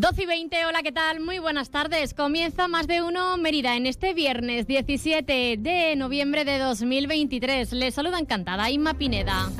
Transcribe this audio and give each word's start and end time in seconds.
Doce 0.00 0.22
y 0.22 0.26
20, 0.26 0.64
hola, 0.64 0.82
¿qué 0.82 0.92
tal? 0.92 1.20
Muy 1.20 1.40
buenas 1.40 1.68
tardes. 1.68 2.14
Comienza 2.14 2.68
más 2.68 2.86
de 2.86 3.02
uno 3.02 3.36
Mérida 3.36 3.76
en 3.76 3.84
este 3.84 4.14
viernes 4.14 4.66
17 4.66 5.58
de 5.58 5.94
noviembre 5.94 6.46
de 6.46 6.56
2023. 6.56 7.70
Les 7.72 7.92
saluda 7.92 8.18
encantada 8.18 8.70
Inma 8.70 8.94
Pineda. 8.94 9.50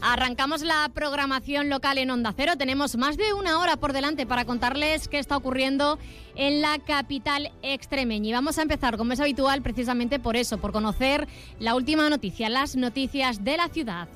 Arrancamos 0.00 0.62
la 0.62 0.90
programación 0.94 1.68
local 1.68 1.98
en 1.98 2.10
Onda 2.10 2.32
Cero. 2.34 2.54
Tenemos 2.56 2.96
más 2.96 3.18
de 3.18 3.34
una 3.34 3.58
hora 3.58 3.76
por 3.76 3.92
delante 3.92 4.24
para 4.24 4.46
contarles 4.46 5.08
qué 5.08 5.18
está 5.18 5.36
ocurriendo 5.36 5.98
en 6.34 6.62
la 6.62 6.78
capital 6.78 7.52
extremeña. 7.60 8.30
Y 8.30 8.32
vamos 8.32 8.56
a 8.56 8.62
empezar, 8.62 8.96
como 8.96 9.12
es 9.12 9.20
habitual, 9.20 9.60
precisamente 9.60 10.18
por 10.18 10.36
eso, 10.36 10.56
por 10.56 10.72
conocer 10.72 11.28
la 11.58 11.74
última 11.74 12.08
noticia, 12.08 12.48
las 12.48 12.74
noticias 12.74 13.44
de 13.44 13.58
la 13.58 13.68
ciudad. 13.68 14.08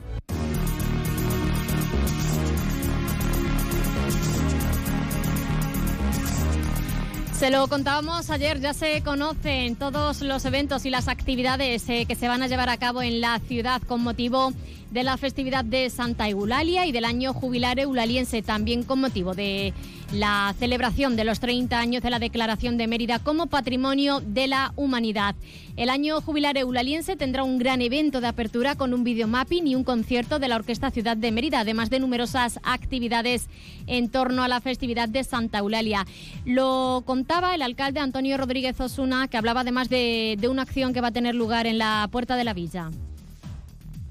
Se 7.38 7.51
lo 7.51 7.68
contábamos 7.68 8.30
ayer, 8.30 8.60
ya 8.60 8.73
se 8.73 9.02
conocen 9.02 9.76
todos 9.76 10.23
los 10.23 10.42
eventos 10.46 10.87
y 10.87 10.90
las 10.90 11.06
actividades 11.06 11.87
eh, 11.90 12.06
que 12.06 12.15
se 12.15 12.28
van 12.28 12.43
a 12.43 12.46
llevar 12.46 12.70
a 12.70 12.78
cabo 12.78 13.02
en 13.02 13.20
la 13.20 13.38
ciudad 13.40 13.82
con 13.82 14.02
motivo 14.02 14.54
de 14.97 15.05
la 15.05 15.19
festividad 15.19 15.63
de 15.63 15.91
Santa 15.91 16.27
Eulalia 16.27 16.87
y 16.87 16.91
del 16.91 17.05
año 17.05 17.35
jubilar 17.35 17.79
eulaliense, 17.79 18.41
también 18.41 18.83
con 18.83 18.99
motivo 18.99 19.35
de 19.35 19.75
la 20.11 20.55
celebración 20.59 21.16
de 21.16 21.25
los 21.25 21.39
30 21.39 21.79
años 21.79 22.02
de 22.02 22.09
la 22.09 22.19
Declaración 22.19 22.79
de 22.79 22.87
Mérida 22.87 23.19
como 23.19 23.49
Patrimonio 23.49 24.21
de 24.21 24.47
la 24.47 24.73
Humanidad. 24.74 25.35
El 25.77 25.91
año 25.91 26.23
jubilar 26.23 26.57
eulaliense 26.57 27.15
tendrá 27.15 27.43
un 27.43 27.59
gran 27.59 27.83
evento 27.83 28.23
de 28.23 28.29
apertura 28.29 28.74
con 28.74 28.95
un 28.95 29.05
videomapping 29.05 29.67
y 29.67 29.74
un 29.74 29.85
concierto 29.85 30.39
de 30.39 30.49
la 30.49 30.57
Orquesta 30.57 30.91
Ciudad 30.91 31.19
de 31.19 31.30
Mérida, 31.30 31.61
además 31.61 31.91
de 31.91 32.01
numerosas 32.01 32.59
actividades 32.63 33.51
en 33.87 34.09
torno 34.09 34.45
a 34.45 34.49
la 34.49 34.63
festividad 34.63 35.11
de 35.11 35.24
Santa 35.24 35.59
Eulalia. 35.59 36.07
Lo 36.47 37.02
contaba 37.05 37.55
el 37.55 37.61
alcalde 37.61 38.01
Antonio 38.01 38.39
Rodríguez 38.39 38.80
Osuna, 38.80 39.29
que 39.29 39.37
hablaba 39.37 39.61
además 39.61 39.91
de, 39.91 40.39
de 40.41 40.49
una 40.49 40.63
acción 40.63 40.95
que 40.95 41.02
va 41.02 41.09
a 41.09 41.13
tener 41.13 41.35
lugar 41.35 41.67
en 41.67 41.77
la 41.77 42.09
Puerta 42.11 42.37
de 42.37 42.45
la 42.45 42.55
Villa 42.55 42.89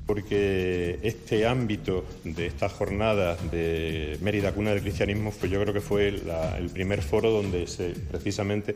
porque 0.05 0.99
este 1.01 1.47
ámbito 1.47 2.05
de 2.23 2.45
esta 2.47 2.69
jornada 2.69 3.35
de 3.51 4.17
Mérida 4.21 4.51
Cuna 4.53 4.71
del 4.71 4.81
Cristianismo, 4.81 5.31
pues 5.31 5.51
yo 5.51 5.59
creo 5.61 5.73
que 5.73 5.81
fue 5.81 6.07
el 6.07 6.69
primer 6.71 7.01
foro 7.01 7.31
donde 7.31 7.67
se 7.67 7.89
precisamente 7.89 8.75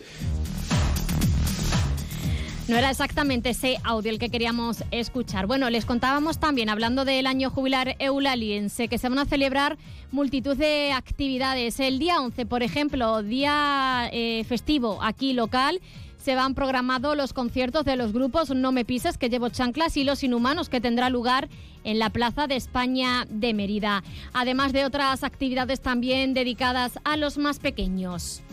no 2.69 2.77
era 2.77 2.91
exactamente 2.91 3.49
ese 3.49 3.77
audio 3.83 4.11
el 4.11 4.19
que 4.19 4.29
queríamos 4.29 4.83
escuchar. 4.91 5.47
Bueno, 5.47 5.71
les 5.71 5.85
contábamos 5.85 6.39
también, 6.39 6.69
hablando 6.69 7.03
del 7.03 7.25
año 7.25 7.49
jubilar 7.49 7.95
eulaliense, 7.97 8.87
que 8.87 8.99
se 8.99 9.09
van 9.09 9.17
a 9.17 9.25
celebrar 9.25 9.79
multitud 10.11 10.55
de 10.55 10.91
actividades. 10.91 11.79
El 11.79 11.97
día 11.97 12.21
11, 12.21 12.45
por 12.45 12.61
ejemplo, 12.61 13.23
día 13.23 14.07
eh, 14.11 14.43
festivo 14.47 15.01
aquí 15.01 15.33
local 15.33 15.81
se 16.17 16.35
van 16.35 16.53
programados 16.53 17.17
los 17.17 17.33
conciertos 17.33 17.85
de 17.85 17.95
los 17.95 18.13
grupos 18.13 18.51
No 18.51 18.71
Me 18.71 18.85
Pises, 18.85 19.17
que 19.17 19.29
llevo 19.29 19.49
chanclas, 19.49 19.97
y 19.97 20.03
Los 20.03 20.23
Inhumanos, 20.23 20.69
que 20.69 20.79
tendrá 20.79 21.09
lugar 21.09 21.49
en 21.83 21.97
la 21.97 22.11
Plaza 22.11 22.45
de 22.45 22.55
España 22.55 23.25
de 23.29 23.55
Mérida, 23.55 24.03
además 24.31 24.73
de 24.73 24.85
otras 24.85 25.23
actividades 25.23 25.79
también 25.79 26.35
dedicadas 26.35 26.99
a 27.03 27.17
los 27.17 27.39
más 27.39 27.57
pequeños. 27.57 28.43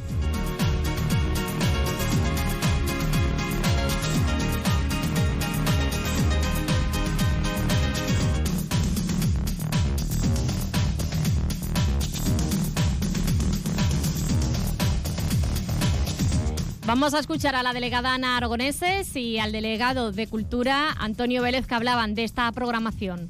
Vamos 16.86 17.14
a 17.14 17.18
escuchar 17.18 17.56
a 17.56 17.64
la 17.64 17.72
delegada 17.72 18.14
Ana 18.14 18.36
Aragoneses 18.36 19.16
y 19.16 19.40
al 19.40 19.50
delegado 19.50 20.12
de 20.12 20.28
Cultura 20.28 20.92
Antonio 20.92 21.42
Vélez 21.42 21.66
que 21.66 21.74
hablaban 21.74 22.14
de 22.14 22.22
esta 22.22 22.50
programación 22.52 23.28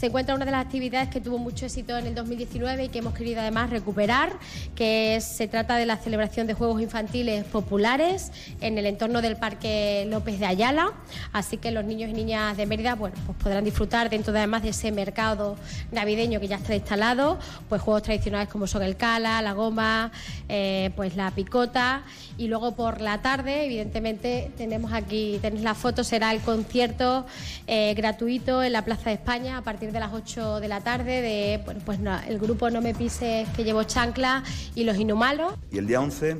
se 0.00 0.06
encuentra 0.06 0.34
una 0.34 0.46
de 0.46 0.50
las 0.50 0.64
actividades 0.64 1.10
que 1.10 1.20
tuvo 1.20 1.36
mucho 1.36 1.66
éxito 1.66 1.94
en 1.98 2.06
el 2.06 2.14
2019 2.14 2.84
y 2.84 2.88
que 2.88 3.00
hemos 3.00 3.12
querido 3.12 3.42
además 3.42 3.68
recuperar, 3.68 4.32
que 4.74 5.20
se 5.20 5.46
trata 5.46 5.76
de 5.76 5.84
la 5.84 5.98
celebración 5.98 6.46
de 6.46 6.54
juegos 6.54 6.80
infantiles 6.80 7.44
populares 7.44 8.32
en 8.62 8.78
el 8.78 8.86
entorno 8.86 9.20
del 9.20 9.36
Parque 9.36 10.06
López 10.08 10.40
de 10.40 10.46
Ayala. 10.46 10.94
Así 11.34 11.58
que 11.58 11.70
los 11.70 11.84
niños 11.84 12.08
y 12.08 12.14
niñas 12.14 12.56
de 12.56 12.64
Mérida 12.64 12.94
bueno, 12.94 13.14
pues 13.26 13.36
podrán 13.36 13.62
disfrutar 13.62 14.08
dentro 14.08 14.32
de, 14.32 14.38
además 14.38 14.62
de 14.62 14.70
ese 14.70 14.90
mercado 14.90 15.56
navideño 15.92 16.40
que 16.40 16.48
ya 16.48 16.56
está 16.56 16.74
instalado, 16.74 17.38
pues 17.68 17.82
juegos 17.82 18.02
tradicionales 18.02 18.48
como 18.48 18.66
son 18.66 18.82
el 18.82 18.96
cala, 18.96 19.42
la 19.42 19.52
goma, 19.52 20.12
eh, 20.48 20.92
pues 20.96 21.14
la 21.14 21.30
picota 21.32 22.04
y 22.38 22.48
luego 22.48 22.74
por 22.74 23.02
la 23.02 23.20
tarde, 23.20 23.66
evidentemente, 23.66 24.50
tenemos 24.56 24.94
aquí, 24.94 25.38
tenéis 25.42 25.62
la 25.62 25.74
foto, 25.74 26.04
será 26.04 26.32
el 26.32 26.40
concierto 26.40 27.26
eh, 27.66 27.92
gratuito 27.94 28.62
en 28.62 28.72
la 28.72 28.82
Plaza 28.82 29.10
de 29.10 29.16
España 29.16 29.58
a 29.58 29.62
partir 29.62 29.89
de 29.92 30.00
las 30.00 30.12
8 30.12 30.60
de 30.60 30.68
la 30.68 30.80
tarde 30.80 31.20
de 31.20 31.60
bueno, 31.64 31.80
pues 31.84 31.98
el 32.28 32.38
grupo 32.38 32.70
No 32.70 32.80
Me 32.80 32.94
Pises 32.94 33.48
que 33.50 33.64
llevo 33.64 33.82
chancla 33.84 34.42
y 34.74 34.84
los 34.84 34.96
Inhumalos. 34.96 35.54
Y 35.72 35.78
el 35.78 35.86
día 35.86 36.00
11 36.00 36.36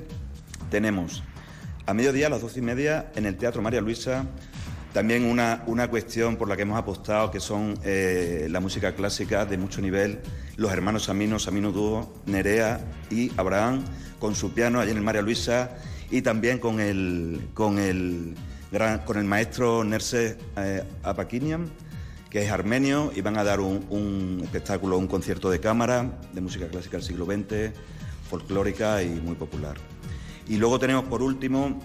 tenemos 0.70 1.22
a 1.86 1.94
mediodía, 1.94 2.28
a 2.28 2.30
las 2.30 2.42
12 2.42 2.60
y 2.60 2.62
media, 2.62 3.10
en 3.16 3.26
el 3.26 3.36
Teatro 3.36 3.62
María 3.62 3.80
Luisa, 3.80 4.24
también 4.92 5.24
una, 5.24 5.64
una 5.66 5.88
cuestión 5.88 6.36
por 6.36 6.48
la 6.48 6.56
que 6.56 6.62
hemos 6.62 6.78
apostado, 6.78 7.30
que 7.30 7.40
son 7.40 7.74
eh, 7.84 8.46
la 8.50 8.60
música 8.60 8.94
clásica 8.94 9.44
de 9.44 9.58
mucho 9.58 9.80
nivel, 9.80 10.20
los 10.56 10.70
hermanos 10.72 11.04
Samino, 11.04 11.38
Samino 11.38 11.72
Dúo, 11.72 12.12
Nerea 12.26 12.80
y 13.10 13.32
Abraham, 13.36 13.84
con 14.20 14.34
su 14.36 14.52
piano 14.52 14.80
allí 14.80 14.92
en 14.92 14.98
el 14.98 15.02
María 15.02 15.22
Luisa, 15.22 15.70
y 16.10 16.22
también 16.22 16.58
con 16.58 16.78
el, 16.78 17.48
con 17.54 17.78
el, 17.78 18.36
con 19.04 19.18
el 19.18 19.24
maestro 19.24 19.82
Nerse 19.82 20.38
eh, 20.56 20.84
Apakinian 21.02 21.70
que 22.30 22.44
es 22.44 22.50
armenio, 22.50 23.12
y 23.14 23.20
van 23.20 23.36
a 23.36 23.44
dar 23.44 23.60
un, 23.60 24.40
espectáculo, 24.42 24.96
un 24.96 25.08
concierto 25.08 25.50
de 25.50 25.60
cámara 25.60 26.18
de 26.32 26.40
música 26.40 26.68
clásica 26.68 26.96
del 26.96 27.04
siglo 27.04 27.26
XX, 27.26 27.72
folclórica 28.28 29.02
y 29.02 29.08
muy 29.08 29.34
popular. 29.34 29.76
Y 30.48 30.56
luego 30.56 30.78
tenemos 30.78 31.04
por 31.04 31.22
último 31.22 31.80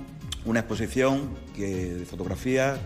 una 0.45 0.59
exposición 0.59 1.31
que, 1.56 1.95
de 1.95 2.06
fotografía 2.06 2.79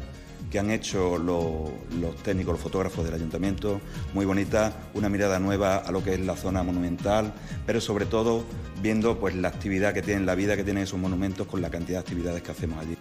que 0.50 0.58
han 0.58 0.72
hecho 0.72 1.18
los, 1.18 2.16
técnicos, 2.24 2.54
los 2.54 2.62
fotógrafos 2.62 3.06
del 3.06 3.14
ayuntamiento, 3.14 3.82
muy 4.14 4.26
bonita, 4.26 4.74
una 4.94 5.10
mirada 5.10 5.38
nueva 5.40 5.78
a 5.78 5.92
lo 5.92 6.04
que 6.04 6.14
es 6.14 6.20
la 6.22 6.36
zona 6.36 6.64
monumental, 6.64 7.34
pero 7.66 7.82
sobre 7.82 8.06
todo 8.06 8.46
viendo 8.82 9.20
pues 9.20 9.36
la 9.36 9.50
actividad 9.50 9.94
que 9.94 10.02
tienen, 10.02 10.26
la 10.26 10.36
vida 10.36 10.56
que 10.56 10.64
tienen 10.64 10.84
esos 10.84 11.00
monumentos 11.00 11.46
con 11.46 11.62
la 11.62 11.70
cantidad 11.70 12.00
de 12.00 12.02
actividades 12.02 12.42
que 12.42 12.52
hacemos 12.52 12.80
allí. 12.80 12.98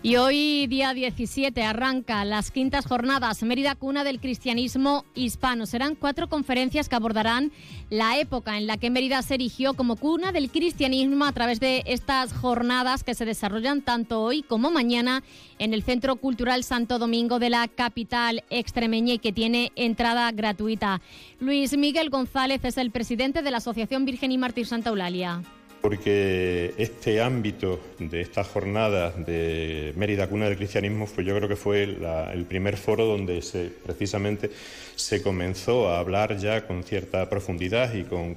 Y 0.00 0.14
hoy, 0.14 0.68
día 0.68 0.94
17, 0.94 1.60
arranca 1.64 2.24
las 2.24 2.52
quintas 2.52 2.86
jornadas 2.86 3.42
Mérida 3.42 3.74
Cuna 3.74 4.04
del 4.04 4.20
Cristianismo 4.20 5.04
Hispano. 5.16 5.66
Serán 5.66 5.96
cuatro 5.96 6.28
conferencias 6.28 6.88
que 6.88 6.94
abordarán 6.94 7.50
la 7.90 8.16
época 8.16 8.56
en 8.58 8.68
la 8.68 8.76
que 8.76 8.90
Mérida 8.90 9.20
se 9.22 9.34
erigió 9.34 9.74
como 9.74 9.96
cuna 9.96 10.30
del 10.30 10.52
cristianismo 10.52 11.24
a 11.24 11.32
través 11.32 11.58
de 11.58 11.82
estas 11.84 12.32
jornadas 12.32 13.02
que 13.02 13.16
se 13.16 13.24
desarrollan 13.24 13.82
tanto 13.82 14.22
hoy 14.22 14.42
como 14.42 14.70
mañana 14.70 15.24
en 15.58 15.74
el 15.74 15.82
Centro 15.82 16.14
Cultural 16.14 16.62
Santo 16.62 17.00
Domingo 17.00 17.40
de 17.40 17.50
la 17.50 17.66
capital 17.66 18.44
extremeña 18.50 19.14
y 19.14 19.18
que 19.18 19.32
tiene 19.32 19.72
entrada 19.74 20.30
gratuita. 20.30 21.00
Luis 21.40 21.76
Miguel 21.76 22.08
González 22.08 22.64
es 22.64 22.78
el 22.78 22.92
presidente 22.92 23.42
de 23.42 23.50
la 23.50 23.56
Asociación 23.56 24.04
Virgen 24.04 24.30
y 24.30 24.38
Mártir 24.38 24.66
Santa 24.66 24.90
Eulalia. 24.90 25.42
Porque 25.80 26.74
este 26.76 27.20
ámbito 27.20 27.80
de 27.98 28.20
esta 28.20 28.44
jornada 28.44 29.10
de 29.10 29.92
Mérida 29.96 30.28
Cuna 30.28 30.46
del 30.46 30.56
Cristianismo 30.56 31.06
fue, 31.06 31.24
yo 31.24 31.36
creo 31.36 31.48
que 31.48 31.56
fue 31.56 31.84
el 31.84 32.44
primer 32.44 32.76
foro 32.76 33.06
donde 33.06 33.42
se, 33.42 33.70
precisamente 33.84 34.50
se 34.98 35.22
comenzó 35.22 35.88
a 35.88 36.00
hablar 36.00 36.36
ya 36.38 36.66
con 36.66 36.82
cierta 36.82 37.30
profundidad 37.30 37.94
y 37.94 38.02
con, 38.02 38.34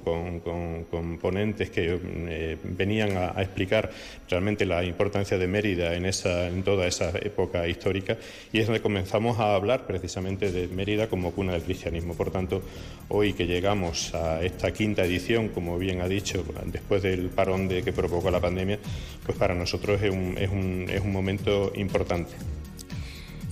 ponentes 1.20 1.70
que 1.70 1.98
eh, 2.04 2.56
venían 2.62 3.16
a, 3.16 3.42
explicar 3.42 3.90
realmente 4.28 4.64
la 4.64 4.84
importancia 4.84 5.36
de 5.38 5.46
Mérida 5.48 5.94
en, 5.94 6.06
esa, 6.06 6.46
en 6.46 6.62
toda 6.62 6.86
esa 6.86 7.10
época 7.18 7.66
histórica 7.66 8.16
y 8.52 8.60
es 8.60 8.66
donde 8.66 8.80
comenzamos 8.80 9.40
a 9.40 9.56
hablar 9.56 9.86
precisamente 9.86 10.52
de 10.52 10.68
Mérida 10.68 11.08
como 11.08 11.32
cuna 11.32 11.54
del 11.54 11.62
cristianismo. 11.62 12.14
Por 12.14 12.30
tanto, 12.30 12.62
hoy 13.08 13.32
que 13.32 13.46
llegamos 13.46 14.14
a 14.14 14.40
esta 14.42 14.72
quinta 14.72 15.04
edición, 15.04 15.48
como 15.48 15.78
bien 15.78 16.00
ha 16.00 16.06
dicho, 16.06 16.44
después 16.66 17.02
del 17.02 17.31
parón 17.32 17.68
de, 17.68 17.82
que 17.82 17.92
provocó 17.92 18.30
la 18.30 18.40
pandemia, 18.40 18.78
pues 19.24 19.36
para 19.36 19.54
nosotros 19.54 20.00
es 20.02 20.10
un, 20.10 20.36
es 20.38 20.50
un, 20.50 20.86
es 20.88 21.00
un 21.00 21.12
momento 21.12 21.72
importante. 21.74 22.32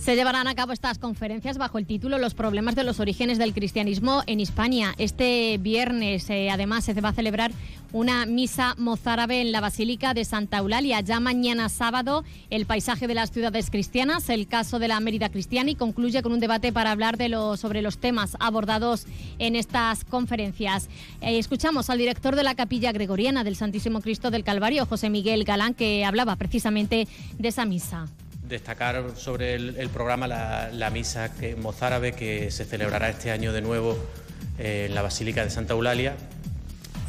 Se 0.01 0.15
llevarán 0.15 0.47
a 0.47 0.55
cabo 0.55 0.73
estas 0.73 0.97
conferencias 0.97 1.59
bajo 1.59 1.77
el 1.77 1.85
título 1.85 2.17
Los 2.17 2.33
problemas 2.33 2.73
de 2.73 2.83
los 2.83 2.99
orígenes 2.99 3.37
del 3.37 3.53
cristianismo 3.53 4.23
en 4.25 4.39
España. 4.39 4.95
Este 4.97 5.59
viernes, 5.59 6.27
eh, 6.31 6.49
además, 6.49 6.85
se 6.85 6.99
va 6.99 7.09
a 7.09 7.13
celebrar 7.13 7.51
una 7.91 8.25
misa 8.25 8.73
mozárabe 8.79 9.41
en 9.41 9.51
la 9.51 9.61
Basílica 9.61 10.15
de 10.15 10.25
Santa 10.25 10.57
Eulalia. 10.57 11.01
Ya 11.01 11.19
mañana 11.19 11.69
sábado, 11.69 12.23
el 12.49 12.65
paisaje 12.65 13.05
de 13.05 13.13
las 13.13 13.29
ciudades 13.29 13.69
cristianas, 13.69 14.27
el 14.29 14.47
caso 14.47 14.79
de 14.79 14.87
la 14.87 14.99
Mérida 14.99 15.29
cristiana 15.29 15.69
y 15.69 15.75
concluye 15.75 16.23
con 16.23 16.31
un 16.31 16.39
debate 16.39 16.73
para 16.73 16.89
hablar 16.89 17.17
de 17.17 17.29
sobre 17.55 17.83
los 17.83 17.99
temas 17.99 18.35
abordados 18.39 19.05
en 19.37 19.55
estas 19.55 20.03
conferencias. 20.03 20.89
Eh, 21.21 21.37
escuchamos 21.37 21.91
al 21.91 21.99
director 21.99 22.35
de 22.35 22.41
la 22.41 22.55
Capilla 22.55 22.91
Gregoriana 22.91 23.43
del 23.43 23.55
Santísimo 23.55 24.01
Cristo 24.01 24.31
del 24.31 24.43
Calvario, 24.43 24.87
José 24.87 25.11
Miguel 25.11 25.43
Galán, 25.43 25.75
que 25.75 26.05
hablaba 26.05 26.37
precisamente 26.37 27.07
de 27.37 27.47
esa 27.47 27.65
misa 27.65 28.07
destacar 28.51 29.13
sobre 29.15 29.55
el, 29.55 29.89
programa 29.89 30.27
la, 30.27 30.89
misa 30.93 31.31
mozárabe 31.57 32.11
que 32.13 32.51
se 32.51 32.65
celebrará 32.65 33.09
este 33.09 33.31
año 33.31 33.53
de 33.53 33.61
nuevo 33.61 33.97
eh, 34.59 34.85
en 34.87 34.95
la 34.95 35.01
Basílica 35.01 35.43
de 35.43 35.49
Santa 35.49 35.73
Eulalia 35.73 36.15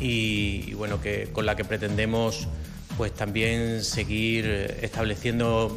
y, 0.01 0.73
bueno, 0.75 1.01
que, 1.01 1.29
con 1.33 1.45
la 1.45 1.55
que 1.55 1.65
pretendemos 1.65 2.49
pues 2.97 3.13
también 3.13 3.85
seguir 3.85 4.47
estableciendo 4.81 5.77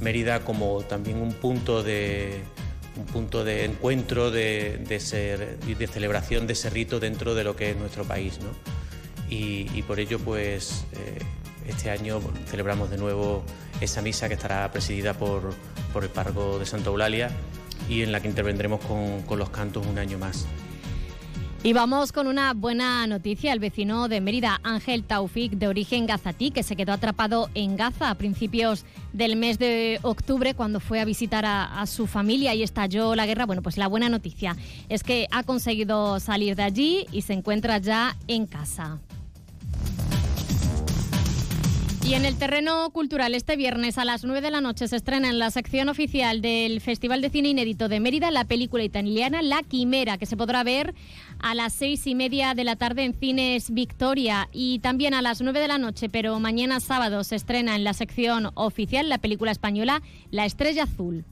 Mérida 0.00 0.40
como 0.40 0.82
también 0.82 1.18
un 1.18 1.32
punto 1.32 1.82
de, 1.82 2.40
un 2.96 3.06
punto 3.06 3.44
de 3.44 3.64
encuentro, 3.64 4.30
de, 4.30 4.78
de, 4.88 5.74
de 5.74 5.86
celebración 5.86 6.46
de 6.46 6.54
ese 6.54 6.70
rito 6.70 7.00
dentro 7.00 7.34
de 7.34 7.44
lo 7.44 7.56
que 7.56 7.70
es 7.70 7.76
nuestro 7.76 8.04
país. 8.04 8.38
¿no? 8.40 8.48
Y, 9.30 9.82
por 9.82 10.00
ello, 10.00 10.18
pues 10.18 10.84
eh, 10.92 11.18
este 11.70 11.90
año 11.90 12.20
celebramos 12.46 12.90
de 12.90 12.98
nuevo 12.98 13.42
esa 13.80 14.02
misa 14.02 14.28
que 14.28 14.34
estará 14.34 14.70
presidida 14.70 15.14
por, 15.14 15.54
por 15.92 16.04
el 16.04 16.10
párroco 16.10 16.58
de 16.58 16.66
Santa 16.66 16.90
Eulalia 16.90 17.30
y 17.88 18.02
en 18.02 18.12
la 18.12 18.20
que 18.20 18.28
intervendremos 18.28 18.84
con, 18.84 19.22
con 19.22 19.38
los 19.38 19.50
cantos 19.50 19.86
un 19.86 19.98
año 19.98 20.18
más. 20.18 20.46
Y 21.62 21.74
vamos 21.74 22.10
con 22.12 22.26
una 22.26 22.54
buena 22.54 23.06
noticia. 23.06 23.52
El 23.52 23.58
vecino 23.58 24.08
de 24.08 24.22
Mérida, 24.22 24.60
Ángel 24.62 25.04
Taufik, 25.04 25.52
de 25.52 25.68
origen 25.68 26.06
gazatí, 26.06 26.52
que 26.52 26.62
se 26.62 26.74
quedó 26.74 26.94
atrapado 26.94 27.50
en 27.52 27.76
Gaza 27.76 28.08
a 28.08 28.14
principios 28.14 28.86
del 29.12 29.36
mes 29.36 29.58
de 29.58 29.98
octubre 30.00 30.54
cuando 30.54 30.80
fue 30.80 31.00
a 31.00 31.04
visitar 31.04 31.44
a, 31.44 31.82
a, 31.82 31.86
su 31.86 32.06
familia 32.06 32.54
y 32.54 32.62
estalló 32.62 33.14
la 33.14 33.26
guerra. 33.26 33.44
Bueno, 33.44 33.60
pues 33.60 33.76
la 33.76 33.88
buena 33.88 34.08
noticia 34.08 34.56
es 34.88 35.02
que 35.02 35.26
ha 35.32 35.42
conseguido 35.42 36.18
salir 36.18 36.56
de 36.56 36.62
allí 36.62 37.06
y 37.12 37.22
se 37.22 37.34
encuentra 37.34 37.76
ya 37.76 38.16
en 38.26 38.46
casa. 38.46 38.98
Y 42.10 42.14
en 42.14 42.24
el 42.24 42.36
terreno 42.36 42.90
cultural, 42.90 43.36
este 43.36 43.54
viernes 43.54 43.96
a 43.96 44.04
las 44.04 44.24
9 44.24 44.40
de 44.40 44.50
la 44.50 44.60
noche 44.60 44.88
se 44.88 44.96
estrena 44.96 45.28
en 45.28 45.38
la 45.38 45.52
sección 45.52 45.88
oficial 45.88 46.42
del 46.42 46.80
Festival 46.80 47.22
de 47.22 47.30
Cine 47.30 47.50
Inédito 47.50 47.88
de 47.88 48.00
Mérida 48.00 48.32
la 48.32 48.46
película 48.46 48.82
italiana 48.82 49.42
La 49.42 49.62
Quimera, 49.62 50.18
que 50.18 50.26
se 50.26 50.36
podrá 50.36 50.64
ver 50.64 50.92
a 51.38 51.54
las 51.54 51.72
seis 51.72 52.08
y 52.08 52.16
media 52.16 52.54
de 52.54 52.64
la 52.64 52.74
tarde 52.74 53.04
en 53.04 53.14
Cines 53.14 53.72
Victoria 53.72 54.48
y 54.50 54.80
también 54.80 55.14
a 55.14 55.22
las 55.22 55.40
9 55.40 55.60
de 55.60 55.68
la 55.68 55.78
noche, 55.78 56.08
pero 56.08 56.40
mañana 56.40 56.80
sábado 56.80 57.22
se 57.22 57.36
estrena 57.36 57.76
en 57.76 57.84
la 57.84 57.92
sección 57.92 58.50
oficial 58.54 59.08
la 59.08 59.18
película 59.18 59.52
española 59.52 60.02
La 60.32 60.46
Estrella 60.46 60.82
Azul. 60.82 61.24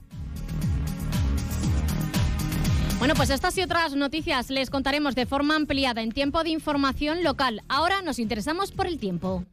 Bueno, 2.99 3.15
pues 3.15 3.31
estas 3.31 3.57
y 3.57 3.63
otras 3.63 3.97
noticias 3.97 4.49
les 4.49 4.69
contaremos 4.69 5.13
de 5.13 5.25
forma 5.25 5.57
ampliada 5.57 6.01
en 6.01 6.13
tiempo 6.13 6.41
de 6.41 6.51
información 6.51 7.21
local. 7.21 7.63
Ahora 7.67 8.01
nos 8.01 8.17
interesamos 8.17 8.71
por 8.71 8.87
el 8.87 8.97
tiempo. 8.97 9.43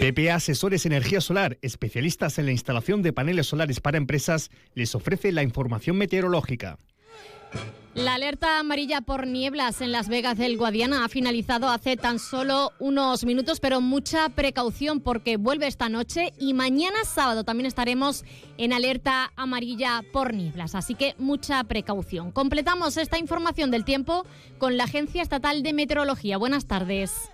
PPA 0.00 0.34
Asesores 0.34 0.86
Energía 0.86 1.20
Solar, 1.20 1.58
especialistas 1.62 2.38
en 2.38 2.46
la 2.46 2.52
instalación 2.52 3.02
de 3.02 3.12
paneles 3.12 3.46
solares 3.46 3.80
para 3.80 3.98
empresas, 3.98 4.50
les 4.74 4.94
ofrece 4.94 5.32
la 5.32 5.42
información 5.42 5.96
meteorológica. 5.96 6.78
La 7.94 8.14
alerta 8.14 8.58
amarilla 8.58 9.02
por 9.02 9.28
nieblas 9.28 9.80
en 9.80 9.92
Las 9.92 10.08
Vegas 10.08 10.36
del 10.36 10.56
Guadiana 10.56 11.04
ha 11.04 11.08
finalizado 11.08 11.68
hace 11.68 11.96
tan 11.96 12.18
solo 12.18 12.72
unos 12.80 13.24
minutos, 13.24 13.60
pero 13.60 13.80
mucha 13.80 14.28
precaución 14.30 15.00
porque 15.00 15.36
vuelve 15.36 15.68
esta 15.68 15.88
noche 15.88 16.32
y 16.36 16.54
mañana 16.54 17.04
sábado 17.04 17.44
también 17.44 17.66
estaremos 17.66 18.24
en 18.58 18.72
alerta 18.72 19.32
amarilla 19.36 20.02
por 20.12 20.34
nieblas, 20.34 20.74
así 20.74 20.96
que 20.96 21.14
mucha 21.18 21.62
precaución. 21.62 22.32
Completamos 22.32 22.96
esta 22.96 23.16
información 23.16 23.70
del 23.70 23.84
tiempo 23.84 24.26
con 24.58 24.76
la 24.76 24.84
Agencia 24.84 25.22
Estatal 25.22 25.62
de 25.62 25.72
Meteorología. 25.72 26.36
Buenas 26.36 26.66
tardes. 26.66 27.30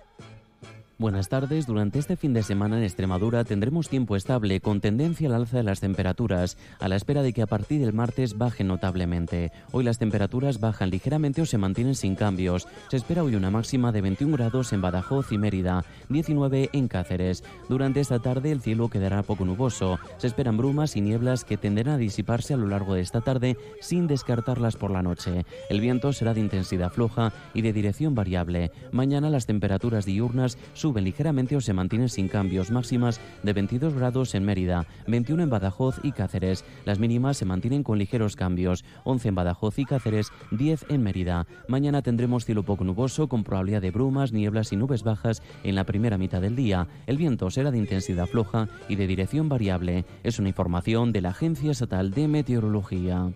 Buenas 1.01 1.29
tardes. 1.29 1.65
Durante 1.65 1.97
este 1.97 2.15
fin 2.15 2.31
de 2.31 2.43
semana 2.43 2.77
en 2.77 2.83
Extremadura 2.83 3.43
tendremos 3.43 3.89
tiempo 3.89 4.15
estable 4.15 4.61
con 4.61 4.81
tendencia 4.81 5.27
al 5.29 5.33
alza 5.33 5.57
de 5.57 5.63
las 5.63 5.79
temperaturas, 5.79 6.59
a 6.79 6.87
la 6.87 6.95
espera 6.95 7.23
de 7.23 7.33
que 7.33 7.41
a 7.41 7.47
partir 7.47 7.81
del 7.81 7.91
martes 7.91 8.37
bajen 8.37 8.67
notablemente. 8.67 9.51
Hoy 9.71 9.83
las 9.83 9.97
temperaturas 9.97 10.59
bajan 10.59 10.91
ligeramente 10.91 11.41
o 11.41 11.47
se 11.47 11.57
mantienen 11.57 11.95
sin 11.95 12.13
cambios. 12.13 12.67
Se 12.91 12.97
espera 12.97 13.23
hoy 13.23 13.33
una 13.33 13.49
máxima 13.49 13.91
de 13.91 14.01
21 14.01 14.37
grados 14.37 14.73
en 14.73 14.81
Badajoz 14.81 15.31
y 15.31 15.39
Mérida, 15.39 15.85
19 16.09 16.69
en 16.71 16.87
Cáceres. 16.87 17.43
Durante 17.67 17.99
esta 17.99 18.19
tarde 18.19 18.51
el 18.51 18.61
cielo 18.61 18.87
quedará 18.89 19.23
poco 19.23 19.43
nuboso. 19.43 19.97
Se 20.19 20.27
esperan 20.27 20.57
brumas 20.57 20.95
y 20.95 21.01
nieblas 21.01 21.45
que 21.45 21.57
tenderán 21.57 21.95
a 21.95 21.97
disiparse 21.97 22.53
a 22.53 22.57
lo 22.57 22.67
largo 22.67 22.93
de 22.93 23.01
esta 23.01 23.21
tarde 23.21 23.57
sin 23.79 24.05
descartarlas 24.05 24.75
por 24.75 24.91
la 24.91 25.01
noche. 25.01 25.47
El 25.71 25.81
viento 25.81 26.13
será 26.13 26.35
de 26.35 26.41
intensidad 26.41 26.91
floja 26.91 27.33
y 27.55 27.63
de 27.63 27.73
dirección 27.73 28.13
variable. 28.13 28.71
Mañana 28.91 29.31
las 29.31 29.47
temperaturas 29.47 30.05
diurnas 30.05 30.59
suben 30.75 30.90
ligeramente 30.99 31.55
o 31.55 31.61
se 31.61 31.71
mantienen 31.71 32.09
sin 32.09 32.27
cambios, 32.27 32.71
máximas 32.71 33.21
de 33.43 33.53
22 33.53 33.93
grados 33.93 34.35
en 34.35 34.43
Mérida, 34.43 34.85
21 35.07 35.43
en 35.43 35.49
Badajoz 35.49 35.99
y 36.03 36.11
Cáceres. 36.11 36.65
Las 36.83 36.99
mínimas 36.99 37.37
se 37.37 37.45
mantienen 37.45 37.83
con 37.83 37.97
ligeros 37.97 38.35
cambios, 38.35 38.83
11 39.05 39.29
en 39.29 39.35
Badajoz 39.35 39.79
y 39.79 39.85
Cáceres, 39.85 40.31
10 40.51 40.87
en 40.89 41.03
Mérida. 41.03 41.47
Mañana 41.69 42.01
tendremos 42.01 42.43
cielo 42.43 42.63
poco 42.63 42.83
nuboso 42.83 43.29
con 43.29 43.45
probabilidad 43.45 43.81
de 43.81 43.91
brumas, 43.91 44.33
nieblas 44.33 44.73
y 44.73 44.75
nubes 44.75 45.03
bajas 45.03 45.41
en 45.63 45.75
la 45.75 45.85
primera 45.85 46.17
mitad 46.17 46.41
del 46.41 46.55
día. 46.57 46.87
El 47.07 47.17
viento 47.17 47.49
será 47.49 47.71
de 47.71 47.77
intensidad 47.77 48.27
floja 48.27 48.67
y 48.89 48.95
de 48.95 49.07
dirección 49.07 49.47
variable. 49.47 50.05
Es 50.23 50.39
una 50.39 50.49
información 50.49 51.11
de 51.11 51.21
la 51.21 51.29
Agencia 51.29 51.71
Estatal 51.71 52.11
de 52.11 52.27
Meteorología. 52.27 53.31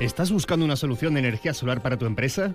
¿Estás 0.00 0.32
buscando 0.32 0.64
una 0.64 0.76
solución 0.76 1.14
de 1.14 1.20
energía 1.20 1.54
solar 1.54 1.80
para 1.80 1.96
tu 1.96 2.06
empresa? 2.06 2.54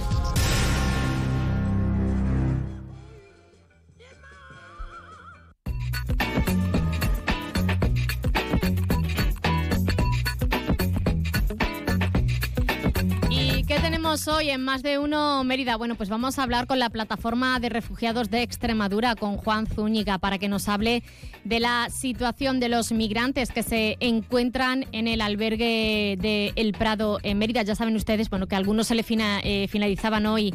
Hoy 14.27 14.49
en 14.49 14.63
Más 14.63 14.83
de 14.83 14.99
Uno 14.99 15.43
Mérida? 15.43 15.77
Bueno, 15.77 15.95
pues 15.95 16.09
vamos 16.09 16.37
a 16.37 16.43
hablar 16.43 16.67
con 16.67 16.79
la 16.79 16.89
plataforma 16.89 17.59
de 17.59 17.69
refugiados 17.69 18.29
de 18.29 18.41
Extremadura, 18.41 19.15
con 19.15 19.37
Juan 19.37 19.67
Zúñiga, 19.67 20.17
para 20.17 20.37
que 20.37 20.47
nos 20.47 20.67
hable 20.67 21.03
de 21.43 21.59
la 21.59 21.89
situación 21.89 22.59
de 22.59 22.69
los 22.69 22.91
migrantes 22.91 23.51
que 23.51 23.63
se 23.63 23.97
encuentran 23.99 24.85
en 24.91 25.07
el 25.07 25.21
albergue 25.21 26.17
de 26.19 26.51
El 26.55 26.73
Prado 26.73 27.19
en 27.23 27.37
Mérida. 27.37 27.63
Ya 27.63 27.75
saben 27.75 27.95
ustedes, 27.95 28.29
bueno, 28.29 28.47
que 28.47 28.55
algunos 28.55 28.87
se 28.87 28.95
le 28.95 29.05
eh, 29.09 29.67
finalizaban 29.69 30.25
hoy 30.25 30.53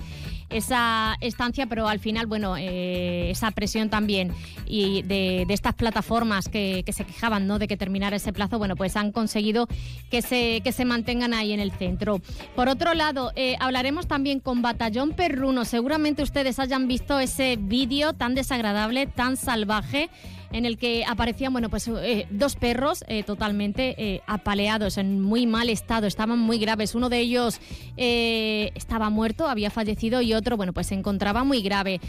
esa 0.51 1.17
estancia, 1.21 1.67
pero 1.67 1.89
al 1.89 1.99
final, 1.99 2.27
bueno, 2.27 2.57
eh, 2.57 3.31
esa 3.31 3.51
presión 3.51 3.91
también 3.91 4.33
y 4.67 5.03
de, 5.03 5.47
estas 5.49 5.75
plataformas 5.75 6.49
que, 6.49 6.85
se 6.87 7.05
quejaban 7.05 7.47
¿no? 7.47 7.59
de 7.59 7.69
que 7.69 7.77
terminara 7.77 8.17
ese 8.17 8.33
plazo, 8.33 8.59
bueno, 8.59 8.77
pues 8.77 8.97
han 8.97 9.13
conseguido 9.13 9.69
que 10.11 10.23
se, 10.23 10.61
que 10.63 10.73
se 10.73 10.85
mantengan 10.85 11.35
ahí 11.35 11.53
en 11.53 11.61
el 11.61 11.73
centro. 11.73 12.21
Por 12.55 12.69
otro 12.69 12.95
lado, 12.95 13.33
eh, 13.37 13.57
hablaremos 13.61 14.07
también 14.07 14.41
con 14.41 14.63
Batallón 14.63 15.13
Perruno. 15.13 15.65
Seguramente 15.65 16.23
ustedes 16.23 16.59
hayan 16.59 16.89
visto 16.89 17.19
ese 17.19 17.57
vídeo 17.57 18.13
tan 18.13 18.35
desagradable, 18.35 19.07
tan 19.07 19.37
salvaje 19.37 20.11
en 20.53 20.67
el 20.67 20.79
que 20.79 21.05
aparecían 21.07 21.53
bueno 21.53 21.69
pues 21.69 21.89
eh, 21.89 22.27
dos 22.31 22.57
perros 22.57 23.05
eh, 23.09 23.23
totalmente 23.23 23.95
eh, 23.99 24.23
apaleados 24.27 24.99
en 24.99 25.21
muy 25.21 25.47
mal 25.47 25.69
estado 25.69 26.07
estaban 26.07 26.39
muy 26.39 26.59
graves. 26.59 26.95
Uno 26.95 27.09
de 27.09 27.21
ellos 27.21 27.61
estaba 27.97 29.11
muerto 29.11 29.49
había 29.49 29.71
fallecido 29.71 30.21
y 30.23 30.35
otro 30.35 30.57
bueno 30.57 30.73
pues 30.73 30.89
se 30.89 30.95
encontraba 30.95 31.45
muy 31.45 31.63
grave. 31.63 32.01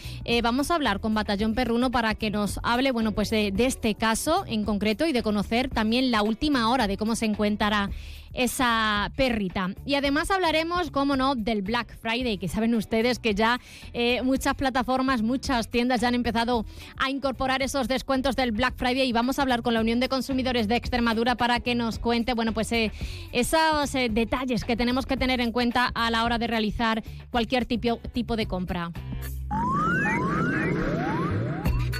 Vamos 0.43 0.71
a 0.71 0.75
hablar 0.75 0.99
con 0.99 1.13
Batallón 1.13 1.55
Perruno 1.55 1.91
para 1.91 2.15
que 2.15 2.29
nos 2.29 2.59
hable 2.63 2.91
bueno 2.91 3.11
pues 3.11 3.29
de, 3.29 3.51
de 3.51 3.65
este 3.65 3.95
caso 3.95 4.43
en 4.47 4.63
concreto 4.65 5.05
y 5.05 5.13
de 5.13 5.23
conocer 5.23 5.69
también 5.69 6.11
la 6.11 6.21
última 6.21 6.69
hora 6.69 6.87
de 6.87 6.97
cómo 6.97 7.15
se 7.15 7.25
encuentra 7.25 7.89
esa 8.37 9.11
perrita. 9.15 9.71
Y 9.85 9.95
además 9.95 10.31
hablaremos, 10.31 10.91
como 10.91 11.15
no, 11.17 11.35
del 11.35 11.63
Black 11.63 11.97
Friday, 11.99 12.37
que 12.37 12.47
saben 12.47 12.75
ustedes 12.75 13.19
que 13.19 13.33
ya 13.33 13.59
eh, 13.93 14.21
muchas 14.21 14.53
plataformas, 14.53 15.23
muchas 15.23 15.69
tiendas 15.69 16.01
ya 16.01 16.07
han 16.07 16.15
empezado 16.15 16.65
a 16.97 17.09
incorporar 17.09 17.63
esos 17.63 17.87
descuentos 17.87 18.35
del 18.35 18.51
Black 18.51 18.75
Friday 18.77 19.09
y 19.09 19.11
vamos 19.11 19.39
a 19.39 19.41
hablar 19.41 19.63
con 19.63 19.73
la 19.73 19.81
Unión 19.81 19.99
de 19.99 20.07
Consumidores 20.07 20.67
de 20.67 20.75
Extremadura 20.75 21.35
para 21.35 21.59
que 21.59 21.73
nos 21.73 21.97
cuente, 21.97 22.35
bueno, 22.35 22.53
pues 22.53 22.71
eh, 22.71 22.91
esos 23.31 23.93
eh, 23.95 24.09
detalles 24.09 24.63
que 24.63 24.77
tenemos 24.77 25.07
que 25.07 25.17
tener 25.17 25.41
en 25.41 25.51
cuenta 25.51 25.91
a 25.93 26.11
la 26.11 26.23
hora 26.23 26.37
de 26.37 26.45
realizar 26.45 27.03
cualquier 27.31 27.65
tipo, 27.65 27.97
tipo 28.13 28.35
de 28.35 28.45
compra. 28.45 28.91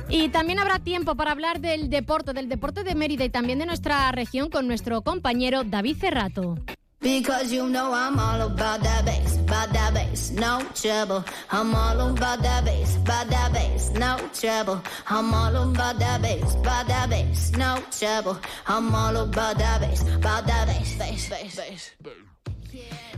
Y 0.10 0.30
también 0.30 0.60
habrá 0.60 0.80
tiempo 0.80 1.16
para 1.16 1.32
hablar 1.32 1.60
del 1.60 1.90
deporte, 1.90 2.34
del 2.34 2.48
deporte 2.48 2.84
de 2.84 2.96
Mérida 2.96 3.26
y 3.26 3.30
también 3.30 3.60
de 3.60 3.66
nuestra 3.66 4.12
región 4.12 4.50
con 4.50 4.68
nuestro 4.68 5.02
compañero 5.02 5.64
David 5.64 5.98
Cerrato. 6.00 6.56
Because 7.00 7.54
you 7.54 7.68
know 7.68 7.94
I'm 7.94 8.20
all 8.20 8.42
about 8.42 8.82
that 8.82 9.06
bass, 9.06 9.38
about 9.38 9.70
no 10.34 10.60
trouble. 10.74 11.24
I'm 11.52 11.74
all 11.76 12.02
about 12.02 12.42
that 12.42 12.66
bass, 12.66 12.96
about 12.96 13.30
that 13.30 13.52
no 13.98 14.18
trouble. 14.34 14.82
I'm 15.08 15.34
all 15.34 15.56
about. 15.56 15.78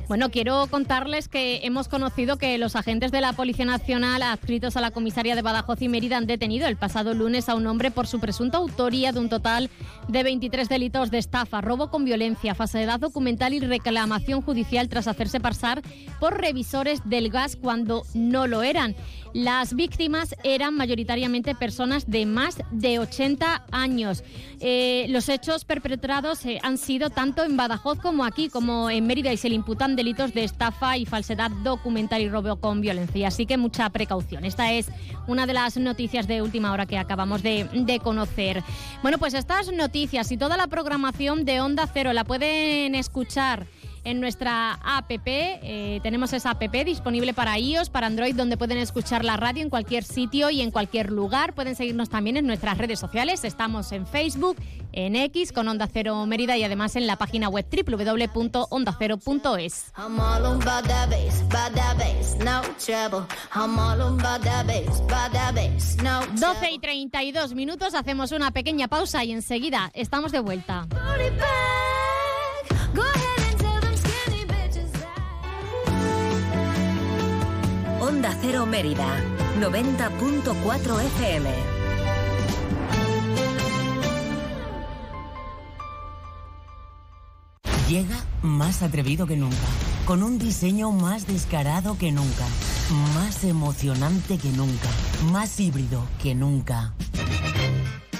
Bueno, 0.09 0.31
quiero 0.31 0.65
contarles 0.65 1.27
que 1.27 1.59
hemos 1.61 1.87
conocido 1.87 2.37
que 2.37 2.57
los 2.57 2.75
agentes 2.75 3.11
de 3.11 3.21
la 3.21 3.33
Policía 3.33 3.65
Nacional 3.65 4.23
adscritos 4.23 4.75
a 4.75 4.81
la 4.81 4.89
comisaría 4.89 5.35
de 5.35 5.43
Badajoz 5.43 5.83
y 5.83 5.87
Mérida 5.87 6.17
han 6.17 6.25
detenido 6.25 6.67
el 6.67 6.77
pasado 6.77 7.13
lunes 7.13 7.47
a 7.47 7.53
un 7.53 7.67
hombre 7.67 7.91
por 7.91 8.07
su 8.07 8.19
presunta 8.19 8.57
autoría 8.57 9.11
de 9.11 9.19
un 9.19 9.29
total 9.29 9.69
de 10.07 10.23
23 10.23 10.67
delitos 10.67 11.11
de 11.11 11.19
estafa, 11.19 11.61
robo 11.61 11.91
con 11.91 12.05
violencia, 12.05 12.55
falsedad 12.55 12.99
documental 12.99 13.53
y 13.53 13.59
reclamación 13.59 14.41
judicial 14.41 14.89
tras 14.89 15.07
hacerse 15.07 15.39
pasar 15.39 15.83
por 16.19 16.41
revisores 16.41 17.07
del 17.07 17.29
gas 17.29 17.55
cuando 17.55 18.01
no 18.15 18.47
lo 18.47 18.63
eran. 18.63 18.95
Las 19.33 19.75
víctimas 19.75 20.33
eran 20.43 20.73
mayoritariamente 20.73 21.53
personas 21.53 22.09
de 22.09 22.25
más 22.25 22.57
de 22.71 22.97
80 22.97 23.65
años. 23.71 24.23
Eh, 24.59 25.05
los 25.09 25.29
hechos 25.29 25.65
perpetrados 25.65 26.43
eh, 26.45 26.59
han 26.63 26.79
sido 26.79 27.11
tanto 27.11 27.43
en 27.43 27.55
Badajoz 27.55 27.99
como 27.99 28.25
aquí, 28.25 28.49
como 28.49 28.89
en 28.89 29.05
Mérida, 29.05 29.31
y 29.31 29.37
se 29.37 29.49
le 29.49 29.55
imputan 29.55 29.95
delitos 29.99 30.33
de 30.33 30.45
estafa 30.45 30.95
y 30.95 31.05
falsedad 31.05 31.51
documental 31.51 32.21
y 32.21 32.29
robo 32.29 32.55
con 32.55 32.79
violencia. 32.79 33.27
Así 33.27 33.45
que 33.45 33.57
mucha 33.57 33.89
precaución. 33.89 34.45
Esta 34.45 34.71
es 34.71 34.87
una 35.27 35.45
de 35.45 35.51
las 35.51 35.75
noticias 35.75 36.25
de 36.25 36.41
última 36.41 36.71
hora 36.71 36.85
que 36.85 36.97
acabamos 36.97 37.43
de, 37.43 37.99
conocer. 38.01 38.63
Bueno, 39.01 39.17
pues 39.17 39.33
estas 39.33 39.73
noticias 39.73 40.31
y 40.31 40.37
toda 40.37 40.55
la 40.55 40.67
programación 40.67 41.43
de 41.43 41.59
Onda 41.59 41.85
Cero 41.93 42.13
la 42.13 42.23
pueden 42.23 42.95
escuchar 42.95 43.67
en 44.09 44.19
nuestra 44.19 44.73
app. 44.83 45.11
Eh, 45.11 45.99
tenemos 46.01 46.33
esa 46.33 46.51
app 46.51 46.61
disponible 46.61 47.33
para 47.33 47.57
iOS, 47.57 47.89
para 47.89 48.07
Android, 48.07 48.35
donde 48.35 48.57
pueden 48.57 48.77
escuchar 48.77 49.23
la 49.23 49.37
radio 49.37 49.61
en 49.61 49.69
cualquier 49.69 50.03
sitio 50.03 50.49
y 50.49 50.61
en 50.61 50.71
cualquier 50.71 51.11
lugar. 51.11 51.53
Pueden 51.53 51.75
seguirnos 51.75 52.09
también 52.09 52.37
en 52.37 52.47
nuestras 52.47 52.77
redes 52.77 52.99
sociales. 52.99 53.43
Estamos 53.43 53.91
en 53.91 54.07
Facebook, 54.07 54.57
en 54.91 55.15
X 55.15 55.51
con 55.51 55.67
Onda 55.67 55.87
Cero 55.91 56.25
Mérida 56.25 56.57
y 56.57 56.63
además 56.63 56.95
en 56.95 57.07
la 57.07 57.17
página 57.17 57.49
web 57.49 57.65
www.ondacero.es. 57.69 59.91
12 66.35 66.71
y 66.71 66.79
32 66.79 67.53
minutos, 67.53 67.93
hacemos 67.93 68.31
una 68.31 68.51
pequeña 68.51 68.87
pausa 68.87 69.23
y 69.23 69.31
enseguida 69.31 69.91
estamos 69.93 70.31
de 70.31 70.39
vuelta. 70.39 70.87
Onda 78.01 78.33
Cero 78.41 78.65
Mérida, 78.65 79.05
90.4 79.59 81.01
FM. 81.01 81.49
Llega 87.89 88.23
más 88.41 88.83
atrevido 88.83 89.27
que 89.27 89.35
nunca, 89.35 89.57
con 90.05 90.23
un 90.23 90.39
diseño 90.39 90.91
más 90.91 91.27
descarado 91.27 91.97
que 91.97 92.13
nunca, 92.13 92.45
más 93.15 93.43
emocionante 93.43 94.37
que 94.37 94.51
nunca, 94.53 94.89
más 95.33 95.59
híbrido 95.59 96.01
que 96.23 96.35
nunca. 96.35 96.93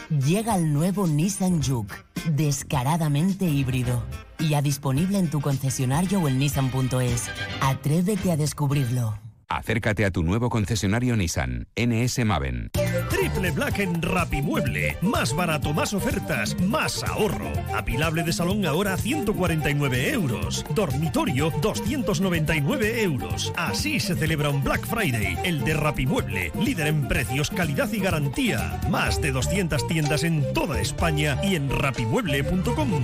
Llega 0.10 0.56
el 0.56 0.74
nuevo 0.74 1.08
Nissan 1.08 1.64
Juke, 1.64 1.96
descaradamente 2.34 3.46
híbrido, 3.46 4.04
ya 4.40 4.62
disponible 4.62 5.20
en 5.20 5.30
tu 5.30 5.40
concesionario 5.40 6.20
o 6.20 6.28
en 6.28 6.38
nissan.es. 6.38 7.30
Atrévete 7.62 8.34
a 8.34 8.36
descubrirlo. 8.36 9.29
Acércate 9.50 10.06
a 10.06 10.12
tu 10.12 10.22
nuevo 10.22 10.48
concesionario 10.52 11.16
Nissan, 11.16 11.68
NS 11.76 12.24
Maven. 12.24 12.70
Triple 13.10 13.50
Black 13.50 13.80
en 13.80 14.00
Rapimueble. 14.00 14.98
Más 15.02 15.36
barato, 15.36 15.74
más 15.74 15.92
ofertas, 15.96 16.56
más 16.62 17.04
ahorro. 17.04 17.52
Apilable 17.76 18.22
de 18.22 18.32
salón 18.32 18.64
ahora 18.68 18.96
149 18.96 20.12
euros. 20.12 20.64
Dormitorio 20.76 21.50
299 21.62 23.02
euros. 23.02 23.52
Así 23.58 24.00
se 24.00 24.16
celebra 24.16 24.52
un 24.52 24.64
Black 24.64 24.86
Friday, 24.86 25.36
el 25.44 25.64
de 25.64 25.74
Rapimueble. 25.74 26.52
Líder 26.62 26.86
en 26.86 27.08
precios, 27.08 27.50
calidad 27.50 27.92
y 27.92 28.00
garantía. 28.00 28.80
Más 28.88 29.20
de 29.20 29.32
200 29.32 29.88
tiendas 29.88 30.24
en 30.24 30.54
toda 30.54 30.80
España 30.80 31.40
y 31.44 31.56
en 31.56 31.72
rapimueble.com. 31.72 33.04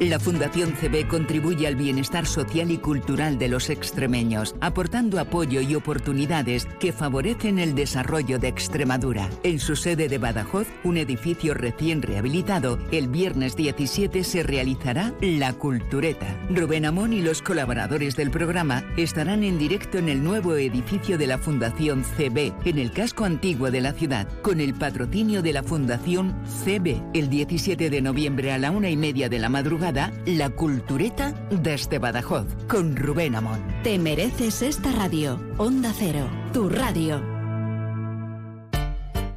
La 0.00 0.18
Fundación 0.18 0.72
CB 0.72 1.06
contribuye 1.06 1.68
al 1.68 1.76
bienestar 1.76 2.26
social 2.26 2.70
y 2.72 2.78
cultural 2.78 3.38
de 3.38 3.48
los 3.48 3.70
extremeños, 3.70 4.56
aportando 4.60 5.20
apoyo 5.20 5.60
y 5.60 5.76
oportunidades 5.76 6.66
que 6.80 6.92
favorecen 6.92 7.60
el 7.60 7.76
desarrollo 7.76 8.40
de 8.40 8.48
Extremadura. 8.48 9.30
En 9.44 9.60
su 9.60 9.76
sede 9.76 10.08
de 10.08 10.18
Badajoz, 10.18 10.66
un 10.82 10.96
edificio 10.96 11.54
recién 11.54 12.02
rehabilitado, 12.02 12.78
el 12.90 13.08
viernes 13.08 13.54
17 13.54 14.24
se 14.24 14.42
realizará 14.42 15.14
La 15.20 15.52
Cultureta. 15.52 16.26
Rubén 16.50 16.86
Amón 16.86 17.12
y 17.12 17.22
los 17.22 17.40
colaboradores 17.40 18.16
del 18.16 18.32
programa 18.32 18.84
estarán 18.96 19.44
en 19.44 19.58
directo 19.58 19.98
en 19.98 20.08
el 20.08 20.24
nuevo 20.24 20.56
edificio 20.56 21.18
de 21.18 21.28
la 21.28 21.38
Fundación 21.38 22.02
CB, 22.02 22.52
en 22.64 22.78
el 22.78 22.90
casco 22.90 23.24
antiguo 23.24 23.70
de 23.70 23.80
la 23.80 23.92
ciudad, 23.92 24.26
con 24.42 24.60
el 24.60 24.74
patrocinio 24.74 25.40
de 25.40 25.52
la 25.52 25.62
Fundación 25.62 26.34
CB. 26.64 27.00
El 27.14 27.30
17 27.30 27.90
de 27.90 28.02
noviembre 28.02 28.52
a 28.52 28.58
la 28.58 28.72
una 28.72 28.90
y 28.90 28.96
media 28.96 29.28
de 29.28 29.38
la 29.38 29.48
madrugada, 29.48 29.83
la 29.84 30.48
Cultureta 30.48 31.32
desde 31.50 31.98
Badajoz, 31.98 32.46
con 32.68 32.96
Rubén 32.96 33.34
Amón. 33.34 33.60
Te 33.82 33.98
mereces 33.98 34.62
esta 34.62 34.90
radio. 34.92 35.38
Onda 35.58 35.92
Cero, 35.94 36.26
tu 36.54 36.70
radio. 36.70 37.22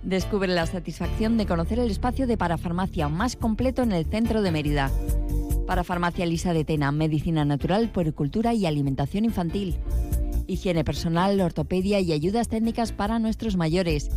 Descubre 0.03 0.47
la 0.47 0.65
satisfacción 0.65 1.35
de 1.35 1.45
conocer 1.45 1.79
el 1.79 1.91
espacio 1.91 2.27
de 2.27 2.37
parafarmacia 2.37 3.09
más 3.09 3.35
completo 3.35 3.83
en 3.83 3.91
el 3.91 4.05
centro 4.05 4.41
de 4.41 4.51
Mérida. 4.51 4.89
Parafarmacia 5.67 6.25
Lisa 6.25 6.53
de 6.53 6.63
Tena, 6.63 6.93
medicina 6.93 7.43
natural, 7.43 7.89
puericultura 7.89 8.53
y 8.53 8.65
alimentación 8.65 9.25
infantil. 9.25 9.75
Higiene 10.47 10.85
personal, 10.85 11.41
ortopedia 11.41 11.99
y 11.99 12.13
ayudas 12.13 12.47
técnicas 12.47 12.93
para 12.93 13.19
nuestros 13.19 13.57
mayores. 13.57 14.09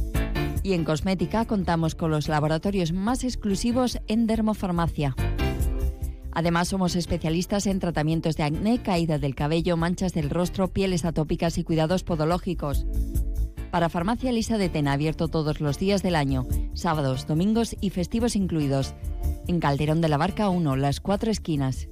Y 0.63 0.75
en 0.75 0.85
cosmética 0.85 1.45
contamos 1.45 1.97
con 1.97 2.13
los 2.13 2.29
laboratorios 2.29 2.93
más 2.93 3.25
exclusivos 3.25 3.99
en 4.07 4.29
dermofarmacia. 4.29 5.17
Además, 6.33 6.69
somos 6.69 6.97
especialistas 6.97 7.67
en 7.67 7.81
tratamientos 7.81 8.37
de 8.37 8.45
acné, 8.45 8.83
caída 8.83 9.19
del 9.19 9.35
cabello, 9.35 9.77
manchas 9.77 10.13
del 10.13 10.31
rostro, 10.31 10.69
pieles 10.69 11.05
atópicas 11.05 11.59
y 11.59 11.65
cuidados 11.65 12.05
podológicos. 12.05 12.87
Para 13.71 13.89
Farmacia 13.89 14.33
Lisa 14.33 14.59
de 14.59 14.69
Tena, 14.69 14.93
abierto 14.93 15.29
todos 15.29 15.61
los 15.61 15.79
días 15.79 16.03
del 16.03 16.17
año, 16.17 16.47
sábados, 16.75 17.27
domingos 17.27 17.77
y 17.81 17.91
festivos 17.91 18.35
incluidos. 18.35 18.95
En 19.47 19.61
Calderón 19.61 20.01
de 20.01 20.09
la 20.09 20.17
Barca 20.17 20.49
1, 20.49 20.77
las 20.77 21.01
cuatro 21.01 21.31
esquinas. 21.31 21.89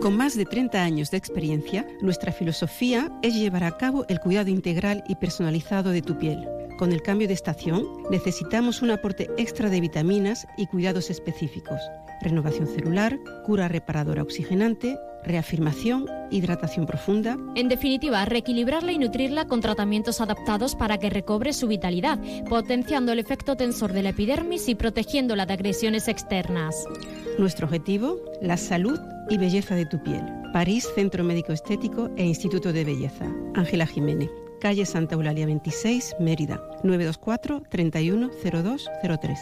Con 0.00 0.16
más 0.16 0.36
de 0.36 0.46
30 0.46 0.82
años 0.82 1.10
de 1.10 1.18
experiencia, 1.18 1.86
nuestra 2.00 2.32
filosofía 2.32 3.12
es 3.22 3.34
llevar 3.34 3.64
a 3.64 3.76
cabo 3.76 4.06
el 4.08 4.18
cuidado 4.18 4.48
integral 4.48 5.04
y 5.06 5.14
personalizado 5.16 5.90
de 5.90 6.02
tu 6.02 6.18
piel. 6.18 6.48
Con 6.80 6.92
el 6.92 7.02
cambio 7.02 7.28
de 7.28 7.34
estación, 7.34 7.86
necesitamos 8.08 8.80
un 8.80 8.90
aporte 8.90 9.28
extra 9.36 9.68
de 9.68 9.82
vitaminas 9.82 10.46
y 10.56 10.66
cuidados 10.66 11.10
específicos. 11.10 11.78
Renovación 12.22 12.66
celular, 12.66 13.18
cura 13.44 13.68
reparadora 13.68 14.22
oxigenante, 14.22 14.98
reafirmación, 15.22 16.06
hidratación 16.30 16.86
profunda. 16.86 17.36
En 17.54 17.68
definitiva, 17.68 18.24
reequilibrarla 18.24 18.92
y 18.92 18.98
nutrirla 18.98 19.44
con 19.44 19.60
tratamientos 19.60 20.22
adaptados 20.22 20.74
para 20.74 20.96
que 20.96 21.10
recobre 21.10 21.52
su 21.52 21.68
vitalidad, 21.68 22.18
potenciando 22.48 23.12
el 23.12 23.18
efecto 23.18 23.56
tensor 23.56 23.92
de 23.92 24.02
la 24.02 24.08
epidermis 24.08 24.66
y 24.66 24.74
protegiéndola 24.74 25.44
de 25.44 25.52
agresiones 25.52 26.08
externas. 26.08 26.86
Nuestro 27.38 27.66
objetivo, 27.66 28.16
la 28.40 28.56
salud 28.56 28.98
y 29.28 29.36
belleza 29.36 29.74
de 29.74 29.84
tu 29.84 30.02
piel. 30.02 30.24
París 30.54 30.88
Centro 30.94 31.24
Médico 31.24 31.52
Estético 31.52 32.08
e 32.16 32.24
Instituto 32.24 32.72
de 32.72 32.84
Belleza. 32.84 33.26
Ángela 33.54 33.86
Jiménez. 33.86 34.30
Calle 34.60 34.84
Santa 34.84 35.14
Eulalia 35.14 35.46
26, 35.46 36.16
Mérida. 36.20 36.60
924 36.84 37.62
310203. 37.70 39.38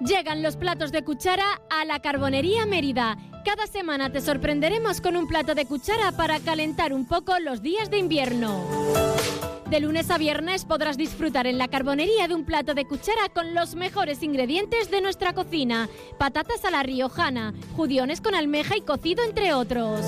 Llegan 0.00 0.42
los 0.42 0.56
platos 0.56 0.90
de 0.90 1.04
cuchara 1.04 1.62
a 1.70 1.84
la 1.84 2.00
Carbonería 2.00 2.66
Mérida. 2.66 3.16
Cada 3.44 3.66
semana 3.66 4.10
te 4.10 4.20
sorprenderemos 4.20 5.00
con 5.00 5.16
un 5.16 5.28
plato 5.28 5.54
de 5.54 5.66
cuchara 5.66 6.12
para 6.12 6.40
calentar 6.40 6.92
un 6.92 7.06
poco 7.06 7.38
los 7.38 7.62
días 7.62 7.90
de 7.90 7.98
invierno. 7.98 9.11
De 9.72 9.80
lunes 9.80 10.10
a 10.10 10.18
viernes 10.18 10.66
podrás 10.66 10.98
disfrutar 10.98 11.46
en 11.46 11.56
la 11.56 11.66
carbonería 11.66 12.28
de 12.28 12.34
un 12.34 12.44
plato 12.44 12.74
de 12.74 12.84
cuchara 12.84 13.30
con 13.32 13.54
los 13.54 13.74
mejores 13.74 14.22
ingredientes 14.22 14.90
de 14.90 15.00
nuestra 15.00 15.32
cocina. 15.32 15.88
Patatas 16.18 16.66
a 16.66 16.70
la 16.70 16.82
riojana, 16.82 17.54
judiones 17.74 18.20
con 18.20 18.34
almeja 18.34 18.76
y 18.76 18.82
cocido 18.82 19.24
entre 19.24 19.54
otros. 19.54 20.04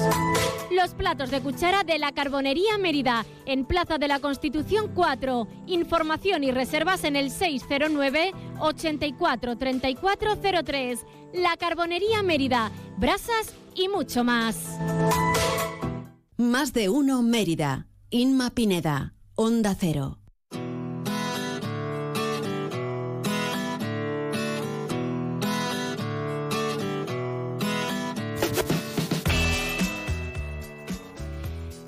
Los 0.70 0.92
platos 0.92 1.30
de 1.30 1.40
cuchara 1.40 1.82
de 1.82 1.98
la 1.98 2.12
carbonería 2.12 2.76
Mérida, 2.76 3.24
en 3.46 3.64
Plaza 3.64 3.96
de 3.96 4.06
la 4.06 4.20
Constitución 4.20 4.90
4. 4.94 5.48
Información 5.68 6.44
y 6.44 6.50
reservas 6.50 7.02
en 7.04 7.16
el 7.16 7.30
609 7.30 8.32
84 8.60 9.56
3403. 9.56 11.06
La 11.32 11.56
carbonería 11.56 12.22
Mérida, 12.22 12.70
brasas 12.98 13.54
y 13.74 13.88
mucho 13.88 14.24
más. 14.24 14.78
Más 16.36 16.74
de 16.74 16.90
uno 16.90 17.22
Mérida. 17.22 17.86
Inma 18.10 18.50
Pineda. 18.50 19.14
Onda 19.36 19.74
Cero. 19.74 20.18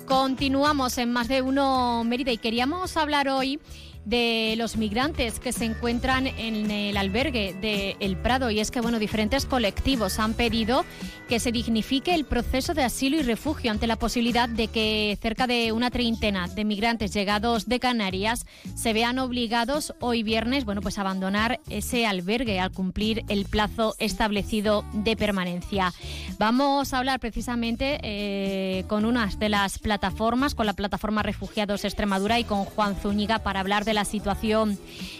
Continuamos 0.05 0.97
en 0.97 1.13
más 1.13 1.29
de 1.29 1.41
uno 1.41 2.03
Mérida 2.03 2.31
y 2.33 2.37
queríamos 2.37 2.97
hablar 2.97 3.29
hoy 3.29 3.61
de 4.07 4.55
los 4.57 4.77
migrantes 4.77 5.39
que 5.39 5.51
se 5.51 5.65
encuentran 5.65 6.27
en 6.27 6.71
el 6.71 6.95
albergue 6.95 7.53
de 7.59 7.97
El 7.99 8.15
Prado 8.15 8.49
y 8.49 8.61
es 8.61 8.71
que 8.71 8.79
bueno, 8.79 8.99
diferentes 8.99 9.45
colectivos 9.45 10.17
han 10.19 10.33
pedido 10.33 10.85
que 11.27 11.41
se 11.41 11.51
dignifique 11.51 12.15
el 12.15 12.23
proceso 12.23 12.73
de 12.73 12.83
asilo 12.83 13.17
y 13.17 13.21
refugio 13.21 13.69
ante 13.69 13.85
la 13.85 13.97
posibilidad 13.97 14.47
de 14.47 14.69
que 14.69 15.17
cerca 15.21 15.45
de 15.45 15.73
una 15.73 15.91
treintena 15.91 16.47
de 16.47 16.63
migrantes 16.63 17.13
llegados 17.13 17.67
de 17.67 17.81
Canarias 17.81 18.45
se 18.75 18.93
vean 18.93 19.19
obligados 19.19 19.93
hoy 19.99 20.23
viernes, 20.23 20.63
bueno, 20.63 20.81
pues 20.81 20.97
a 20.97 21.01
abandonar 21.01 21.59
ese 21.69 22.07
albergue 22.07 22.61
al 22.61 22.71
cumplir 22.71 23.25
el 23.27 23.43
plazo 23.43 23.95
establecido 23.99 24.85
de 24.93 25.17
permanencia. 25.17 25.93
Vamos 26.39 26.93
a 26.93 26.99
hablar 26.99 27.19
precisamente 27.19 27.99
eh, 28.03 28.85
con 28.87 29.03
unas 29.03 29.37
de 29.37 29.49
las 29.49 29.79
plataformas, 29.79 30.55
con 30.55 30.65
la 30.65 30.73
plataforma 30.73 31.23
Refugiados 31.23 31.83
Extremadura 31.83 32.39
y 32.39 32.45
con 32.45 32.63
Juan 32.63 32.95
Zúñiga 32.95 33.39
para 33.39 33.59
hablar 33.59 33.83
de 33.83 33.96
la 33.97 34.05
situación 34.05 34.77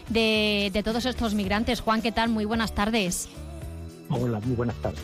de, 0.09 0.69
de 0.71 0.83
todos 0.83 1.07
estos 1.07 1.33
migrantes. 1.33 1.81
Juan, 1.81 2.03
¿qué 2.03 2.11
tal? 2.11 2.29
Muy 2.29 2.45
buenas 2.45 2.75
tardes. 2.75 3.27
Hola, 4.09 4.39
muy 4.45 4.55
buenas 4.55 4.75
tardes. 4.75 5.01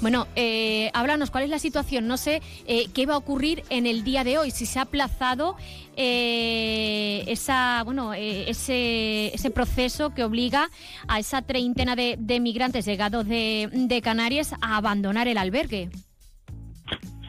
Bueno, 0.00 0.28
eh, 0.36 0.90
háblanos, 0.94 1.30
¿cuál 1.32 1.44
es 1.44 1.50
la 1.50 1.58
situación? 1.58 2.06
No 2.06 2.16
sé 2.16 2.40
eh, 2.66 2.86
qué 2.94 3.04
va 3.06 3.14
a 3.14 3.18
ocurrir 3.18 3.64
en 3.68 3.86
el 3.86 4.04
día 4.04 4.22
de 4.22 4.38
hoy, 4.38 4.52
si 4.52 4.64
se 4.64 4.78
ha 4.78 4.82
aplazado 4.82 5.56
eh, 5.96 7.24
esa, 7.26 7.82
bueno, 7.84 8.14
ese, 8.14 9.34
ese 9.34 9.50
proceso 9.50 10.14
que 10.14 10.22
obliga 10.22 10.70
a 11.08 11.18
esa 11.18 11.42
treintena 11.42 11.96
de, 11.96 12.16
de 12.16 12.38
migrantes 12.38 12.86
llegados 12.86 13.26
de, 13.26 13.68
de 13.72 14.00
Canarias 14.00 14.54
a 14.60 14.76
abandonar 14.76 15.26
el 15.26 15.36
albergue. 15.36 15.90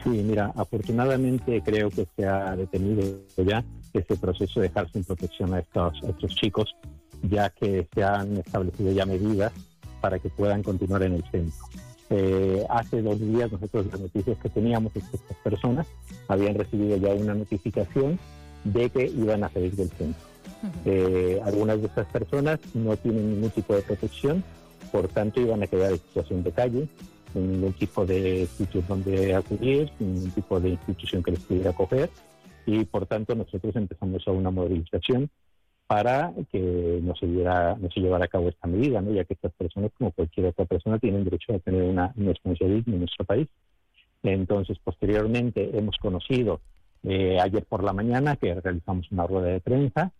Sí, 0.04 0.10
mira, 0.10 0.52
afortunadamente 0.56 1.60
creo 1.64 1.90
que 1.90 2.06
se 2.16 2.24
ha 2.24 2.56
detenido 2.56 3.02
ya 3.36 3.64
ese 3.92 4.16
proceso 4.16 4.60
de 4.60 4.68
dejar 4.68 4.90
sin 4.90 5.04
protección 5.04 5.54
a 5.54 5.60
estos, 5.60 6.02
a 6.02 6.08
estos 6.08 6.34
chicos, 6.34 6.74
ya 7.22 7.50
que 7.50 7.86
se 7.94 8.02
han 8.02 8.38
establecido 8.38 8.92
ya 8.92 9.06
medidas 9.06 9.52
para 10.00 10.18
que 10.18 10.28
puedan 10.28 10.62
continuar 10.62 11.02
en 11.02 11.14
el 11.14 11.24
centro. 11.30 11.64
Eh, 12.10 12.66
hace 12.68 13.00
dos 13.00 13.18
días 13.20 13.50
nosotros 13.50 13.86
las 13.86 14.00
noticias 14.00 14.36
que 14.38 14.50
teníamos 14.50 14.94
es 14.96 15.04
que 15.04 15.16
estas 15.16 15.36
personas 15.38 15.86
habían 16.28 16.54
recibido 16.54 16.96
ya 16.96 17.10
una 17.10 17.34
notificación 17.34 18.18
de 18.64 18.90
que 18.90 19.06
iban 19.06 19.44
a 19.44 19.48
salir 19.50 19.74
del 19.74 19.88
centro. 19.90 20.22
Eh, 20.84 21.40
algunas 21.44 21.80
de 21.80 21.86
estas 21.86 22.06
personas 22.06 22.60
no 22.74 22.96
tienen 22.96 23.34
ningún 23.34 23.50
tipo 23.50 23.74
de 23.74 23.82
protección, 23.82 24.44
por 24.90 25.08
tanto 25.08 25.40
iban 25.40 25.62
a 25.62 25.66
quedar 25.66 25.92
en 25.92 25.98
situación 25.98 26.42
de 26.42 26.52
calle, 26.52 26.88
sin 27.32 27.52
ningún 27.52 27.72
tipo 27.72 28.04
de 28.04 28.46
sitios 28.58 28.86
donde 28.86 29.34
acudir, 29.34 29.90
sin 29.98 30.14
ningún 30.14 30.30
tipo 30.32 30.60
de 30.60 30.70
institución 30.70 31.22
que 31.22 31.30
les 31.32 31.40
pudiera 31.40 31.70
acoger 31.70 32.10
y 32.66 32.84
por 32.84 33.06
tanto 33.06 33.34
nosotros 33.34 33.74
empezamos 33.76 34.26
a 34.26 34.30
una 34.30 34.50
movilización 34.50 35.30
para 35.86 36.32
que 36.50 37.00
no 37.02 37.14
se, 37.16 37.26
diera, 37.26 37.76
no 37.78 37.90
se 37.90 38.00
llevara 38.00 38.24
a 38.24 38.28
cabo 38.28 38.48
esta 38.48 38.66
medida, 38.66 39.00
¿no? 39.02 39.12
ya 39.12 39.24
que 39.24 39.34
estas 39.34 39.52
personas, 39.52 39.90
como 39.98 40.12
cualquier 40.12 40.46
otra 40.46 40.64
persona, 40.64 40.98
tienen 40.98 41.24
derecho 41.24 41.54
a 41.54 41.58
tener 41.58 41.82
una, 41.82 42.12
una 42.16 42.32
en 42.42 42.98
nuestro 42.98 43.24
país. 43.26 43.48
Entonces, 44.22 44.78
posteriormente 44.82 45.76
hemos 45.76 45.96
conocido 45.98 46.60
eh, 47.02 47.38
ayer 47.40 47.64
por 47.64 47.82
la 47.82 47.92
mañana 47.92 48.36
que 48.36 48.54
realizamos 48.54 49.10
una 49.10 49.26
rueda 49.26 49.48
de 49.48 49.60
prensa 49.60 50.12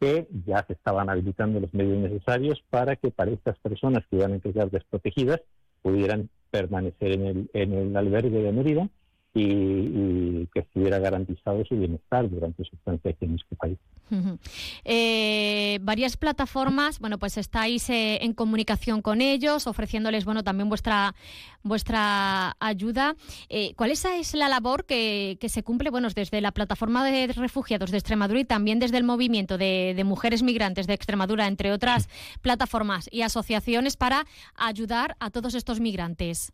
que 0.00 0.26
ya 0.46 0.64
se 0.66 0.72
estaban 0.72 1.10
habilitando 1.10 1.60
los 1.60 1.72
medios 1.74 1.98
necesarios 1.98 2.62
para 2.70 2.96
que 2.96 3.10
para 3.10 3.30
estas 3.30 3.58
personas 3.58 4.04
que 4.10 4.16
iban 4.16 4.32
a 4.32 4.40
quedar 4.40 4.70
desprotegidas 4.70 5.42
pudieran 5.82 6.30
permanecer 6.50 7.12
en 7.12 7.26
el, 7.26 7.50
en 7.52 7.72
el 7.74 7.96
albergue 7.96 8.42
de 8.42 8.52
Mérida 8.52 8.88
y, 9.34 9.42
y, 9.42 10.48
que 10.52 10.60
estuviera 10.60 10.98
garantizado 10.98 11.64
su 11.64 11.76
bienestar 11.76 12.28
durante 12.28 12.64
su 12.64 12.74
estancia 12.74 13.10
aquí 13.10 13.24
en 13.24 13.36
este 13.36 13.54
país. 13.56 13.78
Uh 14.10 14.16
-huh. 14.16 14.38
eh, 14.84 15.78
varias 15.82 16.16
plataformas, 16.16 16.98
bueno, 16.98 17.16
pues 17.18 17.38
estáis 17.38 17.88
eh, 17.90 18.18
en 18.22 18.32
comunicación 18.32 19.02
con 19.02 19.20
ellos, 19.20 19.68
ofreciéndoles, 19.68 20.24
bueno, 20.24 20.42
también 20.42 20.68
vuestra 20.68 21.14
vuestra 21.62 22.56
ayuda. 22.58 23.14
Eh, 23.48 23.74
¿Cuál 23.76 23.92
esa 23.92 24.16
es 24.16 24.34
la 24.34 24.48
labor 24.48 24.84
que, 24.84 25.36
que, 25.40 25.48
se 25.48 25.62
cumple, 25.62 25.90
bueno, 25.90 26.08
desde 26.08 26.40
la 26.40 26.50
plataforma 26.50 27.04
de 27.04 27.28
refugiados 27.28 27.92
de 27.92 27.98
Extremadura 27.98 28.40
y 28.40 28.44
también 28.44 28.80
desde 28.80 28.96
el 28.96 29.04
movimiento 29.04 29.58
de, 29.58 29.92
de 29.94 30.04
mujeres 30.04 30.42
migrantes 30.42 30.88
de 30.88 30.94
Extremadura, 30.94 31.46
entre 31.46 31.70
otras 31.70 32.08
plataformas 32.40 33.08
y 33.12 33.22
asociaciones 33.22 33.96
para 33.96 34.24
ayudar 34.56 35.16
a 35.20 35.30
todos 35.30 35.54
estos 35.54 35.78
migrantes? 35.78 36.52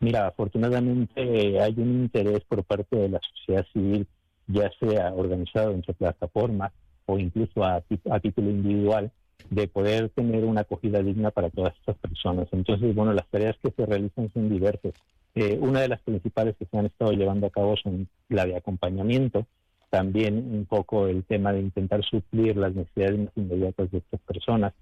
Mira, 0.00 0.26
afortunadamente 0.26 1.60
hay 1.60 1.74
un 1.76 2.02
interés 2.02 2.40
por 2.44 2.64
parte 2.64 2.96
de 2.96 3.08
la 3.08 3.20
sociedad 3.20 3.64
civil, 3.72 4.06
ya 4.46 4.70
sea 4.80 5.12
organizado 5.14 5.72
entre 5.72 5.94
plataformas 5.94 6.72
o 7.06 7.18
incluso 7.18 7.64
a, 7.64 7.82
a, 8.10 8.20
título 8.20 8.50
individual, 8.50 9.10
de 9.50 9.68
poder 9.68 10.08
tener 10.10 10.44
una 10.44 10.62
acogida 10.62 11.02
digna 11.02 11.30
para 11.30 11.50
todas 11.50 11.74
estas 11.78 11.96
personas. 11.98 12.48
Entonces, 12.52 12.94
bueno, 12.94 13.12
las 13.12 13.28
tareas 13.28 13.56
que 13.62 13.70
se 13.70 13.86
realizan 13.86 14.30
son 14.32 14.48
diversas. 14.48 14.92
Eh, 15.34 15.58
una 15.60 15.80
de 15.80 15.88
las 15.88 16.00
principales 16.02 16.56
que 16.56 16.66
se 16.66 16.78
han 16.78 16.86
estado 16.86 17.12
llevando 17.12 17.46
a 17.46 17.50
cabo 17.50 17.76
son 17.76 18.08
la 18.28 18.44
de 18.44 18.56
acompañamiento, 18.56 19.46
también 19.90 20.36
un 20.36 20.66
poco 20.66 21.06
el 21.06 21.24
tema 21.24 21.52
de 21.52 21.60
intentar 21.60 22.02
suplir 22.04 22.56
las 22.56 22.74
necesidades 22.74 23.18
más 23.18 23.36
inmediatas 23.36 23.90
de 23.90 23.98
estas 23.98 24.20
personas, 24.20 24.72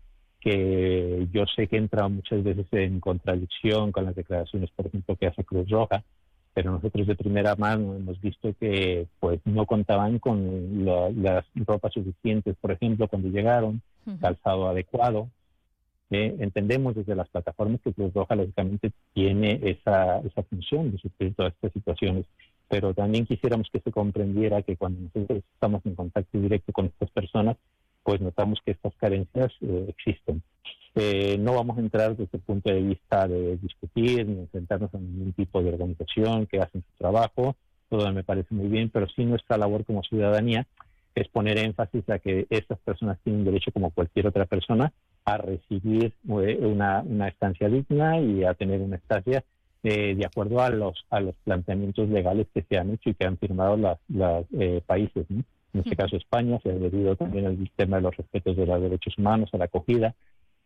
que 0.40 1.29
yo 1.33 1.44
sé 1.55 1.68
que 1.68 1.76
entra 1.76 2.09
muchas 2.09 2.42
veces 2.42 2.66
en 2.72 2.98
contradicción 3.00 3.92
con 3.92 4.07
las 4.07 4.16
declaraciones, 4.16 4.70
por 4.70 4.87
ejemplo, 4.87 5.16
que 5.16 5.26
hace 5.26 5.44
Cruz 5.44 5.68
Roja, 5.68 6.03
pero 6.55 6.72
nosotros 6.72 7.07
de 7.07 7.14
primera 7.14 7.55
mano 7.57 7.94
hemos 7.94 8.20
visto 8.20 8.53
que 8.59 9.07
pues 9.20 9.40
no 9.44 9.66
contaban 9.66 10.18
con 10.18 10.85
las 10.85 11.44
ropas 11.55 11.92
suficientes, 11.92 12.57
por 12.61 12.72
ejemplo, 12.72 13.07
cuando 13.09 13.29
llegaron, 13.29 13.83
calzado 14.20 14.68
adecuado. 14.68 15.29
Eh, 16.12 16.35
entendemos 16.40 16.96
desde 16.96 17.14
las 17.14 17.29
plataformas 17.29 17.81
que 17.83 17.92
Cruz 17.92 18.12
Roja 18.12 18.35
lógicamente 18.35 18.90
tiene 19.14 19.61
esa, 19.62 20.18
esa 20.18 20.42
función 20.42 20.90
de 20.90 20.98
suplir 20.98 21.35
todas 21.35 21.53
estas 21.55 21.72
situaciones, 21.72 22.26
pero 22.68 22.94
también 22.94 23.26
quisiéramos 23.26 23.68
que 23.70 23.79
se 23.79 23.92
comprendiera 23.92 24.62
que 24.62 24.76
cuando 24.76 25.03
nosotros 25.03 25.44
estamos 25.55 25.87
en 25.87 25.94
contacto 25.94 26.40
directo 26.40 26.72
con 26.72 26.87
estas 26.87 27.11
personas, 27.11 27.57
pues 28.02 28.20
notamos 28.20 28.60
que 28.64 28.72
estas 28.72 28.94
carencias 28.96 29.52
eh, 29.60 29.86
existen. 29.88 30.42
Eh, 30.94 31.36
no 31.38 31.54
vamos 31.54 31.78
a 31.78 31.80
entrar 31.80 32.16
desde 32.16 32.36
el 32.36 32.42
punto 32.42 32.70
de 32.70 32.80
vista 32.80 33.28
de 33.28 33.56
discutir 33.58 34.26
ni 34.26 34.40
enfrentarnos 34.40 34.92
a 34.92 34.98
ningún 34.98 35.32
tipo 35.32 35.62
de 35.62 35.72
organización 35.72 36.46
que 36.46 36.60
hacen 36.60 36.82
su 36.82 36.98
trabajo, 36.98 37.54
todo 37.88 38.12
me 38.12 38.24
parece 38.24 38.54
muy 38.54 38.68
bien, 38.68 38.90
pero 38.90 39.06
sí 39.08 39.24
nuestra 39.24 39.56
labor 39.56 39.84
como 39.84 40.02
ciudadanía 40.02 40.66
es 41.14 41.28
poner 41.28 41.58
énfasis 41.58 42.08
a 42.08 42.18
que 42.18 42.46
estas 42.50 42.78
personas 42.80 43.18
tienen 43.22 43.44
derecho, 43.44 43.72
como 43.72 43.90
cualquier 43.90 44.26
otra 44.26 44.46
persona, 44.46 44.92
a 45.24 45.36
recibir 45.38 46.12
eh, 46.28 46.58
una, 46.60 47.02
una 47.02 47.28
estancia 47.28 47.68
digna 47.68 48.20
y 48.20 48.44
a 48.44 48.54
tener 48.54 48.80
una 48.80 48.96
estancia 48.96 49.44
eh, 49.82 50.14
de 50.14 50.26
acuerdo 50.26 50.60
a 50.60 50.70
los 50.70 51.06
a 51.08 51.20
los 51.20 51.34
planteamientos 51.44 52.08
legales 52.08 52.46
que 52.52 52.62
se 52.62 52.76
han 52.76 52.90
hecho 52.90 53.10
y 53.10 53.14
que 53.14 53.26
han 53.26 53.38
firmado 53.38 53.76
los 54.08 54.46
países. 54.86 55.26
En 55.72 55.80
este 55.80 55.96
caso 55.96 56.16
España 56.16 56.59
se 56.62 56.70
ha 56.70 56.72
adherido 56.72 57.16
también 57.16 57.46
al 57.46 57.59
sistema 57.59 57.96
de 57.96 58.02
los 58.02 58.16
respetos 58.16 58.56
de 58.56 58.66
los 58.66 58.80
derechos 58.83 59.16
humanos, 59.18 59.50
a 59.52 59.59
la 59.59 59.66
acogida, 59.66 60.14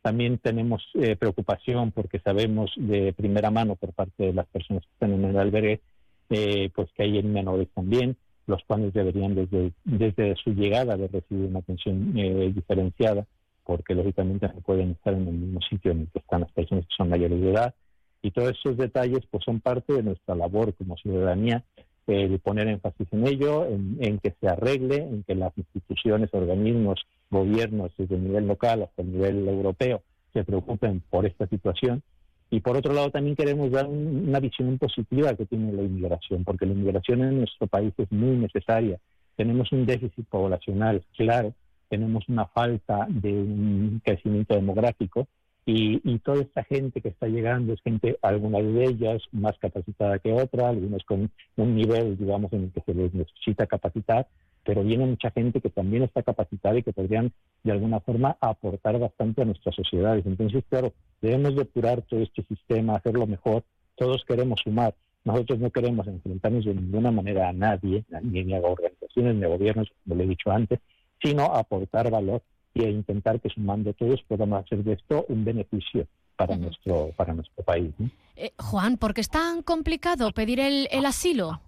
también 0.05 0.37
tenemos 0.37 0.83
eh, 0.93 1.17
preocupación 1.17 1.91
porque 1.91 2.19
sabemos 2.19 2.71
de 2.77 3.15
primera 3.15 3.51
mano 3.51 3.75
por 3.75 3.95
parte 3.95 4.25
de 4.25 4.33
las 4.35 4.47
personas 4.49 4.83
que 4.83 4.93
están 4.93 5.15
en 5.15 5.25
el 5.25 5.39
albergue, 5.39 5.81
eh, 6.29 6.71
pues 6.75 6.91
que 6.93 7.05
hay 7.05 7.23
menores 7.23 7.69
también, 7.75 8.15
los 8.47 8.63
cuales 8.65 8.93
deberían 8.93 9.35
desde, 9.35 9.73
desde 9.85 10.37
su 10.37 10.53
llegada 10.53 10.99
de 10.99 11.09
recibir 11.09 11.49
una 11.49 11.61
atención 11.61 12.13
eh, 12.19 12.53
diferenciada, 12.55 13.25
porque 13.65 13.95
lógicamente 13.95 14.47
no 14.47 14.61
pueden 14.61 14.91
estar 14.91 15.15
en 15.15 15.27
el 15.27 15.35
mismo 15.35 15.61
sitio 15.63 15.93
en 15.93 16.01
el 16.01 16.09
que 16.09 16.19
están 16.19 16.43
las 16.43 16.53
personas 16.53 16.85
que 16.85 16.95
son 16.95 17.09
mayores 17.09 17.41
de 17.41 17.51
edad. 17.51 17.75
Y 18.21 18.31
todos 18.31 18.51
esos 18.51 18.77
detalles 18.77 19.21
pues 19.31 19.43
son 19.43 19.61
parte 19.61 19.95
de 19.95 20.03
nuestra 20.03 20.35
labor 20.35 20.75
como 20.75 20.99
ciudadanía 20.99 21.65
eh, 22.07 22.39
poner 22.43 22.69
énfasis 22.69 23.07
en 23.13 23.27
ello, 23.27 23.67
en, 23.67 24.19
que 24.19 24.35
se 24.41 24.49
arregle, 24.49 24.97
en 24.97 25.23
que 25.23 25.35
las 25.35 25.57
instituciones, 25.57 26.31
organismos, 26.33 27.01
gobiernos, 27.31 27.93
desde 27.97 28.17
el 28.17 28.25
nivel 28.25 28.47
local 28.47 28.83
hasta 28.83 29.03
el 29.03 29.13
nivel 29.13 29.49
europeo, 29.49 30.03
se 30.33 30.45
preocupen 30.45 31.03
por 31.11 31.27
esta 31.27 31.47
situación. 31.47 32.03
Y 32.51 32.61
por 32.61 32.77
otro 32.77 32.93
lado, 32.93 33.11
también 33.11 33.37
queremos 33.37 33.71
dar 33.71 33.87
una 33.87 34.39
visión 34.39 34.79
positiva 34.79 35.35
que 35.35 35.47
tiene 35.47 35.73
la 35.73 35.83
inmigración, 35.83 36.45
porque 36.45 36.67
la 36.67 36.73
inmigración 36.73 37.23
en 37.23 37.39
nuestro 37.39 37.67
país 37.67 37.93
es 37.99 38.11
muy 38.13 38.37
necesaria. 38.37 38.99
Tenemos 39.37 39.73
un 39.73 39.87
déficit 39.87 40.27
poblacional 40.29 41.03
claro, 41.17 41.53
tenemos 41.89 42.29
una 42.29 42.47
falta 42.47 43.07
de 43.09 43.33
un 43.33 44.01
crecimiento 44.05 44.55
demográfico 44.55 45.27
y, 45.67 46.19
toda 46.19 46.43
esta 46.43 46.63
gente 46.65 47.01
que 47.01 47.09
está 47.09 47.27
llegando 47.27 47.73
es 47.73 47.81
gente, 47.81 48.19
algunas 48.21 48.63
de 48.63 48.85
ellas 48.85 49.23
más 49.33 49.57
capacitada 49.59 50.19
que 50.19 50.33
otra, 50.33 50.69
algunas 50.69 51.03
con 51.05 51.31
un 51.57 51.75
nivel, 51.75 52.19
digamos, 52.19 52.53
en 52.53 52.65
el 52.65 52.73
que 52.73 52.83
se 52.83 52.93
les 52.93 53.15
necesita 53.15 53.67
capacitar, 53.67 54.27
pero 54.63 54.85
viene 54.85 55.07
mucha 55.07 55.31
gente 55.31 55.61
que 55.61 55.71
también 55.71 56.03
está 56.03 56.23
capacitada 56.23 56.77
y 56.79 56.83
que 56.83 56.93
podrían, 56.93 57.33
de 57.63 57.73
alguna 57.73 58.01
forma, 58.01 58.37
aportar 58.41 58.99
bastante 58.99 59.43
a 59.43 59.47
nuestras 59.47 59.75
sociedades. 59.75 60.27
Entonces, 60.27 60.65
claro, 60.69 60.93
debemos 61.23 61.57
depurar 61.57 62.03
todo 62.03 62.21
este 62.21 62.43
sistema, 62.45 62.97
hacerlo 62.97 63.27
mejor. 63.27 63.63
Todos 63.97 64.25
queremos 64.27 64.61
sumar. 64.63 64.95
Nosotros 65.25 65.59
no 65.59 65.71
queremos 65.71 66.07
enfrentarnos 66.07 66.67
de 66.67 66.75
ninguna 66.75 67.11
manera 67.11 67.49
a 67.49 67.53
nadie, 67.55 68.05
ni 68.23 68.55
a 68.55 68.61
organizaciones, 68.61 69.35
ni 69.37 69.45
a 69.45 69.49
gobiernos, 69.49 69.91
como 70.03 70.17
le 70.17 70.25
he 70.25 70.29
dicho 70.29 70.51
antes, 70.51 70.79
sino 71.23 71.45
aportar 71.45 72.11
valor 72.11 72.43
y 72.75 72.85
a 72.85 72.91
intentar 72.91 73.41
que 73.41 73.49
sumando 73.49 73.93
todos 73.95 74.21
podamos 74.27 74.65
hacer 74.65 74.83
de 74.83 74.95
esto 74.95 75.25
un 75.29 75.45
beneficio 75.45 76.07
para 76.37 76.57
nuestro 76.57 77.11
para 77.17 77.33
nuestro 77.33 77.65
país. 77.65 77.93
Eh, 78.37 78.53
Juan, 78.59 78.97
¿por 78.97 79.15
qué 79.15 79.21
es 79.21 79.29
tan 79.29 79.63
complicado 79.63 80.33
pedir 80.33 80.59
el, 80.59 81.07
asilo? 81.07 81.61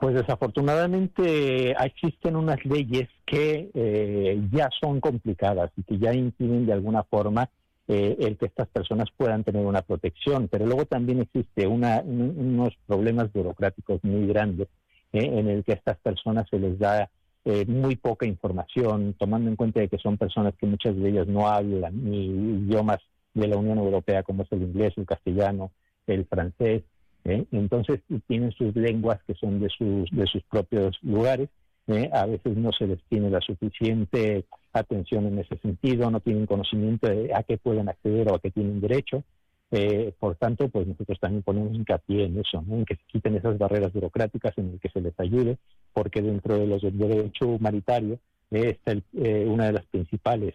Pues 0.00 0.14
desafortunadamente 0.14 1.70
existen 1.72 2.34
unas 2.34 2.62
leyes 2.64 3.08
que 3.24 3.70
eh, 3.72 4.42
ya 4.50 4.68
son 4.80 5.00
complicadas 5.00 5.70
y 5.76 5.82
que 5.84 5.98
ya 5.98 6.12
impiden 6.12 6.66
de 6.66 6.72
alguna 6.72 7.04
forma 7.04 7.48
eh, 7.86 8.16
el 8.18 8.36
que 8.36 8.46
estas 8.46 8.68
personas 8.68 9.08
puedan 9.16 9.44
tener 9.44 9.64
una 9.64 9.82
protección, 9.82 10.48
pero 10.48 10.66
luego 10.66 10.86
también 10.86 11.20
existe 11.20 11.66
una, 11.66 12.00
unos 12.00 12.74
problemas 12.86 13.32
burocráticos 13.32 14.02
muy 14.02 14.26
grandes 14.26 14.68
en 15.12 15.48
el 15.48 15.62
que 15.62 15.72
a 15.72 15.76
estas 15.76 15.98
personas 15.98 16.48
se 16.50 16.58
les 16.58 16.76
da 16.76 17.08
eh, 17.44 17.66
muy 17.66 17.96
poca 17.96 18.26
información, 18.26 19.14
tomando 19.18 19.50
en 19.50 19.56
cuenta 19.56 19.80
de 19.80 19.88
que 19.88 19.98
son 19.98 20.16
personas 20.16 20.54
que 20.56 20.66
muchas 20.66 20.96
de 20.96 21.08
ellas 21.08 21.26
no 21.26 21.46
hablan 21.46 21.92
ni 22.04 22.26
idiomas 22.26 22.98
de 23.34 23.48
la 23.48 23.56
Unión 23.56 23.78
Europea 23.78 24.22
como 24.22 24.44
es 24.44 24.52
el 24.52 24.62
inglés, 24.62 24.94
el 24.96 25.06
castellano, 25.06 25.70
el 26.06 26.24
francés. 26.26 26.84
¿eh? 27.24 27.44
Entonces 27.52 28.00
tienen 28.26 28.52
sus 28.52 28.74
lenguas 28.74 29.20
que 29.26 29.34
son 29.34 29.60
de 29.60 29.68
sus, 29.68 30.10
de 30.10 30.26
sus 30.26 30.42
propios 30.44 30.98
lugares. 31.02 31.48
¿eh? 31.88 32.08
A 32.12 32.26
veces 32.26 32.56
no 32.56 32.70
se 32.72 32.86
les 32.86 33.02
tiene 33.08 33.30
la 33.30 33.40
suficiente 33.40 34.46
atención 34.72 35.26
en 35.26 35.38
ese 35.38 35.56
sentido, 35.58 36.10
no 36.10 36.20
tienen 36.20 36.46
conocimiento 36.46 37.08
de 37.08 37.32
a 37.34 37.42
qué 37.42 37.58
pueden 37.58 37.88
acceder 37.88 38.30
o 38.30 38.36
a 38.36 38.40
qué 38.40 38.50
tienen 38.50 38.80
derecho. 38.80 39.22
Eh, 39.70 40.12
por 40.18 40.36
tanto, 40.36 40.68
pues 40.68 40.86
nosotros 40.86 41.18
también 41.18 41.42
ponemos 41.42 41.74
hincapié 41.74 42.26
en 42.26 42.38
eso, 42.38 42.64
en 42.70 42.84
que 42.84 42.96
se 42.96 43.02
quiten 43.06 43.34
esas 43.34 43.58
barreras 43.58 43.92
burocráticas, 43.92 44.56
en 44.58 44.72
el 44.72 44.80
que 44.80 44.88
se 44.88 45.00
les 45.00 45.18
ayude, 45.18 45.58
porque 45.92 46.22
dentro 46.22 46.58
de 46.58 46.66
los 46.66 46.82
del 46.82 46.98
derecho 46.98 47.46
humanitario 47.46 48.18
eh, 48.50 48.70
está 48.70 48.92
eh, 48.92 49.46
una 49.48 49.66
de 49.66 49.72
las 49.72 49.86
principales 49.86 50.54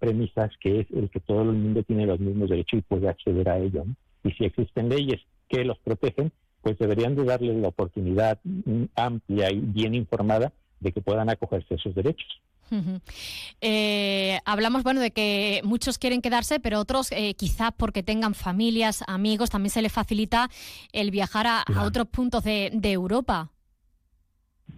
premisas, 0.00 0.50
que 0.60 0.80
es 0.80 0.86
el 0.90 1.08
que 1.08 1.20
todo 1.20 1.40
el 1.40 1.56
mundo 1.56 1.82
tiene 1.82 2.04
los 2.04 2.20
mismos 2.20 2.50
derechos 2.50 2.80
y 2.80 2.82
puede 2.82 3.08
acceder 3.08 3.48
a 3.48 3.58
ello. 3.58 3.86
Y 4.22 4.32
si 4.32 4.44
existen 4.44 4.90
leyes 4.90 5.22
que 5.48 5.64
los 5.64 5.78
protegen, 5.78 6.30
pues 6.62 6.78
deberían 6.78 7.16
de 7.16 7.24
darles 7.24 7.56
la 7.56 7.68
oportunidad 7.68 8.38
mm, 8.44 8.84
amplia 8.94 9.50
y 9.50 9.60
bien 9.60 9.94
informada 9.94 10.52
de 10.80 10.92
que 10.92 11.00
puedan 11.00 11.28
acogerse 11.28 11.74
a 11.74 11.76
esos 11.76 11.94
derechos. 11.94 12.40
Eh, 13.60 14.38
hablamos, 14.44 14.82
bueno, 14.82 15.00
de 15.00 15.10
que 15.10 15.60
muchos 15.64 15.98
quieren 15.98 16.22
quedarse, 16.22 16.60
pero 16.60 16.80
otros 16.80 17.12
eh, 17.12 17.34
quizás 17.34 17.70
porque 17.76 18.02
tengan 18.02 18.34
familias, 18.34 19.04
amigos, 19.06 19.50
también 19.50 19.70
se 19.70 19.82
les 19.82 19.92
facilita 19.92 20.48
el 20.92 21.10
viajar 21.10 21.46
a, 21.46 21.64
otros 21.84 22.08
puntos 22.08 22.44
de, 22.44 22.70
Europa. 22.82 23.50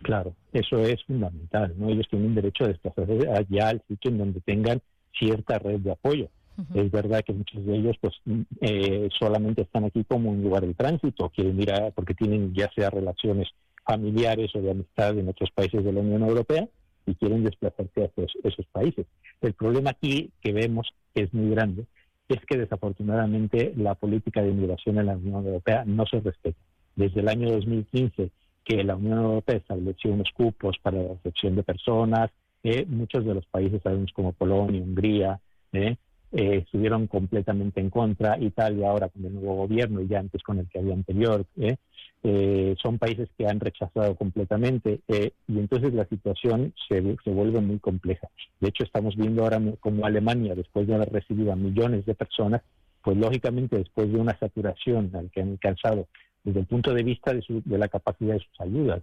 Claro, 0.02 0.34
eso 0.52 0.78
es 0.80 1.02
fundamental, 1.04 1.74
¿no? 1.76 1.88
Ellos 1.88 2.06
tienen 2.10 2.34
derecho 2.34 2.64
a 2.64 2.68
desplazarse 2.68 3.28
allá 3.28 3.68
al 3.68 3.82
sitio 3.88 4.10
en 4.10 4.18
donde 4.18 4.40
tengan 4.40 4.80
cierta 5.18 5.58
red 5.58 5.80
de 5.80 5.92
apoyo. 5.92 6.28
Es 6.72 6.90
verdad 6.92 7.22
que 7.24 7.32
muchos 7.32 7.66
de 7.66 7.76
ellos 7.76 7.96
pues 8.00 8.14
eh, 8.60 9.08
solamente 9.18 9.62
están 9.62 9.84
aquí 9.84 10.04
como 10.04 10.30
un 10.30 10.42
lugar 10.42 10.64
de 10.64 10.74
tránsito, 10.74 11.28
quieren 11.30 11.60
ir 11.60 11.72
a, 11.72 11.90
porque 11.90 12.14
tienen 12.14 12.54
ya 12.54 12.70
sea 12.76 12.90
relaciones 12.90 13.48
familiares 13.84 14.54
o 14.54 14.60
de 14.60 14.70
amistad 14.70 15.18
en 15.18 15.28
otros 15.28 15.50
países 15.50 15.84
de 15.84 15.92
la 15.92 16.00
Unión 16.00 16.22
Europea, 16.22 16.68
y 17.06 17.14
quieren 17.14 17.44
desplazarse 17.44 18.02
a 18.02 18.10
esos, 18.44 18.66
países. 18.72 19.06
El 19.40 19.52
problema 19.54 19.90
aquí 19.90 20.30
que 20.42 20.52
vemos, 20.52 20.92
que 21.14 21.24
es 21.24 21.34
muy 21.34 21.50
grande, 21.50 21.84
es 22.28 22.38
que 22.46 22.56
desafortunadamente 22.56 23.74
la 23.76 23.94
política 23.94 24.42
de 24.42 24.50
inmigración 24.50 24.98
en 24.98 25.06
la 25.06 25.16
Unión 25.16 25.46
Europea 25.46 25.84
no 25.86 26.06
se 26.06 26.20
respeta. 26.20 26.58
Desde 26.96 27.20
el 27.20 27.28
año 27.28 27.50
2015 27.50 28.30
que 28.64 28.82
la 28.82 28.96
Unión 28.96 29.18
Europea 29.18 29.56
estableció 29.56 30.12
unos 30.12 30.30
cupos 30.32 30.78
para 30.78 31.02
la 31.02 31.08
recepción 31.14 31.54
de 31.54 31.62
personas, 31.62 32.30
eh, 32.62 32.86
muchos 32.88 33.24
de 33.26 33.34
los 33.34 33.44
países, 33.46 33.82
sabemos 33.82 34.10
como 34.14 34.32
Polonia, 34.32 34.80
Hungría, 34.80 35.38
eh, 35.72 35.96
eh, 36.36 36.64
estuvieron 36.64 37.06
completamente 37.06 37.80
en 37.80 37.90
contra, 37.90 38.36
Italia 38.40 38.90
ahora 38.90 39.08
con 39.08 39.24
el 39.24 39.34
nuevo 39.34 39.54
gobierno 39.54 40.00
y 40.00 40.08
ya 40.08 40.18
antes 40.18 40.42
con 40.42 40.58
el 40.58 40.68
que 40.68 40.80
había 40.80 40.92
anterior, 40.92 41.46
eh, 41.56 41.76
eh, 42.24 42.74
son 42.82 42.98
países 42.98 43.28
que 43.38 43.46
han 43.46 43.60
rechazado 43.60 44.16
completamente 44.16 44.98
y 45.06 45.58
entonces 45.58 45.94
la 45.94 46.06
situación 46.06 46.74
se, 46.88 47.16
se, 47.22 47.30
vuelve 47.30 47.60
muy 47.60 47.78
compleja. 47.78 48.26
De 48.58 48.68
hecho, 48.68 48.82
estamos 48.82 49.14
viendo 49.14 49.44
ahora 49.44 49.60
como 49.78 50.06
Alemania, 50.06 50.56
después 50.56 50.88
de 50.88 50.96
haber 50.96 51.12
recibido 51.12 51.52
a 51.52 51.56
millones 51.56 52.04
de 52.04 52.16
personas, 52.16 52.62
pues 53.02 53.16
lógicamente 53.16 53.76
después 53.76 54.10
de 54.10 54.18
una 54.18 54.36
saturación 54.36 55.12
al 55.14 55.30
que 55.30 55.40
han 55.40 55.50
alcanzado 55.50 56.08
desde 56.42 56.58
el 56.58 56.66
punto 56.66 56.92
de 56.92 57.04
vista 57.04 57.32
de, 57.32 57.44
de 57.64 57.78
la 57.78 57.86
capacidad 57.86 58.34
de 58.34 58.40
sus 58.40 58.60
ayudas, 58.60 59.02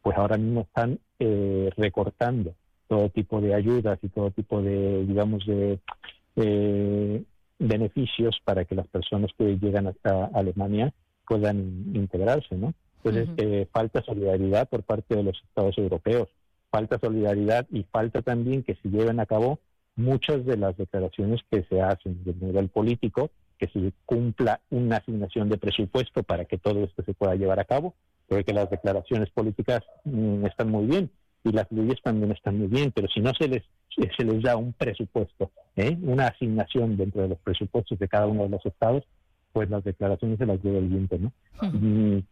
pues 0.00 0.16
ahora 0.16 0.38
mismo 0.38 0.62
están 0.62 0.98
recortando 1.76 2.54
todo 2.88 3.10
tipo 3.10 3.42
de 3.42 3.54
ayudas 3.54 3.98
y 4.02 4.08
todo 4.08 4.30
tipo 4.30 4.62
de, 4.62 5.04
digamos, 5.04 5.44
de 5.46 5.78
eh, 6.36 7.22
beneficios 7.58 8.40
para 8.44 8.64
que 8.64 8.74
las 8.74 8.88
personas 8.88 9.30
que 9.36 9.58
llegan 9.58 9.86
a, 9.86 10.24
Alemania 10.34 10.92
puedan 11.26 11.92
integrarse, 11.94 12.56
¿no? 12.56 12.74
Entonces, 13.04 13.28
eh, 13.36 13.66
falta 13.72 14.02
solidaridad 14.02 14.68
por 14.68 14.84
parte 14.84 15.16
de 15.16 15.24
los 15.24 15.40
estados 15.42 15.76
europeos, 15.76 16.28
falta 16.70 16.98
solidaridad 16.98 17.66
y 17.70 17.82
falta 17.84 18.22
también 18.22 18.62
que 18.62 18.76
se 18.76 18.88
lleven 18.88 19.18
a 19.18 19.26
cabo 19.26 19.58
muchas 19.96 20.44
de 20.46 20.56
las 20.56 20.76
declaraciones 20.76 21.40
que 21.50 21.64
se 21.64 21.80
hacen 21.82 22.22
de 22.24 22.34
nivel 22.34 22.68
político, 22.68 23.30
que 23.58 23.68
se 23.68 23.92
cumpla 24.06 24.60
una 24.70 24.98
asignación 24.98 25.48
de 25.48 25.58
presupuesto 25.58 26.22
para 26.22 26.44
que 26.44 26.58
todo 26.58 26.84
esto 26.84 27.02
se 27.04 27.14
pueda 27.14 27.34
llevar 27.34 27.60
a 27.60 27.64
cabo, 27.64 27.94
porque 28.28 28.52
las 28.52 28.70
declaraciones 28.70 29.30
políticas 29.30 29.82
mm, 30.04 30.46
están 30.46 30.70
muy 30.70 30.86
bien 30.86 31.10
y 31.44 31.52
las 31.52 31.70
leyes 31.70 32.00
también 32.02 32.32
están 32.32 32.58
muy 32.58 32.68
bien, 32.68 32.92
pero 32.92 33.08
si 33.08 33.20
no 33.20 33.32
se 33.34 33.48
les 33.48 33.62
se 34.16 34.24
les 34.24 34.42
da 34.42 34.56
un 34.56 34.72
presupuesto, 34.72 35.50
¿eh? 35.76 35.96
una 36.02 36.28
asignación 36.28 36.96
dentro 36.96 37.22
de 37.22 37.28
los 37.28 37.38
presupuestos 37.38 37.98
de 37.98 38.08
cada 38.08 38.26
uno 38.26 38.44
de 38.44 38.50
los 38.50 38.64
estados, 38.66 39.04
pues 39.52 39.68
las 39.70 39.84
declaraciones 39.84 40.38
se 40.38 40.46
las 40.46 40.62
lleva 40.62 40.78
el 40.78 40.88
viento, 40.88 41.18
¿no? 41.18 41.32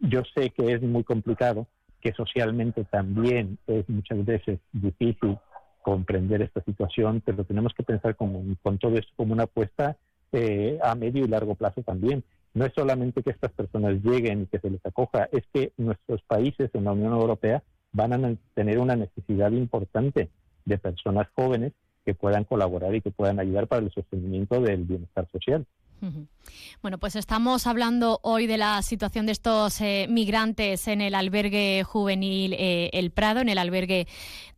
Yo 0.01 0.23
sé 0.35 0.51
que 0.51 0.73
es 0.73 0.83
muy 0.83 1.05
complicado, 1.05 1.67
que 2.01 2.13
socialmente 2.13 2.85
también 2.85 3.59
es 3.67 3.89
muchas 3.89 4.25
veces 4.25 4.59
difícil 4.73 5.39
comprender 5.83 6.43
esta 6.43 6.63
situación, 6.63 7.23
pero 7.25 7.45
tenemos 7.45 7.75
que 7.75 7.83
pensar 7.83 8.17
como, 8.17 8.43
con 8.63 8.79
todo 8.79 8.95
esto 8.95 9.13
como 9.17 9.35
una 9.35 9.45
apuesta 9.45 9.97
eh, 10.33 10.79
a 10.83 10.95
medio 10.95 11.25
y 11.25 11.29
largo 11.29 11.55
plazo 11.55 11.83
también. 11.83 12.25
No 12.55 12.65
es 12.65 12.73
solamente 12.75 13.23
que 13.23 13.31
estas 13.31 13.53
personas 13.53 14.03
lleguen 14.03 14.43
y 14.43 14.47
que 14.47 14.59
se 14.59 14.71
les 14.71 14.85
acoja, 14.85 15.29
es 15.31 15.45
que 15.53 15.73
nuestros 15.77 16.23
países 16.23 16.71
en 16.75 16.85
la 16.85 16.93
Unión 16.93 17.13
Europea 17.13 17.63
van 17.93 18.13
a 18.13 18.35
tener 18.55 18.79
una 18.79 18.97
necesidad 18.97 19.51
importante 19.53 20.31
de 20.65 20.79
personas 20.79 21.29
jóvenes 21.35 21.73
que 22.05 22.15
puedan 22.15 22.45
colaborar 22.45 22.95
y 22.95 23.01
que 23.01 23.11
puedan 23.11 23.41
ayudar 23.41 23.67
para 23.67 23.83
el 23.83 23.91
sostenimiento 23.91 24.61
del 24.61 24.85
bienestar 24.85 25.29
social. 25.31 25.67
Bueno, 26.83 26.99
pues 26.99 27.15
estamos 27.17 27.67
hablando 27.67 28.21
hoy 28.23 28.47
de 28.47 28.57
la 28.57 28.81
situación 28.83 29.27
de 29.27 29.33
estos 29.33 29.81
eh, 29.81 30.07
migrantes 30.09 30.89
en 30.89 31.01
el 31.01 31.15
albergue 31.15 31.85
juvenil 31.85 32.55
eh, 32.55 32.91
El 32.93 33.11
Prado, 33.11 33.41
en 33.41 33.49
el 33.49 33.59
albergue 33.59 34.07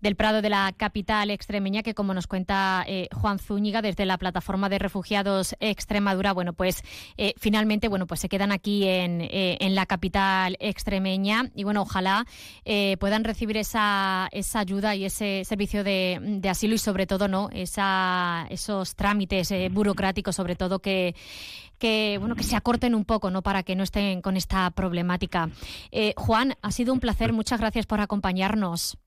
del 0.00 0.16
Prado 0.16 0.42
de 0.42 0.48
la 0.48 0.72
capital 0.76 1.30
extremeña, 1.30 1.82
que 1.82 1.94
como 1.94 2.14
nos 2.14 2.26
cuenta 2.26 2.84
eh, 2.86 3.08
Juan 3.12 3.38
Zúñiga 3.38 3.82
desde 3.82 4.06
la 4.06 4.18
plataforma 4.18 4.68
de 4.68 4.78
refugiados 4.78 5.54
Extremadura, 5.60 6.32
bueno, 6.32 6.52
pues 6.52 6.82
eh, 7.16 7.34
finalmente, 7.38 7.88
bueno, 7.88 8.06
pues 8.06 8.20
se 8.20 8.28
quedan 8.28 8.52
aquí 8.52 8.86
en, 8.86 9.20
en, 9.30 9.74
la 9.74 9.86
capital 9.86 10.56
extremeña. 10.60 11.50
Y 11.54 11.64
bueno, 11.64 11.82
ojalá 11.82 12.26
puedan 12.98 13.24
recibir 13.24 13.56
esa, 13.56 14.28
esa 14.32 14.60
ayuda 14.60 14.94
y 14.94 15.04
ese 15.04 15.44
servicio 15.44 15.84
de, 15.84 16.18
de 16.20 16.48
asilo 16.48 16.74
y 16.74 16.78
sobre 16.78 17.06
todo, 17.06 17.28
¿no? 17.28 17.48
Esa, 17.52 18.46
esos 18.50 18.94
trámites 18.96 19.52
burocráticos, 19.70 20.36
sobre 20.36 20.56
todo 20.56 20.80
que 20.80 21.14
que 21.78 22.16
bueno 22.18 22.36
que 22.36 22.44
se 22.44 22.56
acorten 22.56 22.94
un 22.94 23.04
poco 23.04 23.30
no 23.30 23.42
para 23.42 23.62
que 23.62 23.74
no 23.74 23.82
estén 23.82 24.22
con 24.22 24.36
esta 24.36 24.70
problemática 24.70 25.50
Juan 26.16 26.54
ha 26.62 26.70
sido 26.70 26.92
un 26.92 27.00
placer 27.00 27.32
muchas 27.32 27.60
gracias 27.60 27.86
por 27.86 28.00
acompañarnos 28.00 28.98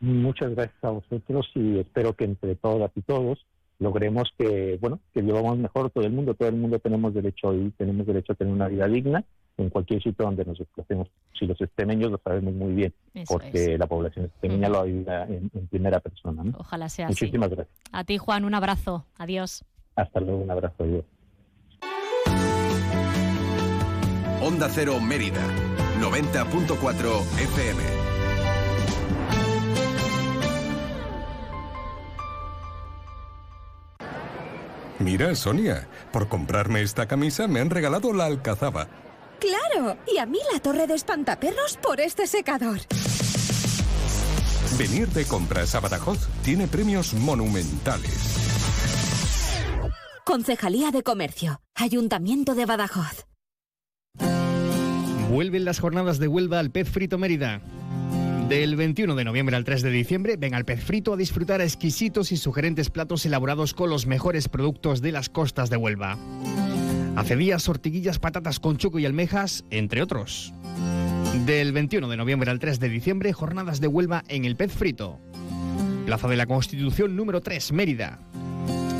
Muchas 0.00 0.54
gracias 0.54 0.84
a 0.84 0.90
vosotros 0.90 1.50
y 1.54 1.78
espero 1.78 2.14
que 2.14 2.24
entre 2.24 2.54
todas 2.54 2.90
y 2.94 3.02
todos 3.02 3.44
logremos 3.78 4.32
que, 4.38 4.78
bueno, 4.80 5.00
que 5.12 5.22
llevamos 5.22 5.58
mejor 5.58 5.90
todo 5.90 6.04
el 6.04 6.12
mundo. 6.12 6.34
Todo 6.34 6.48
el 6.48 6.56
mundo 6.56 6.78
tenemos 6.78 7.12
derecho 7.12 7.52
y 7.54 7.70
tenemos 7.70 8.06
derecho 8.06 8.32
a 8.32 8.36
tener 8.36 8.52
una 8.52 8.68
vida 8.68 8.86
digna 8.86 9.24
en 9.58 9.70
cualquier 9.70 10.00
sitio 10.02 10.24
donde 10.24 10.44
nos 10.44 10.58
desplacemos. 10.58 11.08
Si 11.38 11.46
los 11.46 11.60
extremeños 11.60 12.12
lo 12.12 12.20
sabemos 12.22 12.54
muy 12.54 12.72
bien, 12.74 12.94
porque 13.26 13.76
la 13.76 13.86
población 13.86 14.26
extremeña 14.26 14.68
lo 14.68 14.82
ha 14.82 14.86
en, 14.86 15.50
primera 15.68 15.98
persona. 15.98 16.44
Ojalá 16.56 16.88
sea 16.88 17.08
Muchísimas 17.08 17.50
gracias. 17.50 17.76
A 17.90 18.04
ti, 18.04 18.18
Juan, 18.18 18.44
un 18.44 18.54
abrazo. 18.54 19.04
Adiós. 19.18 19.64
Hasta 19.96 20.20
luego, 20.20 20.38
un 20.38 20.50
abrazo. 20.50 20.84
Adiós. 20.84 21.04
Onda 24.42 24.68
Cero 24.68 24.98
Mérida, 24.98 25.40
90.4 26.00 27.22
FM. 27.38 27.82
Mira, 34.98 35.36
Sonia, 35.36 35.88
por 36.12 36.28
comprarme 36.28 36.82
esta 36.82 37.06
camisa 37.06 37.46
me 37.46 37.60
han 37.60 37.70
regalado 37.70 38.12
la 38.12 38.26
alcazaba. 38.26 38.88
¡Claro! 39.38 39.96
Y 40.12 40.18
a 40.18 40.26
mí 40.26 40.40
la 40.52 40.58
torre 40.58 40.88
de 40.88 40.94
espantaperros 40.94 41.78
por 41.80 42.00
este 42.00 42.26
secador. 42.26 42.80
Venir 44.76 45.06
de 45.10 45.24
compras 45.24 45.76
a 45.76 45.80
Badajoz 45.80 46.26
tiene 46.42 46.66
premios 46.66 47.14
monumentales. 47.14 48.18
Concejalía 50.24 50.90
de 50.90 51.04
Comercio, 51.04 51.60
Ayuntamiento 51.76 52.56
de 52.56 52.66
Badajoz. 52.66 53.31
Vuelven 55.32 55.64
las 55.64 55.80
jornadas 55.80 56.18
de 56.18 56.28
Huelva 56.28 56.58
al 56.58 56.70
Pez 56.70 56.90
Frito 56.90 57.16
Mérida. 57.16 57.62
Del 58.50 58.76
21 58.76 59.14
de 59.14 59.24
noviembre 59.24 59.56
al 59.56 59.64
3 59.64 59.80
de 59.80 59.90
diciembre, 59.90 60.36
ven 60.36 60.54
al 60.54 60.66
Pez 60.66 60.84
Frito 60.84 61.14
a 61.14 61.16
disfrutar 61.16 61.62
exquisitos 61.62 62.32
y 62.32 62.36
sugerentes 62.36 62.90
platos 62.90 63.24
elaborados 63.24 63.72
con 63.72 63.88
los 63.88 64.06
mejores 64.06 64.50
productos 64.50 65.00
de 65.00 65.10
las 65.10 65.30
costas 65.30 65.70
de 65.70 65.78
Huelva. 65.78 66.18
Hace 67.16 67.36
días, 67.36 67.66
ortiguillas, 67.66 68.18
patatas 68.18 68.60
con 68.60 68.76
choco 68.76 68.98
y 68.98 69.06
almejas, 69.06 69.64
entre 69.70 70.02
otros. 70.02 70.52
Del 71.46 71.72
21 71.72 72.08
de 72.08 72.16
noviembre 72.18 72.50
al 72.50 72.58
3 72.58 72.78
de 72.78 72.90
diciembre, 72.90 73.32
jornadas 73.32 73.80
de 73.80 73.86
Huelva 73.86 74.24
en 74.28 74.44
el 74.44 74.54
Pez 74.54 74.74
Frito. 74.74 75.18
Plaza 76.04 76.28
de 76.28 76.36
la 76.36 76.44
Constitución 76.44 77.16
número 77.16 77.40
3, 77.40 77.72
Mérida. 77.72 78.18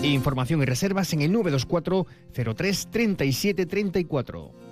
Información 0.03 0.62
y 0.62 0.64
reservas 0.64 1.12
en 1.12 1.21
el 1.21 1.31
924 1.31 2.07
03 2.55 2.88
37 2.90 3.66
34. 3.66 4.72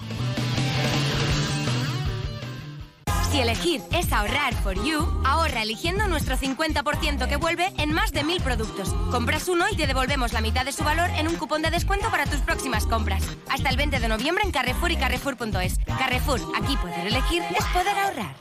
Si 3.31 3.39
elegir 3.39 3.81
es 3.93 4.11
ahorrar 4.11 4.53
for 4.55 4.75
you, 4.83 5.07
ahorra 5.23 5.63
eligiendo 5.63 6.05
nuestro 6.09 6.35
50% 6.35 7.29
que 7.29 7.37
vuelve 7.37 7.71
en 7.77 7.93
más 7.93 8.11
de 8.11 8.25
mil 8.25 8.41
productos. 8.41 8.89
Compras 9.09 9.47
uno 9.47 9.65
y 9.71 9.77
te 9.77 9.87
devolvemos 9.87 10.33
la 10.33 10.41
mitad 10.41 10.65
de 10.65 10.73
su 10.73 10.83
valor 10.83 11.09
en 11.17 11.29
un 11.29 11.35
cupón 11.35 11.61
de 11.61 11.71
descuento 11.71 12.11
para 12.11 12.25
tus 12.25 12.41
próximas 12.41 12.85
compras. 12.85 13.23
Hasta 13.47 13.69
el 13.69 13.77
20 13.77 14.01
de 14.01 14.07
noviembre 14.09 14.43
en 14.43 14.51
Carrefour 14.51 14.91
y 14.91 14.97
Carrefour.es. 14.97 15.77
Carrefour, 15.97 16.41
aquí 16.61 16.75
poder 16.75 17.07
elegir 17.07 17.41
es 17.57 17.65
poder 17.67 17.97
ahorrar. 17.97 18.35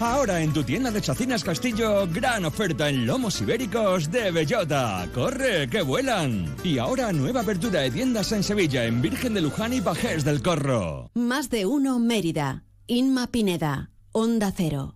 Ahora 0.00 0.42
en 0.42 0.52
tu 0.52 0.62
tienda 0.62 0.90
de 0.90 1.00
Chacinas 1.00 1.42
Castillo, 1.42 2.06
gran 2.06 2.44
oferta 2.44 2.90
en 2.90 3.06
lomos 3.06 3.40
ibéricos 3.40 4.10
de 4.10 4.30
bellota. 4.32 5.08
¡Corre, 5.14 5.66
que 5.70 5.80
vuelan! 5.80 6.54
Y 6.62 6.76
ahora 6.76 7.10
nueva 7.10 7.40
apertura 7.40 7.80
de 7.80 7.90
tiendas 7.90 8.30
en 8.32 8.42
Sevilla, 8.42 8.84
en 8.84 9.00
Virgen 9.00 9.32
de 9.32 9.40
Luján 9.40 9.72
y 9.72 9.80
Pajés 9.80 10.24
del 10.24 10.42
Corro. 10.42 11.10
Más 11.14 11.48
de 11.48 11.64
uno 11.64 11.98
Mérida. 11.98 12.64
Inma 12.86 13.28
Pineda. 13.28 13.90
Onda 14.18 14.50
Cero. 14.50 14.94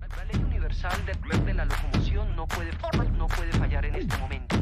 La 0.00 0.24
ley 0.24 0.42
universal 0.42 0.90
de, 1.04 1.38
de 1.44 1.52
la 1.52 1.66
locomoción 1.66 2.34
no 2.34 2.48
puede, 2.48 2.70
no 3.18 3.26
puede 3.26 3.52
fallar 3.52 3.84
en 3.84 3.94
este 3.94 4.16
momento. 4.16 4.56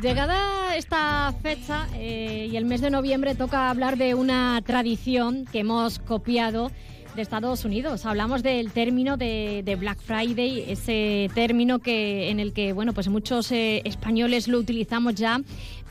Llegada 0.00 0.76
esta 0.76 1.34
fecha 1.42 1.88
eh, 1.92 2.48
y 2.50 2.56
el 2.56 2.64
mes 2.64 2.80
de 2.80 2.88
noviembre 2.88 3.34
toca 3.34 3.68
hablar 3.68 3.98
de 3.98 4.14
una 4.14 4.62
tradición 4.64 5.44
que 5.52 5.58
hemos 5.58 5.98
copiado 5.98 6.70
de 7.16 7.22
Estados 7.22 7.64
Unidos. 7.64 8.04
Hablamos 8.04 8.42
del 8.42 8.72
término 8.72 9.16
de, 9.16 9.62
de 9.64 9.76
Black 9.76 9.98
Friday, 10.00 10.70
ese 10.70 11.30
término 11.34 11.78
que 11.78 12.30
en 12.30 12.40
el 12.40 12.52
que 12.52 12.72
bueno 12.72 12.92
pues 12.92 13.08
muchos 13.08 13.50
eh, 13.52 13.80
españoles 13.84 14.48
lo 14.48 14.58
utilizamos 14.58 15.14
ya 15.14 15.40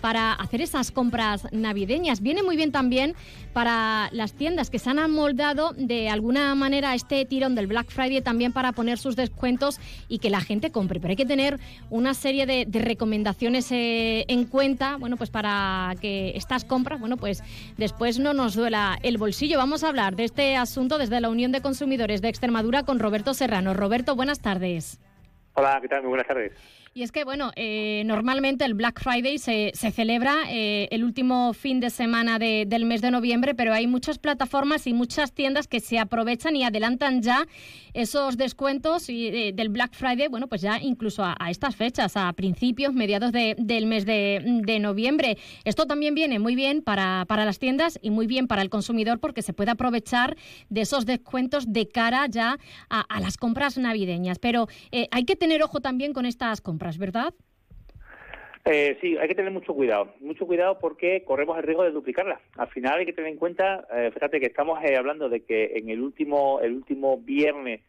para 0.06 0.34
hacer 0.34 0.62
esas 0.62 0.92
compras 0.92 1.48
navideñas. 1.52 2.22
Viene 2.22 2.44
muy 2.44 2.56
bien 2.56 2.72
también 2.72 3.16
para 3.54 4.08
las 4.12 4.34
tiendas 4.34 4.70
que 4.70 4.78
se 4.78 4.92
han 4.92 5.00
amoldado 5.00 5.74
de 5.76 6.10
alguna 6.10 6.54
manera 6.54 6.94
este 6.94 7.26
tirón 7.26 7.56
del 7.56 7.66
Black 7.66 7.90
Friday 7.90 8.22
también 8.22 8.54
para 8.54 8.72
poner 8.72 9.00
sus 9.00 9.16
descuentos 9.16 9.80
y 10.08 10.20
que 10.20 10.30
la 10.30 10.42
gente 10.42 10.70
compre. 10.70 11.00
Pero 11.00 11.10
hay 11.14 11.16
que 11.16 11.26
tener 11.26 11.60
una 11.90 12.14
serie 12.14 12.46
de, 12.46 12.66
de 12.68 12.80
recomendaciones 12.82 13.72
eh, 13.72 14.26
en 14.28 14.46
cuenta, 14.46 14.98
bueno, 14.98 15.18
pues 15.18 15.32
para 15.32 15.96
que 16.00 16.34
estas 16.36 16.66
compras, 16.66 17.00
bueno, 17.00 17.18
pues 17.18 17.42
después 17.76 18.20
no 18.20 18.36
nos 18.36 18.54
duela 18.54 19.00
el 19.02 19.18
bolsillo. 19.18 19.58
Vamos 19.58 19.84
a 19.84 19.88
hablar 19.88 20.16
de 20.16 20.26
este 20.26 20.56
asunto 20.56 21.00
desde 21.00 21.20
la 21.20 21.30
Unión 21.30 21.52
de 21.52 21.62
Consumidores 21.62 22.22
de 22.22 22.30
Extremadura 22.30 22.84
con 22.84 23.00
Roberto 23.00 23.34
Serrano. 23.34 23.74
Roberto, 23.74 24.16
buenas 24.16 24.40
tardes. 24.40 25.00
Hola, 25.56 25.80
¿qué 25.82 25.88
tal? 25.88 26.02
Muy 26.04 26.10
buenas 26.10 26.28
tardes. 26.28 26.54
Y 26.98 27.04
es 27.04 27.12
que, 27.12 27.26
bueno, 27.26 27.52
eh, 27.58 28.04
normalmente 28.06 28.64
el 28.64 28.74
Black 28.74 29.02
Friday 29.02 29.38
se, 29.38 29.74
celebra 29.74 30.44
eh, 30.48 30.88
el 30.92 31.04
último 31.04 31.52
fin 31.52 31.82
de 31.82 31.90
semana 31.90 32.40
de, 32.40 32.64
del 32.66 32.86
mes 32.86 33.02
de 33.02 33.12
noviembre, 33.12 33.54
pero 33.54 33.74
hay 33.74 33.86
muchas 33.86 34.18
plataformas 34.18 34.88
y 34.88 34.94
muchas 34.94 35.34
tiendas 35.34 35.68
que 35.68 35.82
se 35.82 36.00
aprovechan 36.00 36.56
y 36.56 36.64
adelantan 36.64 37.22
ya 37.22 37.48
esos 37.94 38.38
descuentos 38.38 39.10
y, 39.10 39.28
eh, 39.28 39.52
del 39.54 39.68
Black 39.68 39.94
Friday, 39.94 40.30
bueno, 40.30 40.48
pues 40.48 40.62
ya 40.62 40.80
incluso 40.82 41.26
a, 41.26 41.36
estas 41.50 41.76
fechas, 41.76 42.16
a 42.16 42.32
principios, 42.32 42.94
mediados 42.94 43.34
de, 43.34 43.58
del 43.60 43.88
mes 43.88 44.06
de, 44.06 44.80
noviembre. 44.80 45.38
Esto 45.66 45.88
también 45.88 46.16
viene 46.16 46.40
muy 46.40 46.56
bien 46.56 46.82
para, 46.82 47.26
para 47.28 47.44
las 47.44 47.60
tiendas 47.60 48.00
y 48.02 48.10
muy 48.10 48.26
bien 48.26 48.48
para 48.48 48.62
el 48.62 48.70
consumidor 48.70 49.20
porque 49.20 49.42
se 49.42 49.52
puede 49.52 49.72
aprovechar 49.72 50.38
de 50.70 50.82
esos 50.82 51.06
descuentos 51.06 51.74
de 51.74 51.90
cara 51.90 52.26
ya 52.28 52.58
a, 52.90 53.02
a 53.02 53.20
las 53.20 53.36
compras 53.36 53.78
navideñas. 53.78 54.40
Pero 54.40 54.70
hay 55.12 55.26
que 55.26 55.36
tener 55.36 55.62
ojo 55.62 55.82
también 55.82 56.14
con 56.14 56.26
estas 56.26 56.62
compras. 56.62 56.85
¿Verdad? 57.00 57.34
Eh, 58.68 58.98
sí, 59.00 59.16
hay 59.18 59.28
que 59.28 59.36
tener 59.36 59.52
mucho 59.52 59.76
cuidado, 59.76 60.16
mucho 60.20 60.48
cuidado 60.48 60.80
porque 60.80 61.24
corremos 61.24 61.56
el 61.58 61.64
riesgo 61.64 61.84
de 61.84 61.92
duplicarla. 61.92 62.42
Al 62.58 62.68
final 62.70 62.98
hay 62.98 63.06
que 63.06 63.14
tener 63.14 63.32
en 63.32 63.38
cuenta, 63.38 63.88
eh, 63.94 64.10
fíjate 64.12 64.40
que 64.40 64.48
estamos 64.48 64.84
eh, 64.84 64.98
hablando 64.98 65.30
de 65.30 65.42
que 65.42 65.74
en 65.76 65.90
el 65.90 66.02
último, 66.02 66.60
el 66.62 66.74
último 66.74 67.20
viernes 67.20 67.82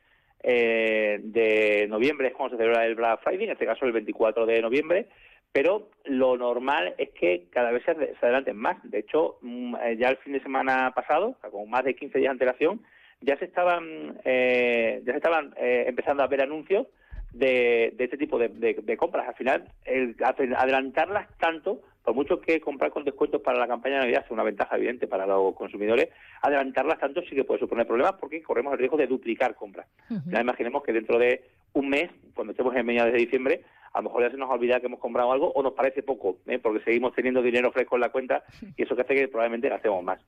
eh, 0.43 1.19
de 1.23 1.87
noviembre 1.89 2.29
es 2.29 2.35
cuando 2.35 2.57
se 2.57 2.63
celebra 2.63 2.85
el 2.85 2.95
Black 2.95 3.23
Friday, 3.23 3.45
en 3.45 3.53
este 3.53 3.65
caso 3.65 3.87
el 3.87 3.93
24 3.93 4.45
de 4.45 4.61
noviembre, 4.61 5.09
pero 5.51 5.89
lo 6.05 6.37
normal 6.37 6.95
es 6.99 7.09
que 7.11 7.47
cada 7.51 7.71
vez 7.71 7.83
se, 7.85 7.93
adelanten 8.21 8.59
más. 8.59 8.77
De 8.91 8.99
hecho, 8.99 9.39
mm, 9.41 9.77
ya 9.99 10.11
el 10.11 10.19
fin 10.19 10.35
de 10.35 10.43
semana 10.43 10.93
pasado, 10.95 11.39
con 11.51 11.71
más 11.71 11.85
de 11.85 11.97
15 11.97 12.19
días 12.19 12.29
de 12.29 12.33
antelación, 12.33 12.83
ya 13.23 13.39
se 13.39 13.47
estaban, 13.47 14.19
ya 14.23 15.13
se 15.13 15.17
estaban 15.17 15.55
empezando 15.57 16.23
a 16.23 16.27
ver 16.27 16.43
anuncios 16.43 16.87
de, 17.33 17.93
de 17.97 18.05
este 18.05 18.17
tipo 18.17 18.39
de, 18.39 18.49
de, 18.49 18.75
de, 18.75 18.97
compras. 18.97 19.29
Al 19.29 19.35
final, 19.35 19.65
el 19.85 20.17
adelantarlas 20.57 21.29
tanto, 21.39 21.81
por 22.03 22.15
mucho 22.15 22.41
que 22.41 22.61
comprar 22.61 22.91
con 22.91 23.05
descuentos 23.05 23.43
para 23.43 23.59
la 23.59 23.67
campaña 23.67 23.97
de 23.97 24.01
Navidad 24.03 24.25
sea 24.27 24.35
una 24.35 24.43
ventaja 24.43 24.77
evidente 24.77 25.07
para 25.07 25.27
los 25.27 25.55
consumidores, 25.55 26.09
adelantarlas 26.43 26.99
tanto 26.99 27.23
sí 27.23 27.35
que 27.35 27.45
puede 27.45 27.61
suponer 27.61 27.87
problemas 27.87 28.15
porque 28.21 28.43
corremos 28.43 28.73
el 28.73 28.79
riesgo 28.79 28.97
de 28.97 29.07
duplicar 29.07 29.55
compras. 29.55 29.87
Uh 30.09 30.15
-huh. 30.15 30.33
Ya 30.33 30.41
imaginemos 30.41 30.83
que 30.83 30.93
dentro 30.93 31.19
de 31.19 31.45
un 31.73 31.89
mes, 31.89 32.11
cuando 32.35 32.53
estemos 32.53 32.75
en 32.75 32.87
mediados 32.87 33.13
de 33.13 33.19
diciembre, 33.19 33.65
a 33.97 34.01
lo 34.01 34.11
mejor 34.11 34.25
ya 34.25 34.31
se 34.31 34.37
nos 34.37 34.51
olvida 34.51 34.79
que 34.79 34.87
hemos 34.87 35.01
comprado 35.01 35.33
algo 35.33 35.51
o 35.53 35.63
nos 35.63 35.73
parece 35.73 36.03
poco, 36.03 36.37
¿eh? 36.47 36.59
porque 36.59 36.85
seguimos 36.85 37.15
teniendo 37.15 37.41
dinero 37.41 37.73
fresco 37.73 37.97
en 37.97 38.03
la 38.03 38.11
cuenta 38.11 38.45
y 38.77 38.83
eso 38.83 38.95
que 38.95 39.01
hace 39.01 39.15
que 39.15 39.29
probablemente 39.29 39.71
gastemos 39.71 40.05
más. 40.05 40.21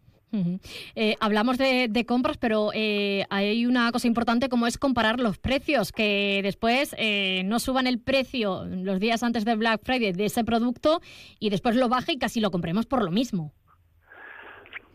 Eh, 0.95 1.17
hablamos 1.21 1.59
de, 1.59 1.89
de, 1.89 2.07
compras, 2.07 2.39
pero 2.39 2.71
eh, 2.75 3.25
hay 3.29 3.67
una 3.67 3.93
cosa 3.93 4.07
importante 4.07 4.49
como 4.49 4.67
es 4.67 4.79
comparar 4.79 5.21
los 5.21 5.39
precios, 5.39 5.93
que 5.93 6.41
después 6.43 6.95
eh, 6.99 7.43
no 7.45 7.59
suban 7.59 7.87
el 7.87 7.99
precio 7.99 8.65
los 8.65 9.01
días 9.01 9.23
antes 9.23 9.45
del 9.45 9.59
Black 9.59 9.83
Friday 9.85 10.13
de 10.13 10.25
ese 10.27 10.45
producto 10.45 11.01
y 11.39 11.51
después 11.51 11.77
lo 11.77 11.89
baje 11.91 12.13
y 12.13 12.19
casi 12.19 12.41
lo 12.41 12.51
compremos 12.51 12.87
por 12.87 13.03
lo 13.03 13.11
mismo. 13.11 13.53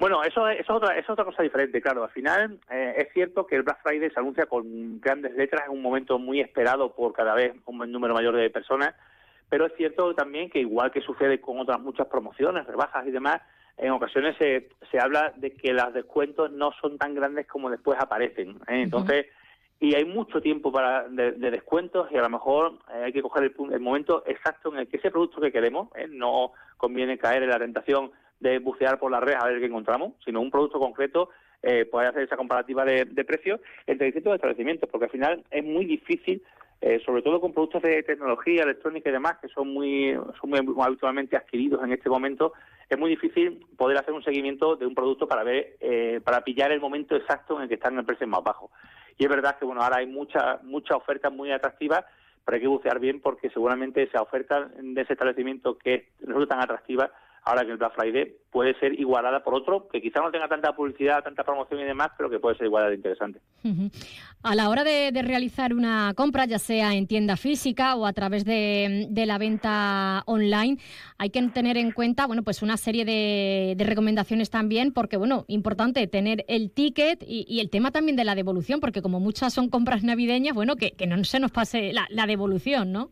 Bueno, 0.04 0.22
eso, 0.22 0.50
eso, 0.50 0.60
es, 0.60 0.70
otra, 0.70 0.98
eso 0.98 1.04
es 1.04 1.10
otra 1.12 1.24
cosa 1.24 1.44
diferente, 1.44 1.82
claro. 1.82 2.04
Al 2.04 2.10
final 2.10 2.60
eh, 2.70 2.94
es 2.98 3.13
cierto 3.13 3.48
que 3.48 3.56
el 3.56 3.63
Black 3.63 3.82
Friday 3.84 4.10
se 4.10 4.20
anuncia 4.20 4.48
con 4.48 5.00
grandes 5.00 5.34
letras 5.34 5.63
en 5.66 5.72
un 5.72 5.82
momento 5.82 6.20
muy 6.20 6.42
esperado 6.42 6.94
por 6.94 7.13
cada 7.13 7.34
vez 7.34 7.56
un 7.68 7.89
número 7.89 8.13
mayor 8.13 8.36
de 8.36 8.50
personas, 8.50 8.94
pero 9.48 9.66
es 9.66 9.74
cierto 9.78 10.13
también 10.13 10.50
que 10.50 10.60
igual 10.60 10.92
que 10.92 11.00
sucede 11.00 11.39
con 11.39 11.58
otras 11.58 11.80
muchas 11.80 12.08
promociones, 12.08 12.68
rebajas 12.68 13.08
y 13.08 13.12
demás, 13.12 13.42
en 13.78 13.92
ocasiones 13.92 14.36
se, 14.38 14.68
se 14.92 15.00
habla 15.00 15.32
de 15.38 15.54
que 15.54 15.72
los 15.72 15.94
descuentos 15.94 16.52
no 16.52 16.74
son 16.82 16.98
tan 16.98 17.16
grandes 17.16 17.48
como 17.48 17.70
después 17.70 17.98
aparecen. 17.98 18.58
¿eh? 18.68 18.82
Entonces, 18.82 19.26
uh 19.26 19.30
-huh. 19.30 19.42
Y 19.79 19.95
hay 19.95 20.05
mucho 20.05 20.41
tiempo 20.41 20.71
para 20.71 21.07
de, 21.09 21.33
de, 21.33 21.51
descuentos 21.51 22.09
y 22.12 22.17
a 22.17 22.21
lo 22.21 22.29
mejor 22.29 22.79
eh, 22.93 23.03
hay 23.05 23.13
que 23.13 23.21
coger 23.21 23.43
el, 23.43 23.73
el, 23.73 23.79
momento 23.79 24.23
exacto 24.25 24.71
en 24.71 24.79
el 24.79 24.88
que 24.88 24.97
ese 24.97 25.12
producto 25.12 25.41
que 25.41 25.51
queremos, 25.51 25.89
¿eh? 25.95 26.07
no 26.09 26.53
conviene 26.77 27.17
caer 27.17 27.43
en 27.43 27.49
la 27.49 27.59
tentación 27.59 28.12
de 28.39 28.59
bucear 28.59 28.99
por 28.99 29.12
la 29.12 29.19
red 29.19 29.36
a 29.36 29.47
ver 29.47 29.59
qué 29.59 29.65
encontramos, 29.65 30.13
sino 30.23 30.41
un 30.41 30.51
producto 30.51 30.79
concreto 30.79 31.29
eh, 31.62 31.86
poder 31.86 32.09
hacer 32.09 32.23
esa 32.23 32.36
comparativa 32.36 32.83
de, 32.83 33.05
de 33.05 33.23
precios 33.23 33.62
entre 33.88 34.07
distintos 34.07 34.36
establecimientos, 34.36 34.89
porque 34.89 35.05
al 35.05 35.12
final 35.12 35.43
es 35.49 35.63
muy 35.63 35.86
difícil, 35.86 36.43
eh, 36.81 37.01
sobre 37.05 37.21
todo 37.21 37.39
con 37.39 37.53
productos 37.53 37.81
de 37.81 38.03
tecnología, 38.03 38.63
electrónica 38.63 39.09
y 39.09 39.13
demás, 39.13 39.38
que 39.41 39.47
son 39.47 39.69
muy, 39.69 40.13
son 40.41 40.81
habitualmente 40.81 41.38
adquiridos 41.38 41.81
en 41.81 41.93
este 41.93 42.09
momento, 42.09 42.51
es 42.89 42.99
muy 42.99 43.09
difícil 43.09 43.65
poder 43.77 43.97
hacer 43.97 44.13
un 44.13 44.23
seguimiento 44.23 44.75
de 44.75 44.86
un 44.86 44.93
producto 44.93 45.25
para 45.25 45.43
ver, 45.43 45.77
eh, 45.79 46.19
para 46.21 46.43
pillar 46.43 46.73
el 46.73 46.81
momento 46.81 47.15
exacto 47.15 47.55
en 47.55 47.63
el 47.63 47.69
que 47.69 47.75
están 47.75 47.93
en 47.93 47.99
el 47.99 48.05
precio 48.05 48.27
más 48.27 48.43
bajo. 48.43 48.69
Y 49.17 49.23
es 49.23 49.30
verdad 49.30 49.58
que 49.58 49.65
bueno, 49.65 49.82
ahora 49.82 49.97
hay 49.97 50.08
muchas 50.08 50.63
mucha 50.63 50.95
ofertas 50.95 51.32
muy 51.32 51.52
atractivas, 51.52 52.06
pero 52.43 52.56
hay 52.56 52.62
que 52.62 52.67
bucear 52.67 52.99
bien 52.99 53.21
porque 53.21 53.49
seguramente 53.49 54.04
esa 54.04 54.21
oferta 54.21 54.69
de 54.78 55.02
ese 55.02 55.13
establecimiento 55.13 55.78
que 55.78 56.10
resulta 56.21 56.56
tan 56.56 56.63
atractiva 56.63 57.12
ahora 57.45 57.65
que 57.65 57.71
el 57.71 57.77
Black 57.77 57.93
Friday 57.95 58.36
puede 58.51 58.77
ser 58.79 58.99
igualada 58.99 59.43
por 59.43 59.56
otro 59.56 59.88
que 59.88 60.01
quizá 60.01 60.21
no 60.21 60.32
tenga 60.32 60.47
tanta 60.47 60.73
publicidad, 60.75 61.23
tanta 61.23 61.43
promoción 61.43 61.79
y 61.79 61.84
demás, 61.84 62.12
pero 62.17 62.29
que 62.29 62.39
puede 62.39 62.56
ser 62.56 62.67
igualada 62.67 62.91
de 62.91 62.97
interesante. 62.97 63.39
A 64.43 64.56
la 64.56 64.69
hora 64.69 64.84
de, 64.84 65.12
realizar 65.23 65.73
una 65.73 66.13
compra, 66.15 66.45
ya 66.45 66.60
sea 66.60 66.93
en 66.93 67.08
tienda 67.08 67.36
física 67.36 67.95
o 67.95 68.06
a 68.06 68.13
través 68.13 68.45
de, 68.45 69.10
la 69.25 69.38
venta 69.38 70.23
online, 70.25 70.77
hay 71.17 71.29
que 71.29 71.41
tener 71.49 71.77
en 71.77 71.91
cuenta, 71.91 72.27
bueno, 72.27 72.43
pues 72.43 72.62
una 72.62 72.77
serie 72.77 73.06
de, 73.06 73.84
recomendaciones 73.84 74.49
también, 74.49 74.93
porque, 74.93 75.17
bueno, 75.17 75.45
importante 75.47 76.06
tener 76.08 76.45
el 76.47 76.71
ticket 76.71 77.23
y, 77.27 77.60
el 77.60 77.69
tema 77.69 77.91
también 77.91 78.15
de 78.15 78.23
la 78.23 78.36
devolución, 78.36 78.79
porque 78.79 79.01
como 79.01 79.19
muchas 79.19 79.53
son 79.53 79.69
compras 79.69 80.03
navideñas, 80.03 80.53
bueno, 80.53 80.75
que, 80.75 80.93
no 81.08 81.23
se 81.23 81.39
nos 81.39 81.51
pase 81.51 81.91
la 81.93 82.25
devolución, 82.27 82.91
¿no? 82.91 83.12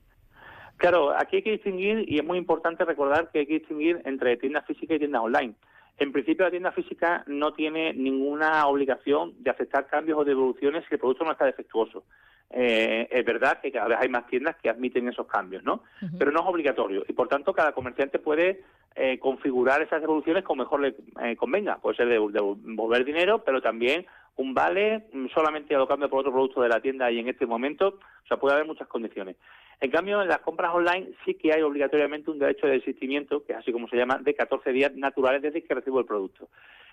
Claro, 0.81 1.15
aquí 1.15 1.35
hay 1.35 1.41
que 1.43 1.51
distinguir, 1.51 2.05
y 2.07 2.17
es 2.17 2.25
muy 2.25 2.39
importante 2.39 2.83
recordar 2.83 3.29
que 3.29 3.37
hay 3.37 3.45
que 3.45 3.59
distinguir 3.59 4.01
entre 4.03 4.35
tienda 4.37 4.63
física 4.63 4.95
y 4.95 4.97
tienda 4.97 5.21
online. 5.21 5.53
En 5.99 6.11
principio, 6.11 6.43
la 6.43 6.49
tienda 6.49 6.71
física 6.71 7.23
no 7.27 7.53
tiene 7.53 7.93
ninguna 7.93 8.65
obligación 8.65 9.35
de 9.43 9.51
aceptar 9.51 9.85
cambios 9.85 10.17
o 10.17 10.25
devoluciones 10.25 10.83
si 10.89 10.95
el 10.95 10.99
producto 10.99 11.23
no 11.23 11.33
está 11.33 11.45
defectuoso. 11.45 12.03
Eh, 12.49 13.07
es 13.11 13.23
verdad 13.23 13.61
que 13.61 13.71
cada 13.71 13.89
vez 13.89 13.99
hay 14.01 14.09
más 14.09 14.25
tiendas 14.25 14.55
que 14.55 14.71
admiten 14.71 15.07
esos 15.07 15.27
cambios, 15.27 15.63
¿no? 15.63 15.83
Uh 16.01 16.05
-huh. 16.05 16.17
Pero 16.17 16.31
no 16.31 16.39
es 16.39 16.47
obligatorio 16.47 17.03
y, 17.07 17.13
por 17.13 17.27
tanto, 17.27 17.53
cada 17.53 17.73
comerciante 17.73 18.17
puede 18.17 18.63
eh, 18.95 19.19
configurar 19.19 19.83
esas 19.83 20.01
devoluciones 20.01 20.43
como 20.43 20.63
mejor 20.63 20.81
le 20.81 20.95
eh, 21.21 21.35
convenga. 21.35 21.77
Puede 21.77 21.97
ser 21.97 22.07
devolver 22.09 23.05
dinero, 23.05 23.43
pero 23.45 23.61
también 23.61 24.07
un 24.41 24.53
vale, 24.53 25.05
mm, 25.13 25.27
solamente 25.33 25.75
alocando 25.75 26.09
por 26.09 26.19
otro 26.19 26.31
producto 26.31 26.61
de 26.61 26.69
la 26.69 26.81
tienda 26.81 27.11
y 27.11 27.19
en 27.19 27.29
este 27.29 27.45
momento, 27.45 27.99
o 28.23 28.27
sea, 28.27 28.37
puede 28.37 28.55
haber 28.55 28.67
muchas 28.67 28.87
condiciones. 28.87 29.37
En 29.79 29.89
cambio, 29.89 30.21
en 30.21 30.27
las 30.27 30.39
compras 30.39 30.73
online 30.73 31.09
sí 31.25 31.35
que 31.35 31.53
hay 31.53 31.61
obligatoriamente 31.61 32.29
un 32.29 32.39
derecho 32.39 32.67
de 32.67 32.73
desistimiento, 32.73 33.43
que 33.43 33.53
es 33.53 33.59
así 33.59 33.71
como 33.71 33.87
se 33.87 33.97
llama, 33.97 34.19
de 34.19 34.33
14 34.33 34.71
días 34.71 34.93
naturales 34.95 35.41
desde 35.41 35.63
que 35.63 35.73
recibo 35.73 35.99
el 35.99 36.05
producto. 36.05 36.49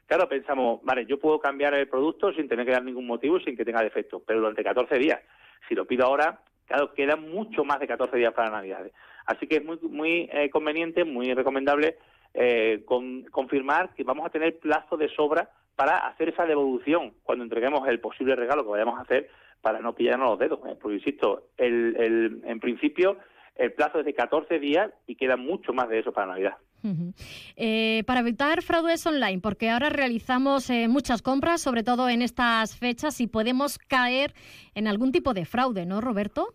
Claro, 0.07 0.27
pensamos, 0.27 0.81
vale, 0.85 1.05
yo 1.05 1.19
puedo 1.19 1.39
cambiar 1.39 1.75
el 1.75 1.87
producto 1.87 2.33
sin 2.33 2.49
tener 2.49 2.65
que 2.65 2.73
dar 2.73 2.83
ningún 2.83 3.07
motivo 3.07 3.39
sin 3.41 3.57
que 3.57 3.65
tenga 3.65 3.83
defecto, 3.83 4.23
pero 4.27 4.41
durante 4.41 4.65
14 4.65 4.99
días. 4.99 5.21
Si 5.69 5.75
lo 5.75 5.85
pido 5.85 6.07
ahora, 6.07 6.41
claro, 6.67 6.95
quedan 6.95 7.29
mucho 7.31 7.63
más 7.63 7.79
de 7.79 7.89
14 7.89 8.17
días 8.17 8.33
para 8.33 8.51
Navidades. 8.51 8.93
Así 9.27 9.47
que 9.47 9.57
es 9.57 9.65
muy, 9.65 9.79
muy 9.83 10.31
eh, 10.33 10.49
conveniente, 10.49 11.05
muy 11.05 11.35
recomendable 11.35 11.99
eh, 12.33 12.83
con, 12.87 13.25
confirmar 13.25 13.95
que 13.95 14.05
vamos 14.05 14.25
a 14.25 14.31
tener 14.31 14.59
plazo 14.59 14.97
de 14.97 15.09
sobra 15.11 15.51
para 15.79 15.99
hacer 16.09 16.31
esa 16.31 16.45
devolución 16.45 17.13
cuando 17.23 17.45
entreguemos 17.45 17.87
el 17.87 18.01
posible 18.01 18.35
regalo 18.35 18.65
que 18.65 18.71
vayamos 18.71 18.99
a 18.99 19.03
hacer 19.03 19.31
para 19.61 19.79
no 19.79 19.95
pillarnos 19.95 20.31
los 20.31 20.39
dedos. 20.41 20.59
¿eh? 20.67 20.77
Porque, 20.83 20.97
insisto, 20.97 21.51
el, 21.57 21.95
el, 21.97 22.43
en 22.45 22.59
principio 22.59 23.17
el 23.55 23.73
plazo 23.75 24.01
es 24.01 24.05
de 24.05 24.13
14 24.13 24.59
días 24.59 24.91
y 25.07 25.15
queda 25.15 25.37
mucho 25.37 25.73
más 25.73 25.89
de 25.89 26.01
eso 26.01 26.13
para 26.13 26.27
Navidad. 26.27 26.57
eh, 27.55 28.03
para 28.09 28.21
evitar 28.21 28.61
fraudes 28.63 29.07
online, 29.07 29.39
porque 29.41 29.71
ahora 29.71 29.89
realizamos 29.89 30.69
eh, 30.69 30.89
muchas 30.89 31.23
compras, 31.23 31.61
sobre 31.61 31.85
todo 31.85 32.09
en 32.09 32.23
estas 32.23 32.77
fechas, 32.77 33.21
y 33.21 33.29
podemos 33.29 33.79
caer 33.79 34.35
en 34.75 34.89
algún 34.89 35.13
tipo 35.13 35.33
de 35.33 35.45
fraude, 35.45 35.87
¿no, 35.87 36.01
Roberto? 36.01 36.55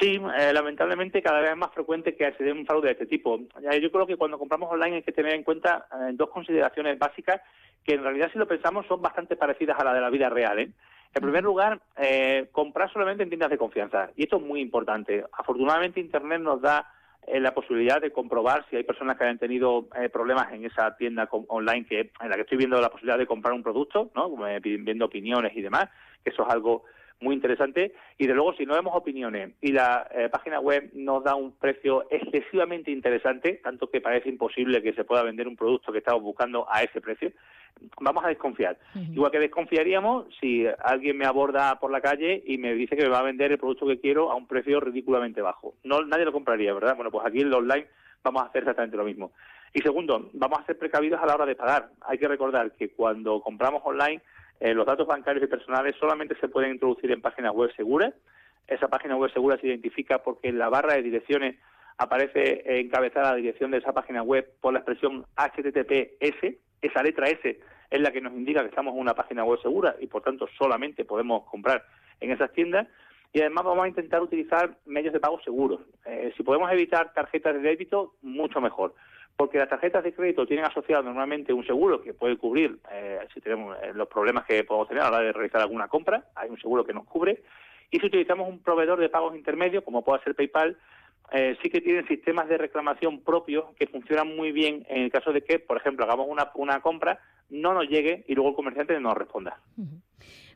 Sí, 0.00 0.20
eh, 0.38 0.52
lamentablemente 0.52 1.22
cada 1.22 1.40
vez 1.40 1.50
es 1.50 1.56
más 1.56 1.72
frecuente 1.72 2.16
que 2.16 2.32
se 2.32 2.44
dé 2.44 2.52
un 2.52 2.66
fraude 2.66 2.88
de 2.88 2.92
este 2.92 3.06
tipo. 3.06 3.38
Yo 3.38 3.92
creo 3.92 4.06
que 4.06 4.16
cuando 4.16 4.38
compramos 4.38 4.70
online 4.72 4.96
hay 4.96 5.02
que 5.02 5.12
tener 5.12 5.34
en 5.34 5.44
cuenta 5.44 5.86
eh, 5.92 6.12
dos 6.14 6.30
consideraciones 6.30 6.98
básicas 6.98 7.40
que 7.84 7.94
en 7.94 8.02
realidad 8.02 8.30
si 8.32 8.38
lo 8.38 8.46
pensamos 8.46 8.86
son 8.86 9.02
bastante 9.02 9.36
parecidas 9.36 9.78
a 9.78 9.84
la 9.84 9.94
de 9.94 10.00
la 10.00 10.10
vida 10.10 10.28
real. 10.28 10.58
¿eh? 10.58 10.70
En 11.14 11.22
primer 11.22 11.44
lugar, 11.44 11.80
eh, 11.96 12.48
comprar 12.52 12.90
solamente 12.92 13.22
en 13.22 13.28
tiendas 13.28 13.50
de 13.50 13.58
confianza. 13.58 14.10
Y 14.16 14.24
esto 14.24 14.36
es 14.36 14.42
muy 14.42 14.60
importante. 14.60 15.24
Afortunadamente 15.32 16.00
Internet 16.00 16.40
nos 16.40 16.62
da 16.62 16.90
eh, 17.26 17.38
la 17.38 17.52
posibilidad 17.52 18.00
de 18.00 18.12
comprobar 18.12 18.64
si 18.70 18.76
hay 18.76 18.84
personas 18.84 19.18
que 19.18 19.24
hayan 19.24 19.38
tenido 19.38 19.88
eh, 19.94 20.08
problemas 20.08 20.52
en 20.52 20.64
esa 20.64 20.96
tienda 20.96 21.28
online 21.30 21.86
que 21.86 22.12
en 22.20 22.30
la 22.30 22.36
que 22.36 22.42
estoy 22.42 22.58
viendo 22.58 22.80
la 22.80 22.88
posibilidad 22.88 23.18
de 23.18 23.26
comprar 23.26 23.52
un 23.52 23.62
producto, 23.62 24.10
¿no? 24.14 24.30
viendo 24.60 25.04
opiniones 25.04 25.52
y 25.54 25.60
demás, 25.60 25.88
que 26.24 26.30
eso 26.30 26.44
es 26.44 26.48
algo 26.52 26.84
muy 27.22 27.34
interesante. 27.34 27.94
Y 28.18 28.26
de 28.26 28.34
luego, 28.34 28.54
si 28.54 28.66
no 28.66 28.74
vemos 28.74 28.94
opiniones 28.94 29.52
y 29.60 29.72
la 29.72 30.08
eh, 30.14 30.28
página 30.30 30.60
web 30.60 30.90
nos 30.94 31.24
da 31.24 31.34
un 31.34 31.52
precio 31.52 32.06
excesivamente 32.10 32.90
interesante, 32.90 33.60
tanto 33.62 33.88
que 33.88 34.00
parece 34.00 34.28
imposible 34.28 34.82
que 34.82 34.92
se 34.92 35.04
pueda 35.04 35.22
vender 35.22 35.48
un 35.48 35.56
producto 35.56 35.92
que 35.92 35.98
estamos 35.98 36.22
buscando 36.22 36.66
a 36.70 36.82
ese 36.82 37.00
precio, 37.00 37.32
vamos 38.00 38.24
a 38.24 38.28
desconfiar. 38.28 38.76
Igual 38.94 39.30
que 39.30 39.38
desconfiaríamos 39.38 40.26
si 40.40 40.66
alguien 40.84 41.16
me 41.16 41.24
aborda 41.24 41.78
por 41.78 41.90
la 41.90 42.00
calle 42.00 42.42
y 42.46 42.58
me 42.58 42.74
dice 42.74 42.96
que 42.96 43.04
me 43.04 43.08
va 43.08 43.20
a 43.20 43.24
vender 43.24 43.52
el 43.52 43.58
producto 43.58 43.86
que 43.86 44.00
quiero 44.00 44.30
a 44.30 44.34
un 44.34 44.46
precio 44.46 44.80
ridículamente 44.80 45.40
bajo. 45.40 45.74
No, 45.84 46.02
nadie 46.04 46.24
lo 46.24 46.32
compraría, 46.32 46.74
¿verdad? 46.74 46.96
Bueno, 46.96 47.10
pues 47.10 47.26
aquí 47.26 47.40
en 47.40 47.50
lo 47.50 47.58
online 47.58 47.86
vamos 48.22 48.42
a 48.42 48.46
hacer 48.46 48.62
exactamente 48.62 48.96
lo 48.96 49.04
mismo. 49.04 49.32
Y 49.74 49.80
segundo, 49.80 50.30
vamos 50.34 50.60
a 50.60 50.66
ser 50.66 50.78
precavidos 50.78 51.20
a 51.22 51.26
la 51.26 51.34
hora 51.34 51.46
de 51.46 51.54
pagar. 51.54 51.88
Hay 52.02 52.18
que 52.18 52.28
recordar 52.28 52.72
que 52.72 52.90
cuando 52.90 53.40
compramos 53.40 53.82
online 53.84 54.20
eh, 54.60 54.74
los 54.74 54.86
datos 54.86 55.06
bancarios 55.06 55.44
y 55.44 55.48
personales 55.48 55.96
solamente 55.98 56.36
se 56.40 56.48
pueden 56.48 56.72
introducir 56.72 57.10
en 57.10 57.20
páginas 57.20 57.52
web 57.52 57.70
seguras. 57.74 58.14
Esa 58.66 58.88
página 58.88 59.16
web 59.16 59.32
segura 59.32 59.58
se 59.58 59.66
identifica 59.66 60.18
porque 60.18 60.48
en 60.48 60.58
la 60.58 60.68
barra 60.68 60.94
de 60.94 61.02
direcciones 61.02 61.56
aparece 61.98 62.62
encabezada 62.80 63.30
la 63.30 63.36
dirección 63.36 63.70
de 63.70 63.78
esa 63.78 63.92
página 63.92 64.22
web 64.22 64.48
por 64.60 64.72
la 64.72 64.80
expresión 64.80 65.24
HTTPS. 65.36 66.56
Esa 66.80 67.02
letra 67.02 67.28
S 67.28 67.60
es 67.90 68.00
la 68.00 68.10
que 68.10 68.20
nos 68.20 68.32
indica 68.32 68.60
que 68.60 68.68
estamos 68.68 68.94
en 68.94 69.00
una 69.00 69.14
página 69.14 69.44
web 69.44 69.60
segura 69.60 69.96
y 70.00 70.06
por 70.06 70.22
tanto 70.22 70.48
solamente 70.58 71.04
podemos 71.04 71.44
comprar 71.44 71.84
en 72.20 72.30
esas 72.30 72.52
tiendas. 72.52 72.88
Y 73.32 73.40
además 73.40 73.64
vamos 73.64 73.84
a 73.84 73.88
intentar 73.88 74.22
utilizar 74.22 74.76
medios 74.84 75.12
de 75.12 75.20
pago 75.20 75.40
seguros. 75.42 75.80
Eh, 76.04 76.32
si 76.36 76.42
podemos 76.42 76.70
evitar 76.70 77.12
tarjetas 77.14 77.54
de 77.54 77.60
débito, 77.60 78.14
mucho 78.22 78.60
mejor 78.60 78.94
porque 79.42 79.58
las 79.58 79.68
tarjetas 79.68 80.04
de 80.04 80.14
crédito 80.14 80.46
tienen 80.46 80.66
asociado 80.66 81.02
normalmente 81.02 81.52
un 81.52 81.66
seguro 81.66 82.00
que 82.00 82.14
puede 82.14 82.36
cubrir 82.36 82.78
eh, 82.92 83.18
si 83.34 83.40
tenemos 83.40 83.76
eh, 83.82 83.90
los 83.92 84.06
problemas 84.06 84.44
que 84.44 84.62
podemos 84.62 84.86
tener 84.86 85.02
a 85.02 85.10
la 85.10 85.16
hora 85.16 85.26
de 85.26 85.32
realizar 85.32 85.60
alguna 85.60 85.88
compra, 85.88 86.26
hay 86.36 86.48
un 86.48 86.60
seguro 86.60 86.84
que 86.84 86.92
nos 86.92 87.06
cubre, 87.06 87.42
y 87.90 87.98
si 87.98 88.06
utilizamos 88.06 88.48
un 88.48 88.60
proveedor 88.60 89.00
de 89.00 89.08
pagos 89.08 89.34
intermedios, 89.34 89.82
como 89.82 90.04
puede 90.04 90.22
ser 90.22 90.36
PayPal, 90.36 90.78
eh, 91.32 91.56
sí 91.60 91.70
que 91.70 91.80
tienen 91.80 92.06
sistemas 92.06 92.48
de 92.48 92.56
reclamación 92.56 93.24
propios 93.24 93.64
que 93.74 93.88
funcionan 93.88 94.28
muy 94.36 94.52
bien 94.52 94.86
en 94.88 95.02
el 95.02 95.10
caso 95.10 95.32
de 95.32 95.42
que, 95.42 95.58
por 95.58 95.76
ejemplo, 95.76 96.04
hagamos 96.04 96.28
una, 96.28 96.52
una 96.54 96.80
compra, 96.80 97.18
no 97.50 97.74
nos 97.74 97.88
llegue 97.88 98.24
y 98.28 98.36
luego 98.36 98.50
el 98.50 98.54
comerciante 98.54 98.94
no 98.94 99.08
nos 99.08 99.18
responda. 99.18 99.58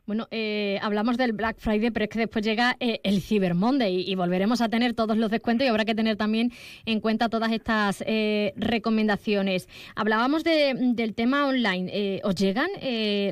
Bueno, 0.07 0.25
eh, 0.31 0.79
hablamos 0.81 1.17
del 1.17 1.33
Black 1.33 1.57
Friday, 1.59 1.91
pero 1.91 2.05
es 2.05 2.09
que 2.09 2.19
después 2.19 2.45
llega 2.45 2.77
eh, 2.79 3.01
el 3.03 3.19
Cyber 3.19 3.55
Monday 3.55 4.09
y, 4.09 4.15
volveremos 4.15 4.61
a 4.61 4.69
tener 4.69 4.93
todos 4.93 5.17
los 5.17 5.29
descuentos 5.29 5.67
y 5.67 5.69
habrá 5.69 5.83
que 5.83 5.95
tener 5.95 6.15
también 6.15 6.51
en 6.85 7.01
cuenta 7.01 7.27
todas 7.27 7.51
estas 7.51 8.01
eh, 8.07 8.53
recomendaciones. 8.55 9.67
Hablábamos 9.97 10.45
del 10.45 11.13
tema 11.13 11.45
online. 11.45 12.21
¿Os 12.23 12.35
llegan, 12.35 12.69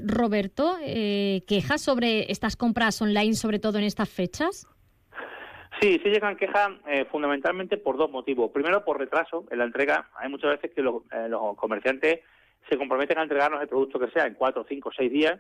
Roberto, 0.06 0.76
quejas 1.48 1.82
sobre 1.82 2.30
estas 2.30 2.58
compras 2.58 3.02
online, 3.02 3.36
sobre 3.36 3.60
todo 3.60 3.78
en 3.78 3.86
estas 3.86 4.10
fechas? 4.10 4.68
Sí, 5.80 5.98
sí 6.04 6.10
llegan 6.10 6.36
quejas 6.36 6.72
fundamentalmente 7.10 7.78
por 7.78 7.96
dos 7.96 8.12
motivos. 8.12 8.52
Primero, 8.52 8.84
por 8.84 9.00
retraso 9.00 9.46
en 9.50 9.60
la 9.60 9.64
entrega. 9.64 10.10
Hay 10.18 10.28
muchas 10.28 10.52
veces 10.52 10.72
que 10.76 10.82
los, 10.82 11.04
los 11.30 11.56
comerciantes 11.56 12.20
se 12.70 12.78
comprometen 12.78 13.18
a 13.18 13.24
entregarnos 13.24 13.62
el 13.62 13.70
producto 13.70 13.98
que 13.98 14.12
sea 14.12 14.26
en 14.26 14.34
cuatro, 14.34 14.66
cinco, 14.68 14.92
seis 14.94 15.10
días 15.10 15.40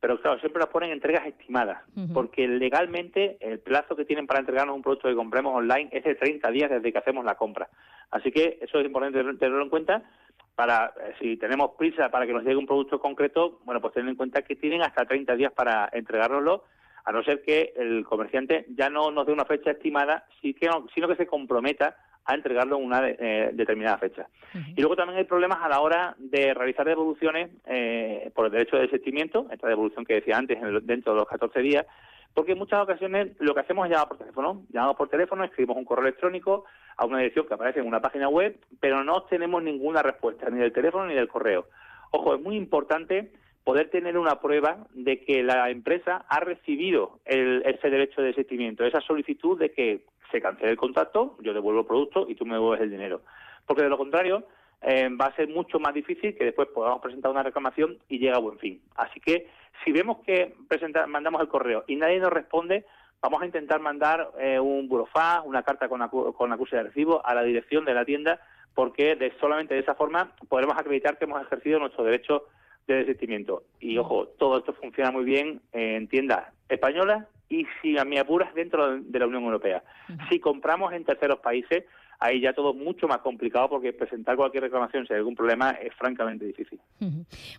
pero 0.00 0.20
claro, 0.20 0.38
siempre 0.40 0.60
nos 0.60 0.68
ponen 0.68 0.90
entregas 0.90 1.26
estimadas, 1.26 1.82
porque 2.12 2.46
legalmente 2.46 3.38
el 3.40 3.58
plazo 3.60 3.96
que 3.96 4.04
tienen 4.04 4.26
para 4.26 4.40
entregarnos 4.40 4.76
un 4.76 4.82
producto 4.82 5.08
que 5.08 5.14
compremos 5.14 5.54
online 5.54 5.88
es 5.90 6.04
de 6.04 6.14
30 6.14 6.50
días 6.50 6.70
desde 6.70 6.92
que 6.92 6.98
hacemos 6.98 7.24
la 7.24 7.34
compra. 7.34 7.68
Así 8.10 8.30
que 8.30 8.58
eso 8.60 8.78
es 8.78 8.86
importante 8.86 9.18
tenerlo 9.18 9.62
en 9.62 9.70
cuenta 9.70 10.02
para, 10.54 10.92
eh, 11.00 11.14
si 11.20 11.36
tenemos 11.36 11.72
prisa 11.78 12.10
para 12.10 12.26
que 12.26 12.32
nos 12.32 12.42
llegue 12.42 12.56
un 12.56 12.66
producto 12.66 12.98
concreto, 12.98 13.60
bueno, 13.64 13.80
pues 13.80 13.94
tener 13.94 14.08
en 14.08 14.16
cuenta 14.16 14.42
que 14.42 14.56
tienen 14.56 14.82
hasta 14.82 15.04
30 15.04 15.34
días 15.36 15.52
para 15.52 15.88
entregárnoslo, 15.92 16.64
a 17.04 17.12
no 17.12 17.22
ser 17.22 17.42
que 17.42 17.72
el 17.76 18.04
comerciante 18.04 18.66
ya 18.70 18.90
no 18.90 19.10
nos 19.10 19.26
dé 19.26 19.32
una 19.32 19.44
fecha 19.44 19.70
estimada, 19.70 20.26
sino 20.42 21.08
que 21.08 21.16
se 21.16 21.26
comprometa 21.26 21.96
a 22.26 22.34
entregarlo 22.34 22.76
en 22.78 22.84
una 22.84 23.08
eh, 23.08 23.50
determinada 23.52 23.98
fecha. 23.98 24.28
Y 24.74 24.80
luego 24.80 24.96
también 24.96 25.18
hay 25.18 25.24
problemas 25.24 25.58
a 25.62 25.68
la 25.68 25.80
hora 25.80 26.14
de 26.18 26.54
realizar 26.54 26.86
devoluciones 26.86 27.50
eh, 27.66 28.30
por 28.34 28.46
el 28.46 28.52
derecho 28.52 28.76
de 28.76 28.82
desistimiento, 28.82 29.46
esta 29.50 29.68
devolución 29.68 30.04
que 30.04 30.14
decía 30.14 30.36
antes, 30.36 30.58
dentro 30.82 31.12
de 31.12 31.18
los 31.20 31.28
14 31.28 31.60
días, 31.60 31.86
porque 32.34 32.52
en 32.52 32.58
muchas 32.58 32.82
ocasiones 32.82 33.32
lo 33.38 33.54
que 33.54 33.60
hacemos 33.60 33.86
es 33.86 33.92
llamar 33.92 34.08
por 34.08 34.18
teléfono. 34.18 34.62
Llamamos 34.70 34.96
por 34.96 35.08
teléfono, 35.08 35.44
escribimos 35.44 35.76
un 35.76 35.84
correo 35.84 36.06
electrónico 36.06 36.64
a 36.96 37.06
una 37.06 37.18
dirección 37.18 37.46
que 37.46 37.54
aparece 37.54 37.80
en 37.80 37.86
una 37.86 38.00
página 38.00 38.28
web, 38.28 38.58
pero 38.80 39.04
no 39.04 39.22
tenemos 39.22 39.62
ninguna 39.62 40.02
respuesta, 40.02 40.50
ni 40.50 40.58
del 40.58 40.72
teléfono 40.72 41.06
ni 41.06 41.14
del 41.14 41.28
correo. 41.28 41.66
Ojo, 42.10 42.34
es 42.34 42.40
muy 42.40 42.56
importante 42.56 43.30
poder 43.64 43.90
tener 43.90 44.16
una 44.16 44.40
prueba 44.40 44.86
de 44.94 45.20
que 45.24 45.42
la 45.42 45.70
empresa 45.70 46.24
ha 46.28 46.40
recibido 46.40 47.20
ese 47.24 47.90
derecho 47.90 48.20
de 48.20 48.28
desistimiento, 48.28 48.84
esa 48.84 49.00
solicitud 49.00 49.58
de 49.58 49.72
que 49.72 50.04
se 50.30 50.40
cancele 50.40 50.70
el 50.70 50.76
contrato, 50.76 51.36
yo 51.40 51.54
devuelvo 51.54 51.80
el 51.80 51.86
producto 51.86 52.26
y 52.28 52.34
tú 52.34 52.46
me 52.46 52.54
devuelves 52.54 52.82
el 52.82 52.90
dinero. 52.90 53.22
Porque 53.66 53.82
de 53.82 53.88
lo 53.88 53.98
contrario, 53.98 54.44
eh, 54.82 55.08
va 55.20 55.26
a 55.26 55.36
ser 55.36 55.48
mucho 55.48 55.78
más 55.80 55.94
difícil 55.94 56.36
que 56.36 56.44
después 56.44 56.68
podamos 56.68 57.00
presentar 57.00 57.30
una 57.30 57.42
reclamación 57.42 57.98
y 58.08 58.18
llegue 58.18 58.34
a 58.34 58.38
buen 58.38 58.58
fin. 58.58 58.80
Así 58.94 59.20
que 59.20 59.48
si 59.84 59.92
vemos 59.92 60.18
que 60.24 60.54
mandamos 61.08 61.40
el 61.40 61.48
correo 61.48 61.84
y 61.86 61.96
nadie 61.96 62.20
nos 62.20 62.32
responde, 62.32 62.84
vamos 63.20 63.42
a 63.42 63.46
intentar 63.46 63.80
mandar 63.80 64.30
eh, 64.38 64.60
un 64.60 64.88
burofax, 64.88 65.46
una 65.46 65.62
carta 65.62 65.88
con, 65.88 66.06
con 66.08 66.52
acuse 66.52 66.76
de 66.76 66.84
recibo 66.84 67.24
a 67.24 67.34
la 67.34 67.42
dirección 67.42 67.84
de 67.84 67.94
la 67.94 68.04
tienda, 68.04 68.40
porque 68.74 69.16
de, 69.16 69.32
solamente 69.40 69.74
de 69.74 69.80
esa 69.80 69.94
forma 69.94 70.32
podremos 70.48 70.76
acreditar 70.78 71.18
que 71.18 71.24
hemos 71.24 71.42
ejercido 71.42 71.78
nuestro 71.78 72.04
derecho 72.04 72.44
de 72.86 72.96
desistimiento. 72.96 73.64
Y 73.80 73.98
ojo, 73.98 74.28
todo 74.38 74.58
esto 74.58 74.72
funciona 74.74 75.10
muy 75.10 75.24
bien 75.24 75.60
en 75.72 76.08
tiendas 76.08 76.52
españolas 76.68 77.26
y 77.48 77.66
si 77.80 77.98
a 77.98 78.04
mi 78.04 78.18
apuras 78.18 78.52
dentro 78.54 78.98
de 79.00 79.18
la 79.18 79.26
Unión 79.26 79.44
Europea. 79.44 79.82
Si 80.28 80.40
compramos 80.40 80.92
en 80.92 81.04
terceros 81.04 81.38
países, 81.40 81.84
ahí 82.18 82.40
ya 82.40 82.52
todo 82.52 82.74
mucho 82.74 83.06
más 83.06 83.18
complicado 83.18 83.68
porque 83.68 83.92
presentar 83.92 84.36
cualquier 84.36 84.64
reclamación 84.64 85.06
si 85.06 85.12
hay 85.12 85.18
algún 85.18 85.34
problema 85.34 85.70
es 85.70 85.94
francamente 85.94 86.46
difícil. 86.46 86.80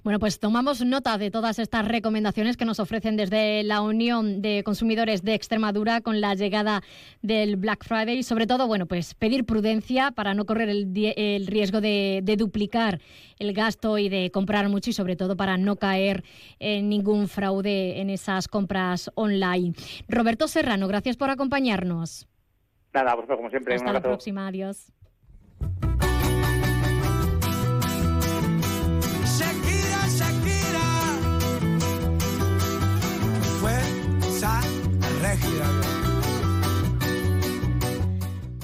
Bueno, 0.03 0.19
pues 0.19 0.39
tomamos 0.39 0.83
nota 0.83 1.17
de 1.17 1.31
todas 1.31 1.59
estas 1.59 1.87
recomendaciones 1.87 2.57
que 2.57 2.65
nos 2.65 2.79
ofrecen 2.79 3.17
desde 3.17 3.63
la 3.63 3.81
Unión 3.81 4.41
de 4.41 4.63
Consumidores 4.63 5.23
de 5.23 5.33
Extremadura 5.33 6.01
con 6.01 6.21
la 6.21 6.35
llegada 6.35 6.81
del 7.21 7.55
Black 7.55 7.85
Friday 7.85 8.19
y 8.19 8.23
sobre 8.23 8.47
todo, 8.47 8.67
bueno, 8.67 8.85
pues 8.85 9.13
pedir 9.13 9.45
prudencia 9.45 10.11
para 10.11 10.33
no 10.33 10.45
correr 10.45 10.69
el, 10.69 10.91
el 11.15 11.47
riesgo 11.47 11.81
de, 11.81 12.21
de 12.23 12.37
duplicar 12.37 12.99
el 13.39 13.53
gasto 13.53 13.97
y 13.97 14.09
de 14.09 14.31
comprar 14.31 14.67
mucho 14.69 14.89
y 14.89 14.93
sobre 14.93 15.15
todo 15.15 15.37
para 15.37 15.57
no 15.57 15.75
caer 15.75 16.23
en 16.59 16.89
ningún 16.89 17.27
fraude 17.27 18.01
en 18.01 18.09
esas 18.09 18.47
compras 18.47 19.11
online. 19.15 19.73
Roberto 20.07 20.47
Serrano, 20.47 20.87
gracias 20.87 21.17
por 21.17 21.29
acompañarnos. 21.29 22.27
Nada, 22.93 23.15
vosotros 23.15 23.37
como 23.37 23.49
siempre. 23.49 23.75
Hasta 23.75 23.93
la 23.93 24.01
próxima, 24.01 24.47
adiós. 24.47 24.91
Shakira, 29.25 30.07
Shakira. 30.09 30.87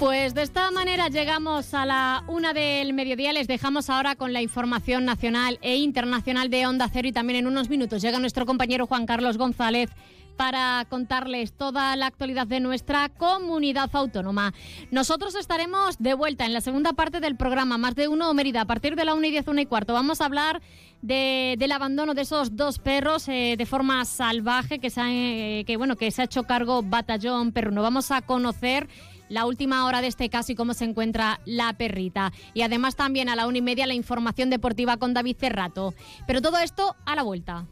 Pues 0.04 0.34
de 0.34 0.42
esta 0.42 0.70
manera 0.72 1.08
llegamos 1.08 1.74
a 1.74 1.86
la 1.86 2.26
una 2.28 2.54
del 2.54 2.92
mediodía. 2.92 3.32
Les 3.32 3.48
dejamos 3.48 3.90
ahora 3.90 4.16
con 4.16 4.34
la 4.34 4.42
información 4.42 5.06
nacional 5.06 5.60
e 5.62 5.78
internacional 5.78 6.50
de 6.50 6.68
Onda 6.68 6.90
Cero 6.92 7.08
y 7.08 7.14
también 7.14 7.40
en 7.40 7.48
unos 7.48 7.70
minutos 7.70 8.02
llega 8.02 8.20
nuestro 8.20 8.46
compañero 8.46 8.86
Juan 8.86 9.06
Carlos 9.06 9.38
González 9.38 9.90
para 10.36 10.86
contarles 10.90 11.54
toda 11.54 11.96
la 11.96 12.08
actualidad 12.08 12.48
de 12.48 12.60
nuestra 12.60 13.10
comunidad 13.10 13.90
autónoma. 13.94 14.54
Nosotros 14.92 15.36
estaremos 15.36 15.98
de 16.00 16.14
vuelta 16.14 16.46
en 16.46 16.54
la 16.54 16.62
segunda 16.62 16.94
parte 16.94 17.20
del 17.20 17.36
programa, 17.36 17.78
más 17.78 17.96
de 17.96 18.08
uno 18.08 18.34
Mérida, 18.34 18.62
a 18.62 18.66
partir 18.66 18.96
de 18.96 19.06
la 19.06 19.14
una 19.14 19.28
y 19.28 19.32
diez, 19.32 19.48
una 19.48 19.62
y 19.62 19.66
cuarto. 19.66 19.94
Vamos 19.94 20.22
a 20.22 20.26
hablar 20.26 20.62
del 21.02 21.72
abandono 21.72 22.14
de 22.14 22.22
esos 22.22 22.56
dos 22.56 22.80
perros 22.80 23.28
eh, 23.28 23.56
de 23.58 23.66
forma 23.66 24.06
salvaje 24.06 24.80
que 24.80 24.90
se, 24.90 25.02
ha, 25.02 25.12
eh, 25.12 25.66
bueno, 25.78 25.98
que 25.98 26.10
se 26.12 26.22
ha 26.22 26.26
hecho 26.26 26.44
cargo 26.44 26.82
Batallón 26.82 27.52
Perruno. 27.52 27.82
Vamos 27.82 28.10
a 28.12 28.22
conocer 28.22 28.88
la 29.28 29.46
última 29.46 29.86
hora 29.86 30.02
de 30.02 30.08
este 30.08 30.30
caso 30.30 30.52
y 30.52 30.56
cómo 30.56 30.74
se 30.74 30.86
encuentra 30.86 31.42
la 31.46 31.74
perrita. 31.74 32.32
Y 32.54 32.62
además 32.62 32.96
también 32.96 33.30
a 33.30 33.36
la 33.36 33.48
una 33.48 33.58
y 33.58 33.62
media 33.62 33.88
la 33.88 33.96
información 33.96 34.50
deportiva 34.50 34.98
con 34.98 35.14
David 35.14 35.38
Cerrato. 35.40 35.94
Pero 36.26 36.42
todo 36.42 36.58
esto 36.60 36.96
a 37.06 37.16
la 37.16 37.24
vuelta. 37.24 37.66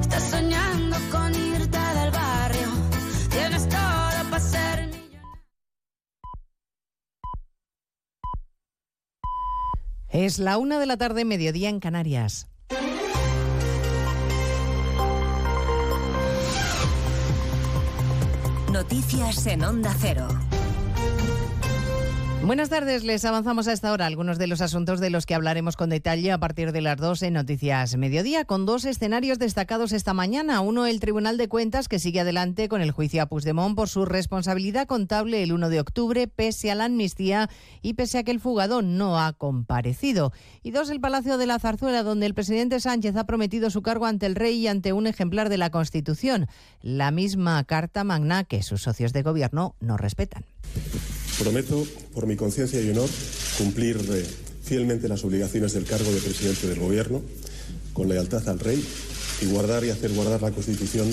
Estás 0.00 0.30
con 1.10 1.34
irte 1.34 1.78
del 1.78 2.10
barrio. 2.10 2.68
Tienes 3.30 3.68
todo 3.68 4.30
para 4.30 4.40
ser 4.40 4.90
Es 10.10 10.38
la 10.38 10.58
una 10.58 10.78
de 10.78 10.86
la 10.86 10.96
tarde, 10.96 11.24
mediodía 11.24 11.68
en 11.68 11.80
Canarias. 11.80 12.48
Noticias 18.72 19.46
en 19.46 19.64
Onda 19.64 19.94
Cero. 19.98 20.28
Buenas 22.48 22.70
tardes, 22.70 23.04
les 23.04 23.26
avanzamos 23.26 23.68
a 23.68 23.74
esta 23.74 23.92
hora 23.92 24.06
algunos 24.06 24.38
de 24.38 24.46
los 24.46 24.62
asuntos 24.62 25.00
de 25.00 25.10
los 25.10 25.26
que 25.26 25.34
hablaremos 25.34 25.76
con 25.76 25.90
detalle 25.90 26.32
a 26.32 26.38
partir 26.38 26.72
de 26.72 26.80
las 26.80 26.96
2 26.96 27.24
en 27.24 27.34
Noticias 27.34 27.94
Mediodía, 27.98 28.46
con 28.46 28.64
dos 28.64 28.86
escenarios 28.86 29.38
destacados 29.38 29.92
esta 29.92 30.14
mañana. 30.14 30.62
Uno, 30.62 30.86
el 30.86 30.98
Tribunal 30.98 31.36
de 31.36 31.48
Cuentas, 31.48 31.88
que 31.88 31.98
sigue 31.98 32.20
adelante 32.20 32.70
con 32.70 32.80
el 32.80 32.90
juicio 32.90 33.22
a 33.22 33.26
Puigdemont 33.26 33.76
por 33.76 33.90
su 33.90 34.06
responsabilidad 34.06 34.86
contable 34.86 35.42
el 35.42 35.52
1 35.52 35.68
de 35.68 35.78
octubre, 35.78 36.26
pese 36.26 36.70
a 36.70 36.74
la 36.74 36.86
amnistía 36.86 37.50
y 37.82 37.92
pese 37.92 38.16
a 38.16 38.22
que 38.22 38.30
el 38.30 38.40
fugado 38.40 38.80
no 38.80 39.20
ha 39.20 39.34
comparecido. 39.34 40.32
Y 40.62 40.70
dos, 40.70 40.88
el 40.88 41.02
Palacio 41.02 41.36
de 41.36 41.44
la 41.44 41.58
Zarzuela, 41.58 42.02
donde 42.02 42.24
el 42.24 42.32
presidente 42.32 42.80
Sánchez 42.80 43.14
ha 43.16 43.26
prometido 43.26 43.68
su 43.68 43.82
cargo 43.82 44.06
ante 44.06 44.24
el 44.24 44.36
rey 44.36 44.56
y 44.56 44.68
ante 44.68 44.94
un 44.94 45.06
ejemplar 45.06 45.50
de 45.50 45.58
la 45.58 45.68
Constitución, 45.68 46.46
la 46.80 47.10
misma 47.10 47.62
Carta 47.64 48.04
Magna 48.04 48.44
que 48.44 48.62
sus 48.62 48.80
socios 48.80 49.12
de 49.12 49.22
gobierno 49.22 49.74
no 49.80 49.98
respetan. 49.98 50.46
Prometo, 51.38 51.86
por 52.14 52.26
mi 52.26 52.36
conciencia 52.36 52.80
y 52.80 52.90
honor, 52.90 53.08
cumplir 53.56 53.96
eh, 53.96 54.26
fielmente 54.64 55.08
las 55.08 55.22
obligaciones 55.24 55.72
del 55.72 55.84
cargo 55.84 56.10
de 56.10 56.20
presidente 56.20 56.66
del 56.66 56.80
Gobierno, 56.80 57.22
con 57.92 58.08
lealtad 58.08 58.48
al 58.48 58.58
Rey 58.58 58.84
y 59.40 59.46
guardar 59.46 59.84
y 59.84 59.90
hacer 59.90 60.12
guardar 60.12 60.42
la 60.42 60.50
Constitución 60.50 61.12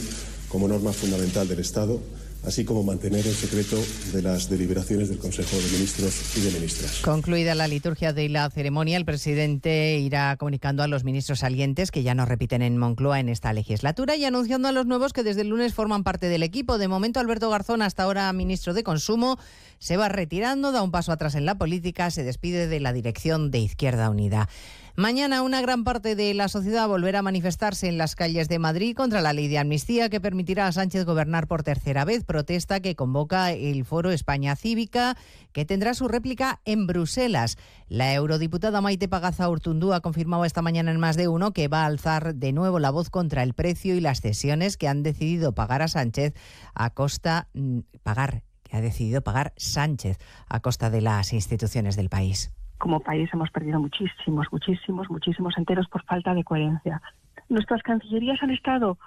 como 0.49 0.67
norma 0.67 0.93
fundamental 0.93 1.47
del 1.47 1.59
Estado 1.59 2.01
así 2.45 2.63
como 2.63 2.83
mantener 2.83 3.25
el 3.25 3.33
secreto 3.33 3.77
de 4.13 4.21
las 4.21 4.49
deliberaciones 4.49 5.09
del 5.09 5.17
Consejo 5.17 5.57
de 5.57 5.63
Ministros 5.71 6.37
y 6.37 6.41
de 6.41 6.51
Ministras. 6.51 6.99
Concluida 7.01 7.55
la 7.55 7.67
liturgia 7.67 8.13
de 8.13 8.29
la 8.29 8.49
ceremonia, 8.49 8.97
el 8.97 9.05
presidente 9.05 9.97
irá 9.97 10.35
comunicando 10.37 10.83
a 10.83 10.87
los 10.87 11.03
ministros 11.03 11.39
salientes 11.39 11.91
que 11.91 12.03
ya 12.03 12.13
no 12.13 12.25
repiten 12.25 12.61
en 12.61 12.77
Moncloa 12.77 13.19
en 13.19 13.29
esta 13.29 13.51
legislatura 13.53 14.15
y 14.15 14.25
anunciando 14.25 14.67
a 14.67 14.71
los 14.71 14.85
nuevos 14.85 15.13
que 15.13 15.23
desde 15.23 15.41
el 15.41 15.49
lunes 15.49 15.73
forman 15.73 16.03
parte 16.03 16.29
del 16.29 16.43
equipo. 16.43 16.77
De 16.77 16.87
momento, 16.87 17.19
Alberto 17.19 17.49
Garzón, 17.49 17.81
hasta 17.81 18.03
ahora 18.03 18.31
ministro 18.33 18.73
de 18.73 18.83
Consumo, 18.83 19.39
se 19.85 19.97
va 19.97 20.09
retirando, 20.09 20.71
da 20.71 20.81
un 20.81 20.89
paso 20.89 21.11
atrás 21.11 21.35
en 21.35 21.45
la 21.45 21.59
política, 21.59 22.09
se 22.09 22.23
despide 22.23 22.65
de 22.65 22.79
la 22.79 22.91
dirección 22.91 23.51
de 23.51 23.59
Izquierda 23.59 24.09
Unida. 24.09 24.49
Mañana 24.95 25.43
una 25.43 25.61
gran 25.61 25.83
parte 25.83 26.15
de 26.15 26.33
la 26.33 26.47
sociedad 26.47 26.87
volverá 26.87 27.19
a 27.19 27.21
manifestarse 27.21 27.87
en 27.87 27.99
las 27.99 28.15
calles 28.15 28.49
de 28.49 28.57
Madrid 28.57 28.95
contra 28.95 29.21
la 29.21 29.31
ley 29.31 29.47
de 29.47 29.59
amnistía 29.59 30.09
que 30.09 30.19
permitirá 30.19 30.65
a 30.65 30.71
Sánchez 30.71 31.05
gobernar 31.05 31.45
por 31.45 31.61
tercera 31.61 32.03
vez, 32.03 32.23
protesta 32.23 32.79
que 32.79 32.95
convoca 32.95 33.51
el 33.51 33.85
Foro 33.85 34.09
España 34.09 34.55
Cívica, 34.55 35.17
que 35.51 35.65
tendrá 35.65 35.93
su 35.93 36.07
réplica 36.07 36.61
en 36.65 36.87
Bruselas. 36.87 37.55
La 37.87 38.11
eurodiputada 38.11 38.81
Maite 38.81 39.07
Pagaza 39.07 39.47
Urtundú 39.47 39.93
ha 39.93 40.01
confirmado 40.01 40.45
esta 40.45 40.63
mañana 40.63 40.89
en 40.89 40.99
más 40.99 41.15
de 41.15 41.27
uno 41.27 41.53
que 41.53 41.67
va 41.67 41.83
a 41.83 41.85
alzar 41.85 42.33
de 42.33 42.53
nuevo 42.53 42.79
la 42.79 42.89
voz 42.89 43.11
contra 43.11 43.43
el 43.43 43.53
precio 43.53 43.93
y 43.93 44.01
las 44.01 44.21
cesiones 44.21 44.77
que 44.77 44.87
han 44.87 45.03
decidido 45.03 45.53
pagar 45.53 45.83
a 45.83 45.87
Sánchez 45.89 46.33
a 46.73 46.89
costa 46.89 47.49
mm, 47.53 47.81
pagar 48.01 48.41
ha 48.75 48.81
decidido 48.81 49.21
pagar 49.21 49.53
Sánchez 49.57 50.19
a 50.47 50.59
costa 50.59 50.89
de 50.89 51.01
las 51.01 51.33
instituciones 51.33 51.95
del 51.95 52.09
país 52.09 52.51
como 52.77 52.99
país 52.99 53.29
hemos 53.33 53.49
perdido 53.51 53.79
muchísimos, 53.79 54.47
muchísimos, 54.51 55.09
muchísimos 55.09 55.57
enteros 55.57 55.87
por 55.87 56.03
falta 56.03 56.33
de 56.33 56.43
coherencia. 56.43 57.01
Nuestras 57.49 57.81
cancillerías 57.83 58.41
han 58.43 58.51
estado 58.51 58.97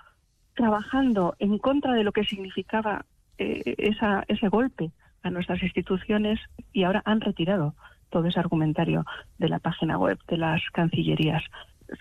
trabajando 0.55 1.37
en 1.39 1.59
contra 1.59 1.93
de 1.93 2.03
lo 2.03 2.13
que 2.13 2.25
significaba 2.25 3.05
eh, 3.39 3.77
ese 4.27 4.49
golpe 4.49 4.91
a 5.23 5.31
nuestras 5.31 5.63
instituciones 5.63 6.41
y 6.73 6.85
ahora 6.85 7.03
han 7.05 7.21
retirado 7.21 7.75
todo 8.11 8.27
ese 8.27 8.41
argumentario 8.41 9.05
de 9.39 9.49
la 9.49 9.59
página 9.59 9.99
web 9.99 10.19
de 10.27 10.39
las 10.39 10.63
cancillerías 10.73 11.43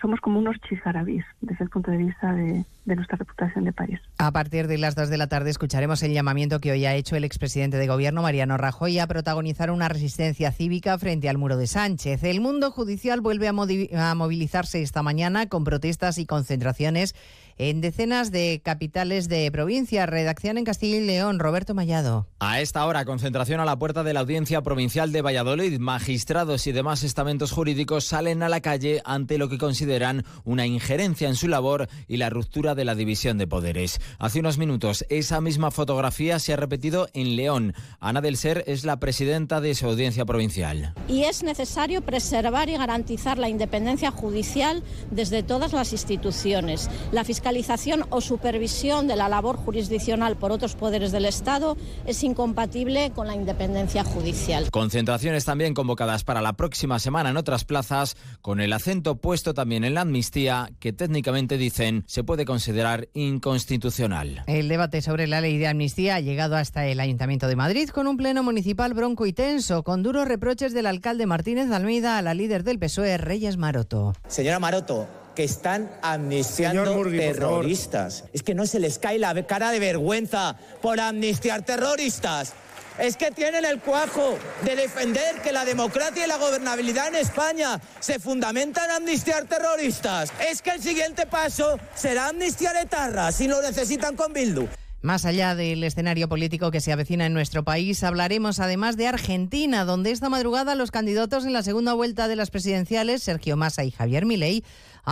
somos 0.00 0.20
como 0.20 0.38
unos 0.38 0.56
chisarabís 0.68 1.24
desde 1.40 1.64
el 1.64 1.70
punto 1.70 1.90
de 1.90 1.96
vista 1.96 2.32
de, 2.32 2.64
nuestra 2.84 3.16
reputación 3.16 3.64
de 3.64 3.72
país. 3.72 4.00
A 4.18 4.32
partir 4.32 4.66
de 4.66 4.78
las 4.78 4.94
2 4.94 5.10
de 5.10 5.18
la 5.18 5.26
tarde 5.26 5.50
escucharemos 5.50 6.02
el 6.02 6.12
llamamiento 6.12 6.60
que 6.60 6.72
hoy 6.72 6.86
ha 6.86 6.94
hecho 6.94 7.16
el 7.16 7.24
expresidente 7.24 7.76
de 7.76 7.86
Gobierno, 7.86 8.22
Mariano 8.22 8.56
Rajoy, 8.56 8.98
a 8.98 9.06
protagonizar 9.06 9.70
una 9.70 9.88
resistencia 9.88 10.52
cívica 10.52 10.98
frente 10.98 11.28
al 11.28 11.38
muro 11.38 11.56
de 11.56 11.66
Sánchez. 11.66 12.22
El 12.24 12.40
mundo 12.40 12.70
judicial 12.70 13.20
vuelve 13.20 13.48
a 13.48 14.14
movilizarse 14.14 14.82
esta 14.82 15.02
mañana 15.02 15.48
con 15.48 15.64
protestas 15.64 16.18
y 16.18 16.26
concentraciones 16.26 17.14
en 17.58 17.80
decenas 17.80 18.30
de 18.30 18.62
capitales 18.64 19.28
de 19.28 19.50
provincia. 19.52 20.06
Redacción 20.06 20.58
en 20.58 20.64
Castilla 20.64 20.96
y 20.96 21.06
León, 21.06 21.38
Roberto 21.38 21.74
Mallado. 21.74 22.26
A 22.40 22.60
esta 22.60 22.86
hora, 22.86 23.04
concentración 23.04 23.60
a 23.60 23.64
la 23.64 23.78
puerta 23.78 24.04
de 24.04 24.14
la 24.14 24.20
Audiencia 24.20 24.62
Provincial 24.62 25.12
de 25.12 25.22
Valladolid. 25.22 25.78
Magistrados 25.78 26.66
y 26.66 26.72
demás 26.72 27.02
estamentos 27.02 27.52
jurídicos 27.52 28.04
salen 28.04 28.42
a 28.42 28.48
la 28.48 28.60
calle 28.60 29.02
ante 29.04 29.38
lo 29.38 29.48
que 29.48 29.58
consideran 29.58 30.24
una 30.44 30.66
injerencia 30.66 31.28
en 31.28 31.34
su 31.34 31.48
labor 31.48 31.88
y 32.06 32.16
la 32.16 32.30
ruptura 32.30 32.74
de 32.74 32.84
la 32.84 32.94
división 32.94 33.38
de 33.38 33.46
poderes. 33.46 34.00
Hace 34.18 34.40
unos 34.40 34.58
minutos, 34.58 35.04
esa 35.08 35.40
misma 35.40 35.70
fotografía 35.70 36.38
se 36.38 36.52
ha 36.52 36.56
repetido 36.56 37.08
en 37.12 37.36
León. 37.36 37.74
Ana 37.98 38.20
del 38.20 38.36
Ser 38.36 38.64
es 38.66 38.84
la 38.84 39.00
presidenta 39.00 39.60
de 39.60 39.74
su 39.74 39.86
audiencia 39.86 40.24
provincial. 40.24 40.94
Y 41.08 41.24
es 41.24 41.42
necesario 41.42 42.02
preservar 42.02 42.68
y 42.68 42.76
garantizar 42.76 43.38
la 43.38 43.48
independencia 43.48 44.10
judicial 44.10 44.82
desde 45.10 45.42
todas 45.42 45.72
las 45.72 45.92
instituciones. 45.92 46.88
La 47.10 47.24
fiscalización 47.48 48.04
o 48.10 48.20
supervisión 48.20 49.08
de 49.08 49.16
la 49.16 49.30
labor 49.30 49.56
jurisdiccional 49.56 50.36
por 50.36 50.52
otros 50.52 50.74
poderes 50.74 51.12
del 51.12 51.24
Estado 51.24 51.78
es 52.04 52.22
incompatible 52.22 53.10
con 53.14 53.26
la 53.26 53.34
independencia 53.34 54.04
judicial. 54.04 54.70
Concentraciones 54.70 55.46
también 55.46 55.72
convocadas 55.72 56.24
para 56.24 56.42
la 56.42 56.52
próxima 56.52 56.98
semana 56.98 57.30
en 57.30 57.38
otras 57.38 57.64
plazas, 57.64 58.18
con 58.42 58.60
el 58.60 58.70
acento 58.74 59.16
puesto 59.16 59.54
también 59.54 59.84
en 59.84 59.94
la 59.94 60.02
amnistía, 60.02 60.70
que 60.78 60.92
técnicamente 60.92 61.56
dicen 61.56 62.04
se 62.06 62.22
puede 62.22 62.44
considerar 62.44 63.08
inconstitucional. 63.14 64.42
El 64.46 64.68
debate 64.68 65.00
sobre 65.00 65.26
la 65.26 65.40
ley 65.40 65.56
de 65.56 65.68
amnistía 65.68 66.16
ha 66.16 66.20
llegado 66.20 66.54
hasta 66.54 66.86
el 66.86 67.00
Ayuntamiento 67.00 67.48
de 67.48 67.56
Madrid 67.56 67.88
con 67.88 68.08
un 68.08 68.18
pleno 68.18 68.42
municipal 68.42 68.92
bronco 68.92 69.24
y 69.24 69.32
tenso, 69.32 69.84
con 69.84 70.02
duros 70.02 70.28
reproches 70.28 70.74
del 70.74 70.84
alcalde 70.84 71.24
Martínez 71.24 71.70
Almeida 71.70 72.18
a 72.18 72.22
la 72.22 72.34
líder 72.34 72.62
del 72.62 72.78
PSOE, 72.78 73.16
Reyes 73.16 73.56
Maroto. 73.56 74.12
Señora 74.26 74.58
Maroto, 74.58 75.08
que 75.38 75.44
están 75.44 75.88
amnistiando 76.02 77.00
terroristas. 77.04 78.24
Es 78.32 78.42
que 78.42 78.56
no 78.56 78.66
se 78.66 78.80
les 78.80 78.98
cae 78.98 79.20
la 79.20 79.32
cara 79.46 79.70
de 79.70 79.78
vergüenza 79.78 80.56
por 80.82 80.98
amnistiar 80.98 81.64
terroristas. 81.64 82.54
Es 82.98 83.16
que 83.16 83.30
tienen 83.30 83.64
el 83.64 83.78
cuajo 83.78 84.36
de 84.64 84.74
defender 84.74 85.40
que 85.40 85.52
la 85.52 85.64
democracia 85.64 86.24
y 86.24 86.28
la 86.28 86.38
gobernabilidad 86.38 87.06
en 87.06 87.14
España 87.14 87.80
se 88.00 88.18
fundamentan 88.18 88.86
en 88.86 88.96
amnistiar 88.96 89.44
terroristas. 89.44 90.32
Es 90.50 90.60
que 90.60 90.70
el 90.70 90.82
siguiente 90.82 91.24
paso 91.24 91.78
será 91.94 92.30
amnistiar 92.30 92.74
etarras 92.74 93.36
si 93.36 93.46
lo 93.46 93.62
necesitan 93.62 94.16
con 94.16 94.32
Bildu. 94.32 94.66
Más 95.00 95.24
allá 95.24 95.54
del 95.54 95.84
escenario 95.84 96.28
político 96.28 96.72
que 96.72 96.80
se 96.80 96.90
avecina 96.90 97.26
en 97.26 97.32
nuestro 97.32 97.62
país, 97.62 98.02
hablaremos 98.02 98.58
además 98.58 98.96
de 98.96 99.06
Argentina, 99.06 99.84
donde 99.84 100.10
esta 100.10 100.28
madrugada 100.28 100.74
los 100.74 100.90
candidatos 100.90 101.46
en 101.46 101.52
la 101.52 101.62
segunda 101.62 101.92
vuelta 101.92 102.26
de 102.26 102.34
las 102.34 102.50
presidenciales, 102.50 103.22
Sergio 103.22 103.56
Massa 103.56 103.84
y 103.84 103.92
Javier 103.92 104.26
Milei, 104.26 104.64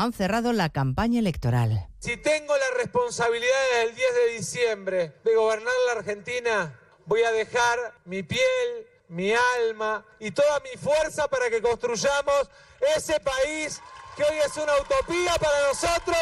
han 0.03 0.13
cerrado 0.13 0.53
la 0.53 0.69
campaña 0.69 1.19
electoral. 1.19 1.89
Si 1.99 2.17
tengo 2.17 2.57
la 2.57 2.79
responsabilidad 2.79 3.63
del 3.81 3.95
10 3.95 4.15
de 4.15 4.33
diciembre 4.37 5.13
de 5.25 5.35
gobernar 5.35 5.73
la 5.87 5.93
Argentina, 5.93 6.79
voy 7.07 7.23
a 7.23 7.33
dejar 7.33 7.95
mi 8.05 8.23
piel, 8.23 8.87
mi 9.09 9.33
alma 9.33 10.05
y 10.21 10.31
toda 10.31 10.61
mi 10.61 10.79
fuerza 10.79 11.29
para 11.29 11.49
que 11.51 11.63
construyamos 11.63 12.51
ese 12.97 13.19
país 13.21 13.81
que 14.17 14.25
hoy 14.25 14.37
es 14.45 14.57
una 14.57 14.73
utopía 14.81 15.35
para 15.41 15.69
nosotros 15.69 16.17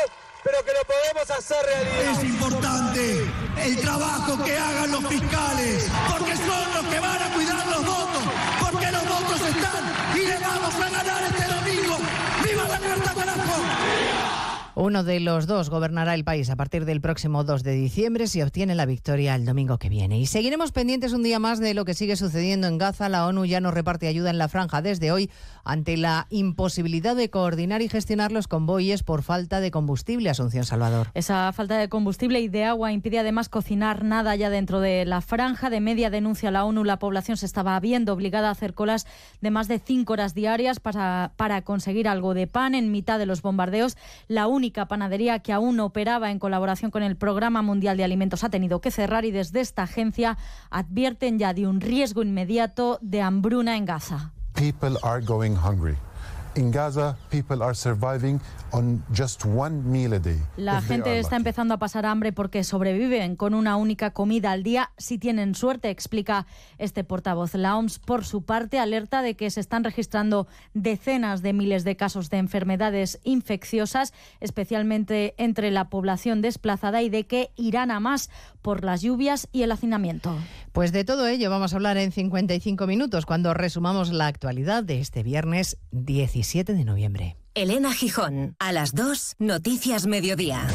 pero 0.45 0.63
que 0.63 0.73
lo 0.75 0.85
podemos 0.85 1.31
hacer 1.31 1.57
realidad. 1.65 2.21
Es 2.21 2.25
importante 2.25 3.27
el 3.65 3.81
trabajo 3.81 4.45
que 4.45 4.59
hagan 4.59 4.93
los 4.93 5.07
fiscales, 5.07 5.89
porque 6.11 6.37
son 6.37 6.75
los 6.75 6.85
que 6.93 7.01
van 7.01 7.23
a 7.23 7.35
cuidar 7.35 7.67
los 7.67 7.87
votos, 7.87 8.23
porque 8.61 8.93
los 8.93 9.09
votos 9.09 9.41
están 9.41 10.17
y 10.17 10.27
le 10.27 10.39
vamos 10.39 10.75
a 10.75 10.91
ganar 10.91 11.23
este 11.23 11.45
domingo. 11.45 11.45
¡Viva 11.45 11.49
la 11.49 11.54
carta, 13.55 13.77
carajo! 13.79 14.14
Uno 14.77 15.05
de 15.05 15.21
los 15.21 15.47
dos 15.47 15.71
gobernará 15.71 16.15
el 16.15 16.25
país 16.25 16.51
a 16.51 16.57
partir 16.57 16.85
del 16.85 17.01
próximo 17.01 17.45
2 17.45 17.63
de 17.63 17.75
diciembre 17.75 18.27
si 18.27 18.43
obtiene 18.43 18.75
la 18.75 18.87
victoria 18.87 19.37
el 19.37 19.45
domingo 19.45 19.79
que 19.79 19.89
viene. 19.89 20.19
Y 20.19 20.27
seguiremos 20.27 20.73
pendientes 20.73 21.13
un 21.13 21.23
día 21.23 21.39
más 21.39 21.61
de 21.61 21.75
lo 21.75 21.85
que 21.85 21.95
sigue 21.95 22.17
sucediendo 22.17 22.67
en 22.67 22.79
Gaza. 22.79 23.09
La 23.09 23.25
ONU 23.29 23.45
ya 23.45 23.61
no 23.61 23.71
reparte 23.71 24.09
ayuda 24.09 24.31
en 24.31 24.39
la 24.39 24.49
franja 24.49 24.83
desde 24.83 25.13
hoy 25.13 25.31
ante 25.63 25.97
la 25.97 26.27
imposibilidad 26.29 27.15
de 27.15 27.31
coordinar 27.31 27.83
y 27.83 27.89
gestionar 27.89 28.33
los 28.33 28.49
convoyes 28.49 29.05
por 29.05 29.23
falta 29.23 29.61
de 29.61 29.71
combustible. 29.71 30.29
Asunción 30.29 30.65
Salvador. 30.65 31.13
Esa 31.15 31.53
falta 31.53 31.79
de 31.79 31.89
combustible 31.89 32.41
y 32.41 32.49
de 32.49 32.65
agua 32.65 32.91
impide 32.91 33.21
además 33.21 33.49
cocinar 33.49 34.03
nada 34.03 34.35
ya 34.35 34.51
dentro 34.51 34.81
de 34.81 35.05
la 35.05 35.21
franja. 35.21 35.71
De 35.71 35.81
media 35.81 36.11
denuncia 36.11 36.51
la 36.51 36.65
ONU, 36.65 36.83
la 36.83 36.99
población 36.99 37.37
se 37.37 37.47
estaba 37.47 37.79
viendo 37.79 38.13
obligada 38.13 38.49
a 38.49 38.53
hacer 38.53 38.75
colas 38.75 39.07
de 39.41 39.53
más 39.53 39.69
de 39.69 39.79
cinco 39.79 40.15
horas 40.15 40.35
diarias 40.35 40.81
para, 40.81 41.33
para 41.37 41.63
conseguir 41.63 42.09
algo 42.09 42.35
de 42.35 42.49
pan 42.49 42.75
en 42.75 42.91
mitad 42.91 43.21
de 43.21 43.27
los 43.27 43.41
bombardeos. 43.41 43.97
La 44.27 44.49
panadería 44.73 45.39
que 45.39 45.53
aún 45.53 45.81
operaba 45.81 46.31
en 46.31 46.39
colaboración 46.39 46.91
con 46.91 47.03
el 47.03 47.17
Programa 47.17 47.63
Mundial 47.63 47.97
de 47.97 48.05
Alimentos 48.05 48.45
ha 48.45 48.51
tenido 48.51 48.81
que 48.81 48.91
cerrar 48.91 49.25
y 49.25 49.31
desde 49.31 49.61
esta 49.61 49.83
agencia 49.83 50.39
advierten 50.71 51.39
ya 51.39 51.55
de 51.55 51.67
un 51.67 51.81
riesgo 51.81 52.23
inmediato 52.23 52.99
de 53.01 53.23
hambruna 53.23 53.77
en 53.77 53.85
Gaza. 53.85 54.33
In 56.57 56.71
Gaza, 56.71 57.17
people 57.31 57.65
are 57.65 57.75
surviving 57.75 58.41
on 58.71 59.03
just 59.13 59.45
one 59.45 59.83
meal 59.85 60.15
a 60.15 60.21
day. 60.21 60.39
La 60.57 60.81
gente 60.81 61.19
está 61.19 61.35
empezando 61.35 61.75
a 61.75 61.79
pasar 61.79 62.07
hambre 62.07 62.33
porque 62.33 62.63
sobreviven 62.63 63.35
con 63.35 63.55
una 63.55 63.77
única 63.77 64.13
comida 64.13 64.53
al 64.53 64.63
día 64.63 64.93
si 64.97 65.19
tienen 65.19 65.57
suerte, 65.57 65.91
explica 65.91 66.47
este 66.79 67.03
portavoz. 67.03 67.55
La 67.55 67.77
OMS, 67.77 67.99
por 67.99 68.25
su 68.25 68.43
parte, 68.43 68.79
alerta 68.79 69.23
de 69.23 69.35
que 69.35 69.51
se 69.51 69.59
están 69.59 69.83
registrando 69.83 70.47
decenas 70.75 71.43
de 71.43 71.53
miles 71.53 71.83
de 71.83 71.97
casos 71.97 72.31
de 72.31 72.39
enfermedades 72.39 73.19
infecciosas, 73.25 74.13
especialmente 74.39 75.35
entre 75.39 75.73
la 75.73 75.91
población 75.91 76.41
desplazada 76.41 77.03
y 77.03 77.09
de 77.09 77.27
que 77.27 77.51
irán 77.57 77.91
a 77.91 77.99
más 77.99 78.31
por 78.65 78.83
las 78.83 79.03
lluvias 79.03 79.47
y 79.53 79.63
el 79.63 79.71
hacinamiento. 79.71 80.35
Pues 80.73 80.91
de 80.91 81.05
todo 81.05 81.29
ello 81.29 81.51
vamos 81.51 81.75
a 81.75 81.77
hablar 81.77 81.99
en 81.99 82.11
55 82.11 82.87
minutos 82.87 83.27
cuando 83.27 83.53
resumamos 83.53 84.11
la 84.11 84.27
actualidad 84.27 84.83
de 84.83 85.01
este 85.01 85.23
viernes 85.23 85.77
17 85.93 86.73
de 86.73 86.85
noviembre. 86.85 87.37
Elena 87.53 87.93
Gijón, 87.93 88.57
a 88.59 88.73
las 88.73 88.95
2, 88.95 89.37
Noticias 89.39 90.07
Mediodía. 90.07 90.67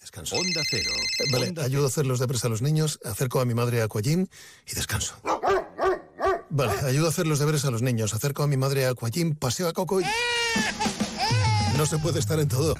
Descanso. 0.00 0.36
Onda 0.36 0.62
Cero. 0.70 0.90
Vale, 1.30 1.52
ayudo 1.62 1.84
a 1.84 1.88
hacer 1.88 2.06
los 2.06 2.18
deberes 2.18 2.42
a 2.46 2.48
los 2.48 2.62
niños, 2.62 2.98
acerco 3.04 3.40
a 3.40 3.44
mi 3.44 3.52
madre 3.52 3.82
a 3.82 3.84
Aquajim 3.84 4.26
y 4.66 4.74
descanso. 4.74 5.14
Vale, 6.48 6.72
ayudo 6.86 7.06
a 7.06 7.10
hacer 7.10 7.26
los 7.26 7.38
deberes 7.38 7.66
a 7.66 7.70
los 7.70 7.82
niños, 7.82 8.14
acerco 8.14 8.42
a 8.42 8.46
mi 8.46 8.56
madre 8.56 8.86
a 8.86 8.90
Aquajim, 8.92 9.34
paseo 9.36 9.68
a 9.68 9.74
Coco 9.74 10.00
y... 10.00 10.04
No 11.78 11.86
se 11.86 11.96
puede 11.96 12.18
estar 12.18 12.40
en 12.40 12.48
todo. 12.48 12.74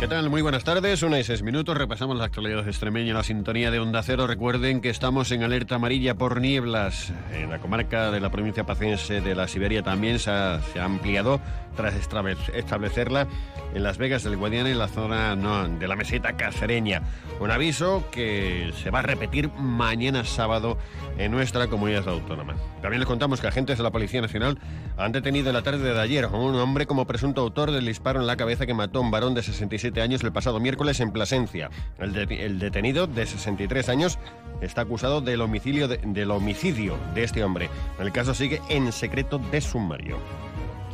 ¿Qué 0.00 0.08
tal? 0.08 0.30
Muy 0.30 0.40
buenas 0.40 0.64
tardes, 0.64 1.02
una 1.02 1.18
y 1.20 1.24
seis 1.24 1.42
minutos. 1.42 1.76
Repasamos 1.76 2.16
la 2.16 2.24
actualidad 2.24 2.66
extremeña 2.66 3.10
en 3.10 3.16
la 3.16 3.22
sintonía 3.22 3.70
de 3.70 3.80
Onda 3.80 4.02
Cero. 4.02 4.26
Recuerden 4.26 4.80
que 4.80 4.88
estamos 4.88 5.30
en 5.30 5.42
alerta 5.42 5.74
amarilla 5.74 6.14
por 6.14 6.40
nieblas. 6.40 7.12
En 7.34 7.50
la 7.50 7.58
comarca 7.58 8.10
de 8.10 8.18
la 8.18 8.30
provincia 8.30 8.64
pacense 8.64 9.20
de 9.20 9.34
la 9.34 9.46
Siberia 9.46 9.82
también 9.82 10.18
se 10.18 10.30
ha, 10.30 10.62
se 10.72 10.80
ha 10.80 10.86
ampliado 10.86 11.38
tras 11.76 11.94
establec- 11.94 12.54
establecerla 12.54 13.28
en 13.74 13.82
Las 13.82 13.98
Vegas 13.98 14.24
del 14.24 14.36
Guadiana 14.36 14.70
y 14.70 14.74
la 14.74 14.88
zona 14.88 15.36
no, 15.36 15.68
de 15.68 15.86
la 15.86 15.96
meseta 15.96 16.32
cacereña. 16.34 17.02
Un 17.38 17.50
aviso 17.50 18.04
que 18.10 18.72
se 18.82 18.90
va 18.90 19.00
a 19.00 19.02
repetir 19.02 19.50
mañana 19.50 20.24
sábado 20.24 20.78
en 21.18 21.30
nuestra 21.30 21.68
comunidad 21.68 22.08
autónoma. 22.08 22.56
También 22.82 23.00
les 23.00 23.06
contamos 23.06 23.40
que 23.40 23.46
agentes 23.46 23.76
de 23.76 23.84
la 23.84 23.90
Policía 23.92 24.20
Nacional 24.22 24.58
han 24.96 25.12
detenido 25.12 25.50
en 25.50 25.54
la 25.54 25.62
tarde 25.62 25.92
de 25.92 26.00
ayer 26.00 26.24
a 26.24 26.28
un 26.28 26.56
hombre 26.56 26.86
como 26.86 27.06
presunto 27.06 27.42
autor 27.42 27.70
del 27.70 27.86
disparo 27.86 28.20
en 28.20 28.26
la 28.26 28.36
cabeza 28.36 28.66
que 28.66 28.74
mató 28.74 28.98
a 28.98 29.02
un 29.02 29.10
varón 29.10 29.34
de 29.34 29.42
67 29.90 30.02
años 30.02 30.22
el 30.24 30.32
pasado 30.32 30.60
miércoles 30.60 31.00
en 31.00 31.10
Plasencia. 31.12 31.70
El, 31.98 32.12
de- 32.12 32.44
el 32.46 32.58
detenido 32.58 33.06
de 33.06 33.26
63 33.26 33.88
años 33.88 34.18
está 34.60 34.82
acusado 34.82 35.20
del 35.20 35.40
homicidio 35.40 35.88
de, 35.88 35.98
del 35.98 36.30
homicidio 36.30 36.96
de 37.14 37.24
este 37.24 37.42
hombre. 37.44 37.68
El 37.98 38.12
caso 38.12 38.34
sigue 38.34 38.60
en 38.68 38.92
secreto 38.92 39.38
de 39.50 39.60
sumario. 39.60 40.18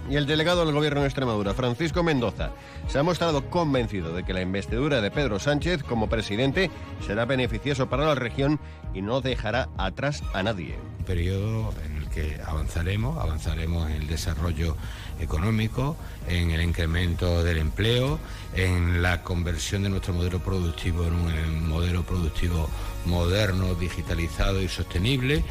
Y 0.08 0.14
el 0.14 0.26
delegado 0.26 0.64
del 0.64 0.72
Gobierno 0.74 1.00
de 1.00 1.08
Extremadura, 1.08 1.52
Francisco 1.52 2.04
Mendoza, 2.04 2.50
se 2.86 2.98
ha 2.98 3.02
mostrado 3.02 3.50
convencido 3.50 4.12
de 4.14 4.22
que 4.22 4.32
la 4.32 4.40
investidura 4.40 5.00
de 5.00 5.10
Pedro 5.10 5.40
Sánchez 5.40 5.82
como 5.82 6.08
presidente 6.08 6.70
será 7.04 7.24
beneficioso 7.24 7.88
para 7.88 8.06
la 8.06 8.14
región 8.14 8.60
y 8.94 9.02
no 9.02 9.20
dejará 9.20 9.68
atrás 9.76 10.22
a 10.32 10.44
nadie. 10.44 10.76
periodo 11.04 11.74
en 11.84 11.96
el 11.96 12.08
que 12.08 12.40
avanzaremos, 12.46 13.18
avanzaremos 13.18 13.90
en 13.90 13.96
el 13.96 14.06
desarrollo 14.06 14.76
económico, 15.20 15.96
en 16.28 16.50
el 16.50 16.62
incremento 16.62 17.42
del 17.42 17.58
empleo, 17.58 18.18
en 18.54 19.02
la 19.02 19.22
conversión 19.22 19.82
de 19.82 19.88
nuestro 19.88 20.14
modelo 20.14 20.40
productivo 20.40 21.04
en 21.04 21.14
un 21.14 21.68
modelo 21.68 22.02
productivo 22.02 22.68
moderno, 23.04 23.74
digitalizado 23.74 24.62
y 24.62 24.68
sostenible. 24.68 25.44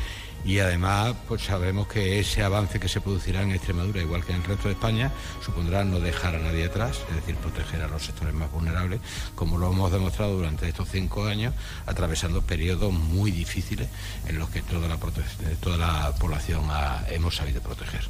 Y 0.44 0.60
además, 0.60 1.16
pues 1.28 1.42
sabemos 1.42 1.88
que 1.88 2.20
ese 2.20 2.44
avance 2.44 2.80
que 2.80 2.88
se 2.88 3.02
producirá 3.02 3.42
en 3.42 3.52
Extremadura, 3.52 4.00
igual 4.00 4.24
que 4.24 4.32
en 4.32 4.42
el 4.42 4.44
resto 4.44 4.68
de 4.68 4.76
España, 4.76 5.12
supondrá 5.44 5.84
no 5.84 6.00
dejar 6.00 6.36
a 6.36 6.40
nadie 6.40 6.66
atrás, 6.66 7.00
es 7.10 7.16
decir, 7.16 7.36
proteger 7.38 7.82
a 7.82 7.88
los 7.88 8.06
sectores 8.06 8.36
más 8.36 8.52
vulnerables, 8.52 9.00
como 9.34 9.58
lo 9.58 9.72
hemos 9.72 9.92
demostrado 9.92 10.36
durante 10.36 10.68
estos 10.70 10.90
cinco 10.92 11.26
años, 11.26 11.56
atravesando 11.88 12.44
periodos 12.44 12.94
muy 12.94 13.32
difíciles 13.32 13.88
en 14.28 14.38
los 14.38 14.50
que 14.50 14.62
toda 14.62 14.88
la, 14.88 14.98
toda 15.60 15.78
la 15.78 16.14
población 16.20 16.62
hemos 17.10 17.36
sabido 17.36 17.60
proteger. 17.62 18.08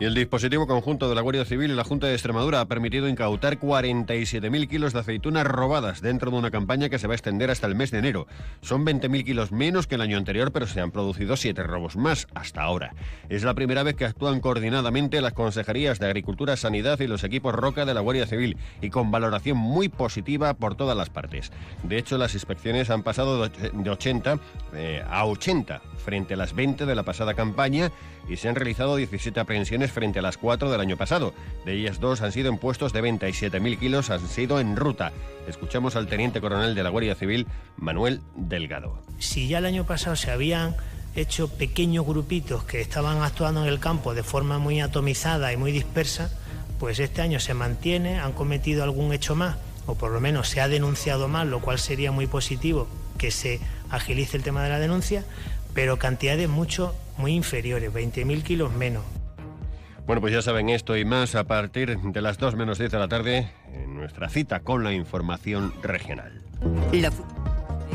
Y 0.00 0.04
el 0.04 0.14
dispositivo 0.14 0.68
conjunto 0.68 1.08
de 1.08 1.16
la 1.16 1.22
Guardia 1.22 1.44
Civil 1.44 1.72
y 1.72 1.74
la 1.74 1.82
Junta 1.82 2.06
de 2.06 2.12
Extremadura 2.12 2.60
ha 2.60 2.66
permitido 2.66 3.08
incautar 3.08 3.58
47.000 3.58 4.68
kilos 4.68 4.92
de 4.92 5.00
aceitunas 5.00 5.44
robadas 5.44 6.00
dentro 6.02 6.30
de 6.30 6.36
una 6.36 6.52
campaña 6.52 6.88
que 6.88 7.00
se 7.00 7.08
va 7.08 7.14
a 7.14 7.16
extender 7.16 7.50
hasta 7.50 7.66
el 7.66 7.74
mes 7.74 7.90
de 7.90 7.98
enero. 7.98 8.28
Son 8.62 8.86
20.000 8.86 9.24
kilos 9.24 9.50
menos 9.50 9.88
que 9.88 9.96
el 9.96 10.00
año 10.00 10.16
anterior, 10.16 10.52
pero 10.52 10.68
se 10.68 10.80
han 10.80 10.92
producido 10.92 11.36
siete 11.36 11.64
robos 11.64 11.96
más 11.96 12.28
hasta 12.36 12.62
ahora. 12.62 12.94
Es 13.28 13.42
la 13.42 13.54
primera 13.54 13.82
vez 13.82 13.96
que 13.96 14.04
actúan 14.04 14.38
coordinadamente 14.38 15.20
las 15.20 15.32
consejerías 15.32 15.98
de 15.98 16.06
Agricultura, 16.06 16.56
Sanidad 16.56 17.00
y 17.00 17.08
los 17.08 17.24
equipos 17.24 17.52
Roca 17.52 17.84
de 17.84 17.94
la 17.94 18.00
Guardia 18.00 18.28
Civil 18.28 18.56
y 18.80 18.90
con 18.90 19.10
valoración 19.10 19.56
muy 19.58 19.88
positiva 19.88 20.54
por 20.54 20.76
todas 20.76 20.96
las 20.96 21.10
partes. 21.10 21.50
De 21.82 21.98
hecho, 21.98 22.18
las 22.18 22.34
inspecciones 22.34 22.90
han 22.90 23.02
pasado 23.02 23.42
de 23.42 23.50
och- 23.50 23.72
de 23.72 23.90
80 23.90 24.38
eh, 24.74 25.02
a 25.10 25.24
80 25.26 25.80
frente 26.04 26.34
a 26.34 26.36
las 26.36 26.54
20 26.54 26.86
de 26.86 26.94
la 26.94 27.02
pasada 27.02 27.34
campaña 27.34 27.90
y 28.28 28.36
se 28.36 28.48
han 28.48 28.54
realizado 28.54 28.94
17 28.96 29.40
aprehensiones 29.40 29.87
frente 29.90 30.18
a 30.18 30.22
las 30.22 30.38
4 30.38 30.70
del 30.70 30.80
año 30.80 30.96
pasado. 30.96 31.34
De 31.64 31.74
ellas 31.74 32.00
dos 32.00 32.22
han 32.22 32.32
sido 32.32 32.48
en 32.48 32.58
puestos 32.58 32.92
de 32.92 33.00
venta 33.00 33.28
y 33.28 33.32
7.000 33.32 33.78
kilos 33.78 34.10
han 34.10 34.26
sido 34.28 34.60
en 34.60 34.76
ruta. 34.76 35.12
Escuchamos 35.46 35.96
al 35.96 36.06
teniente 36.06 36.40
coronel 36.40 36.74
de 36.74 36.82
la 36.82 36.90
Guardia 36.90 37.14
Civil, 37.14 37.46
Manuel 37.76 38.20
Delgado. 38.36 38.98
Si 39.18 39.48
ya 39.48 39.58
el 39.58 39.66
año 39.66 39.84
pasado 39.84 40.16
se 40.16 40.30
habían 40.30 40.76
hecho 41.14 41.48
pequeños 41.48 42.06
grupitos 42.06 42.64
que 42.64 42.80
estaban 42.80 43.22
actuando 43.22 43.62
en 43.62 43.68
el 43.68 43.80
campo 43.80 44.14
de 44.14 44.22
forma 44.22 44.58
muy 44.58 44.80
atomizada 44.80 45.52
y 45.52 45.56
muy 45.56 45.72
dispersa, 45.72 46.30
pues 46.78 46.98
este 47.00 47.22
año 47.22 47.40
se 47.40 47.54
mantiene, 47.54 48.20
han 48.20 48.32
cometido 48.32 48.84
algún 48.84 49.12
hecho 49.12 49.34
más, 49.34 49.56
o 49.86 49.94
por 49.94 50.12
lo 50.12 50.20
menos 50.20 50.48
se 50.48 50.60
ha 50.60 50.68
denunciado 50.68 51.28
más, 51.28 51.46
lo 51.46 51.60
cual 51.60 51.78
sería 51.78 52.12
muy 52.12 52.26
positivo 52.26 52.86
que 53.18 53.30
se 53.30 53.60
agilice 53.90 54.36
el 54.36 54.42
tema 54.42 54.62
de 54.62 54.68
la 54.68 54.78
denuncia, 54.78 55.24
pero 55.74 55.98
cantidades 55.98 56.48
mucho, 56.48 56.94
muy 57.16 57.34
inferiores, 57.34 57.92
20.000 57.92 58.42
kilos 58.42 58.72
menos. 58.72 59.02
Bueno, 60.08 60.22
pues 60.22 60.32
ya 60.32 60.40
saben 60.40 60.70
esto 60.70 60.96
y 60.96 61.04
más 61.04 61.34
a 61.34 61.44
partir 61.44 61.98
de 61.98 62.22
las 62.22 62.38
2 62.38 62.56
menos 62.56 62.78
10 62.78 62.92
de 62.92 62.98
la 62.98 63.08
tarde 63.08 63.52
en 63.74 63.94
nuestra 63.94 64.30
cita 64.30 64.60
con 64.60 64.82
la 64.82 64.94
información 64.94 65.74
regional. 65.82 66.32
La 66.92 67.12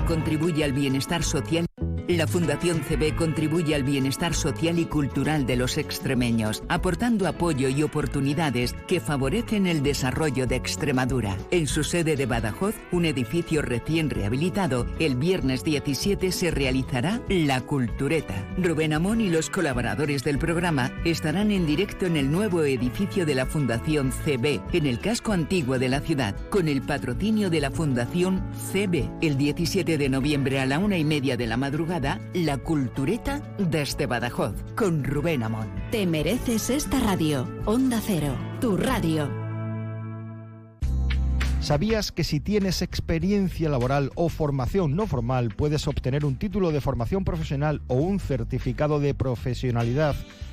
contribuye 0.06 0.64
al 0.64 0.74
bienestar 0.74 1.24
social. 1.24 1.66
La 2.10 2.28
Fundación 2.28 2.82
CB 2.82 3.16
contribuye 3.16 3.76
al 3.76 3.84
bienestar 3.84 4.34
social 4.34 4.78
y 4.78 4.86
cultural 4.86 5.46
de 5.46 5.56
los 5.56 5.78
extremeños, 5.78 6.62
aportando 6.68 7.28
apoyo 7.28 7.70
y 7.70 7.82
oportunidades 7.82 8.76
que 8.90 9.00
favorecen 9.00 9.68
el 9.68 9.84
desarrollo 9.84 10.46
de 10.46 10.58
Extremadura. 10.58 11.38
En 11.50 11.66
su 11.66 11.86
sede 11.86 12.18
de 12.18 12.26
Badajoz, 12.26 12.76
un 12.92 13.06
edificio 13.06 13.62
recién 13.62 14.10
rehabilitado, 14.10 14.86
el 15.00 15.16
viernes 15.16 15.64
17 15.64 16.34
se 16.34 16.52
realizará 16.52 17.22
La 17.30 17.62
Cultureta. 17.62 18.36
Rubén 18.58 18.92
Amón 18.92 19.22
y 19.22 19.30
los 19.30 19.50
colaboradores 19.50 20.26
del 20.26 20.40
programa 20.40 20.92
estarán 21.06 21.52
en 21.52 21.66
directo 21.66 22.06
en 22.06 22.18
el 22.18 22.30
nuevo 22.30 22.64
edificio 22.64 23.26
de 23.26 23.36
la 23.36 23.46
Fundación 23.46 24.12
CB, 24.12 24.60
en 24.74 24.88
el 24.88 25.00
casco 25.00 25.32
antiguo 25.32 25.80
de 25.80 25.88
la 25.88 26.02
ciudad, 26.02 26.36
con 26.50 26.68
el 26.68 26.82
patrocinio 26.82 27.50
de 27.50 27.62
la 27.62 27.72
Fundación 27.72 28.44
CB. 28.74 29.10
El 29.22 29.38
17 29.38 29.98
de 29.98 30.10
noviembre 30.10 30.60
a 30.60 30.66
la 30.66 30.80
una 30.80 30.98
y 30.98 31.06
media 31.06 31.38
de 31.38 31.48
la 31.48 31.56
madrugada 31.56 31.93
madrugada, 31.94 32.20
La 32.34 32.58
Cultureta 32.58 33.42
desde 33.58 34.06
Badajoz, 34.06 34.56
con 34.76 35.04
Rubén 35.04 35.44
Amón. 35.44 35.70
Te 35.92 36.06
mereces 36.06 36.70
esta 36.70 37.00
radio. 37.00 37.48
Onda 37.66 38.02
Cero, 38.06 38.36
tu 38.60 38.78
radio. 38.78 39.30
¿Sabías 41.60 42.12
que 42.12 42.24
si 42.26 42.40
tienes 42.40 42.82
experiencia 42.82 43.70
laboral 43.70 44.12
o 44.16 44.28
formación 44.28 44.96
no 44.96 45.08
formal 45.08 45.50
puedes 45.56 45.88
obtener 45.88 46.26
un 46.26 46.36
título 46.36 46.72
de 46.72 46.82
formación 46.82 47.24
profesional 47.24 47.82
o 47.88 47.96
un 47.96 48.20
certificado 48.20 49.00
de 49.00 49.14
profesionalidad 49.14 50.16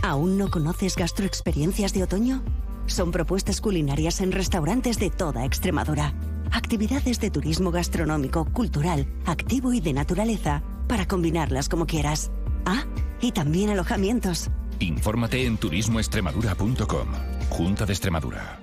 ¿Aún 0.00 0.38
no 0.38 0.50
conoces 0.50 0.96
gastroexperiencias 0.96 1.92
de 1.92 2.04
otoño? 2.04 2.42
Son 2.86 3.10
propuestas 3.10 3.60
culinarias 3.60 4.20
en 4.20 4.32
restaurantes 4.32 4.98
de 4.98 5.10
toda 5.10 5.44
Extremadura. 5.44 6.14
Actividades 6.50 7.20
de 7.20 7.30
turismo 7.30 7.70
gastronómico, 7.70 8.44
cultural, 8.46 9.06
activo 9.26 9.72
y 9.72 9.80
de 9.80 9.92
naturaleza 9.92 10.62
para 10.88 11.06
combinarlas 11.06 11.68
como 11.68 11.86
quieras. 11.86 12.30
Ah, 12.66 12.84
y 13.20 13.32
también 13.32 13.70
alojamientos. 13.70 14.50
Infórmate 14.80 15.46
en 15.46 15.56
turismoextremadura.com. 15.58 17.08
Junta 17.50 17.86
de 17.86 17.92
Extremadura. 17.92 18.60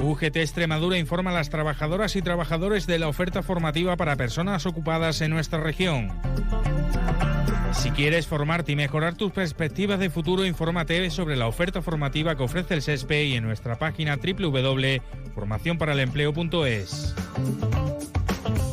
UGT 0.00 0.36
Extremadura 0.36 0.98
informa 0.98 1.30
a 1.30 1.34
las 1.34 1.50
trabajadoras 1.50 2.14
y 2.16 2.22
trabajadores 2.22 2.86
de 2.86 2.98
la 2.98 3.08
oferta 3.08 3.42
formativa 3.42 3.96
para 3.96 4.16
personas 4.16 4.66
ocupadas 4.66 5.20
en 5.22 5.30
nuestra 5.30 5.60
región. 5.60 6.12
Si 7.76 7.90
quieres 7.90 8.26
formarte 8.26 8.72
y 8.72 8.76
mejorar 8.76 9.14
tus 9.14 9.30
perspectivas 9.32 9.98
de 9.98 10.08
futuro, 10.10 10.44
infórmate 10.46 11.10
sobre 11.10 11.36
la 11.36 11.46
oferta 11.46 11.80
formativa 11.82 12.34
que 12.36 12.42
ofrece 12.42 12.72
el 12.74 12.82
SESPE 12.82 13.24
y 13.26 13.34
en 13.34 13.44
nuestra 13.44 13.78
página 13.78 14.16
www.formacionparalempleo.es. 14.16 17.14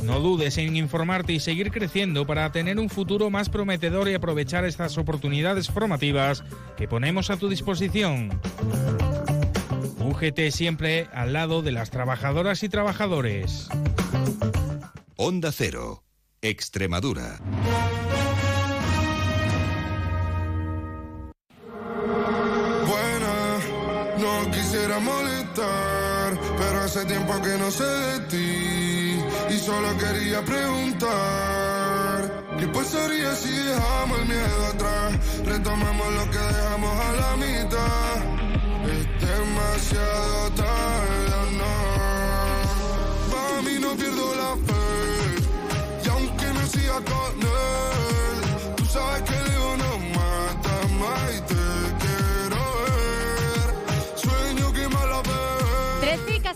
No 0.04 0.20
dudes 0.20 0.58
en 0.58 0.76
informarte 0.76 1.32
y 1.34 1.39
seguir 1.39 1.72
creciendo 1.72 2.28
para 2.28 2.52
tener 2.52 2.80
un 2.80 2.89
futuro 2.89 3.30
más 3.30 3.49
prometedor 3.49 4.10
y 4.10 4.14
aprovechar 4.14 4.66
estas 4.66 4.97
oportunidades 4.97 5.70
formativas 5.70 6.43
que 6.76 6.88
ponemos 6.88 7.30
a 7.30 7.38
tu 7.38 7.47
disposición. 7.49 8.32
UGT 9.99 10.49
siempre 10.52 11.08
al 11.14 11.34
lado 11.34 11.62
de 11.62 11.72
las 11.72 11.91
trabajadoras 11.91 12.64
y 12.64 12.70
trabajadores. 12.70 13.70
Onda 15.16 15.52
Cero, 15.52 16.04
Extremadura. 16.41 17.38
Hace 27.02 27.14
tiempo 27.14 27.34
que 27.41 27.58
no 27.58 27.72
sé 27.72 27.84
de 27.84 28.20
ti 28.28 29.20
y 29.49 29.58
solo 29.58 29.97
quería 29.97 30.41
preguntar. 30.43 31.10
¿Qué 32.60 32.68
pasaría 32.68 33.36
si 33.36 33.49
dejamos 33.49 34.20
el 34.20 34.28
miedo 34.28 34.66
atrás? 34.74 35.14
Retomamos 35.45 36.14
lo 36.14 36.32
que 36.32 36.38
dejamos 36.38 36.99
a 36.99 37.12
la 37.14 37.36
mitad. 37.38 38.18
Es 38.86 39.08
demasiado 39.28 40.52
tarde, 40.56 41.52
no. 41.58 41.76
Para 43.34 43.62
mí 43.64 43.80
no 43.80 43.95
pierdo 43.95 44.36
la 44.36 44.56
fe. 44.68 44.86
Y 46.06 46.10
aunque 46.10 46.45
no 46.54 46.68
siga 46.68 46.95
con 46.95 47.51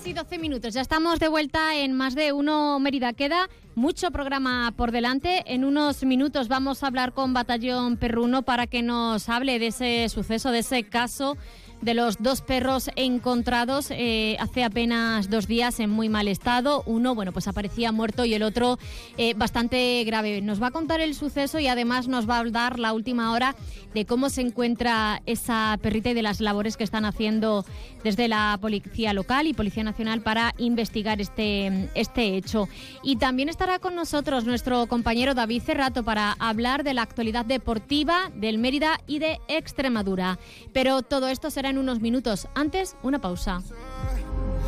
y 0.06 0.14
casi 0.14 0.14
12 0.14 0.38
minutos. 0.38 0.74
Ya 0.76 0.82
estamos 0.82 1.20
de 1.20 1.28
vuelta 1.30 1.76
en 1.76 1.94
más 1.94 2.14
de 2.14 2.32
uno 2.32 2.80
Mérida. 2.80 3.14
Queda 3.14 3.50
mucho 3.74 4.12
programa 4.12 4.72
por 4.78 4.92
delante. 4.92 5.44
En 5.48 5.66
unos 5.66 6.04
minutos 6.04 6.48
vamos 6.48 6.84
a 6.84 6.88
hablar 6.88 7.14
con 7.14 7.34
Batallón 7.34 7.98
Perruno 7.98 8.44
para 8.44 8.68
que 8.68 8.84
nos 8.84 9.28
hable 9.30 9.58
de 9.58 9.68
ese 9.68 10.08
suceso, 10.10 10.52
de 10.52 10.60
ese 10.60 10.84
caso 10.84 11.38
de 11.86 11.94
los 11.94 12.18
dos 12.22 12.42
perros 12.42 12.90
encontrados 12.96 13.92
eh, 13.92 14.38
hace 14.40 14.64
apenas 14.64 15.30
dos 15.30 15.48
días 15.48 15.80
en 15.80 15.92
muy 15.92 16.10
mal 16.10 16.28
estado. 16.28 16.82
Uno, 16.88 17.14
bueno, 17.14 17.32
pues 17.32 17.48
aparecía 17.48 17.92
muerto 17.92 18.26
y 18.26 18.34
el 18.34 18.42
otro 18.42 18.80
eh, 19.18 19.36
bastante 19.36 20.04
grave. 20.04 20.42
Nos 20.42 20.62
va 20.62 20.68
a 20.68 20.72
contar 20.72 21.00
el 21.00 21.14
suceso 21.14 21.60
y 21.60 21.68
además 21.68 22.08
nos 22.08 22.28
va 22.28 22.40
a 22.40 22.44
dar 22.46 22.80
la 22.80 22.92
última 22.92 23.32
hora 23.32 23.56
de 23.94 24.06
cómo 24.06 24.30
se 24.30 24.42
encuentra 24.42 25.22
esa 25.28 25.78
perrita 25.80 26.10
y 26.10 26.16
de 26.16 26.24
las 26.24 26.42
labores 26.42 26.76
que 26.76 26.84
están 26.84 27.06
haciendo 27.06 27.66
desde 28.04 28.28
la 28.28 28.58
Policía 28.60 29.14
Local 29.14 29.46
y 29.46 29.54
Policía 29.54 29.84
Nacional 29.84 30.22
para 30.22 30.56
investigar 30.58 31.22
este, 31.22 31.90
este 31.94 32.36
hecho. 32.36 32.68
Y 33.04 33.18
también 33.18 33.48
estará 33.48 33.78
con 33.78 33.96
nosotros 33.96 34.46
nuestro 34.46 34.88
compañero 34.88 35.36
David 35.36 35.62
Cerrato 35.62 36.04
para 36.04 36.34
hablar 36.40 36.84
de 36.84 36.96
la 36.96 37.04
actualidad 37.04 37.46
deportiva 37.46 38.32
del 38.36 38.58
Mérida 38.58 39.00
y 39.06 39.20
de 39.20 39.40
Extremadura. 39.48 40.40
Pero 40.74 41.04
todo 41.04 41.28
esto 41.28 41.52
será 41.52 41.70
en 41.70 41.75
unos 41.78 42.00
minutos. 42.00 42.48
Antes, 42.56 42.96
una 43.04 43.20
pausa. 43.20 43.62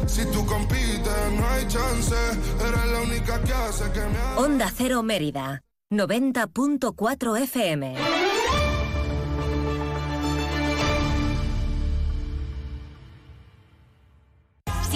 Si 0.05 0.25
tú 0.31 0.45
compites, 0.45 1.31
no 1.37 1.47
hay 1.47 1.67
chance. 1.67 2.15
Eres 2.67 2.91
la 2.91 3.01
única 3.01 3.41
que 3.41 3.53
hace 3.53 3.91
que 3.91 3.99
me 3.99 4.41
Onda 4.41 4.71
Cero 4.75 5.03
Mérida, 5.03 5.63
90.4 5.91 7.41
FM. 7.41 8.16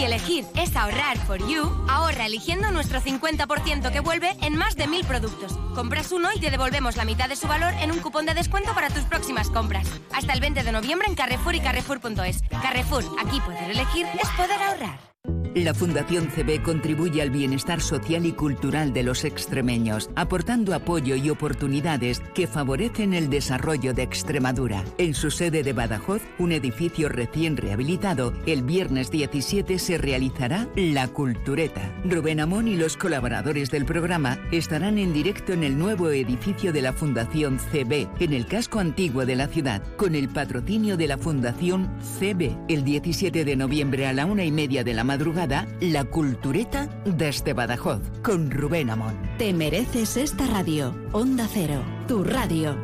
Si 0.01 0.05
elegir 0.05 0.47
es 0.55 0.75
ahorrar 0.75 1.15
for 1.27 1.37
you, 1.47 1.61
ahorra 1.87 2.25
eligiendo 2.25 2.71
nuestro 2.71 2.99
50% 2.99 3.91
que 3.91 3.99
vuelve 3.99 4.35
en 4.41 4.57
más 4.57 4.75
de 4.75 4.87
mil 4.87 5.05
productos. 5.05 5.55
Compras 5.75 6.11
uno 6.11 6.29
y 6.33 6.39
te 6.39 6.49
devolvemos 6.49 6.97
la 6.97 7.05
mitad 7.05 7.29
de 7.29 7.35
su 7.35 7.47
valor 7.47 7.71
en 7.79 7.91
un 7.91 7.99
cupón 7.99 8.25
de 8.25 8.33
descuento 8.33 8.73
para 8.73 8.89
tus 8.89 9.03
próximas 9.03 9.51
compras. 9.51 9.87
Hasta 10.11 10.33
el 10.33 10.39
20 10.39 10.63
de 10.63 10.71
noviembre 10.71 11.07
en 11.07 11.13
Carrefour 11.13 11.53
y 11.53 11.59
Carrefour.es. 11.59 12.41
Carrefour, 12.49 13.05
aquí 13.23 13.39
poder 13.41 13.69
elegir 13.69 14.07
es 14.19 14.29
poder 14.29 14.59
ahorrar. 14.59 15.10
La 15.53 15.73
Fundación 15.73 16.29
CB 16.29 16.63
contribuye 16.63 17.21
al 17.21 17.29
bienestar 17.29 17.81
social 17.81 18.25
y 18.25 18.31
cultural 18.31 18.93
de 18.93 19.03
los 19.03 19.25
extremeños, 19.25 20.09
aportando 20.15 20.73
apoyo 20.73 21.17
y 21.17 21.29
oportunidades 21.29 22.21
que 22.33 22.47
favorecen 22.47 23.13
el 23.13 23.29
desarrollo 23.29 23.93
de 23.93 24.03
Extremadura. 24.03 24.85
En 24.97 25.13
su 25.13 25.29
sede 25.29 25.61
de 25.61 25.73
Badajoz, 25.73 26.21
un 26.39 26.53
edificio 26.53 27.09
recién 27.09 27.57
rehabilitado, 27.57 28.31
el 28.45 28.63
viernes 28.63 29.11
17 29.11 29.77
se 29.77 29.97
realizará 29.97 30.69
La 30.77 31.09
Cultureta. 31.09 31.81
Rubén 32.05 32.39
Amón 32.39 32.69
y 32.69 32.77
los 32.77 32.95
colaboradores 32.95 33.71
del 33.71 33.83
programa 33.83 34.39
estarán 34.53 34.97
en 34.97 35.11
directo 35.11 35.51
en 35.51 35.65
el 35.65 35.77
nuevo 35.77 36.11
edificio 36.11 36.71
de 36.71 36.81
la 36.81 36.93
Fundación 36.93 37.59
CB, 37.59 38.07
en 38.21 38.31
el 38.31 38.45
casco 38.45 38.79
antiguo 38.79 39.25
de 39.25 39.35
la 39.35 39.47
ciudad, 39.47 39.83
con 39.97 40.15
el 40.15 40.29
patrocinio 40.29 40.95
de 40.95 41.07
la 41.07 41.17
Fundación 41.17 41.89
CB. 42.19 42.55
El 42.69 42.85
17 42.85 43.43
de 43.43 43.55
noviembre 43.57 44.07
a 44.07 44.13
la 44.13 44.25
una 44.25 44.45
y 44.45 44.51
media 44.51 44.85
de 44.85 44.93
la 44.93 45.03
madrugada, 45.03 45.40
La 45.41 46.05
Cultureta 46.05 46.87
desde 47.03 47.53
Badajoz, 47.53 47.99
con 48.21 48.51
Rubén 48.51 48.91
Amón. 48.91 49.17
Te 49.39 49.53
mereces 49.53 50.15
esta 50.15 50.45
radio. 50.45 50.93
Onda 51.13 51.47
Cero, 51.51 51.81
tu 52.07 52.23
radio. 52.23 52.77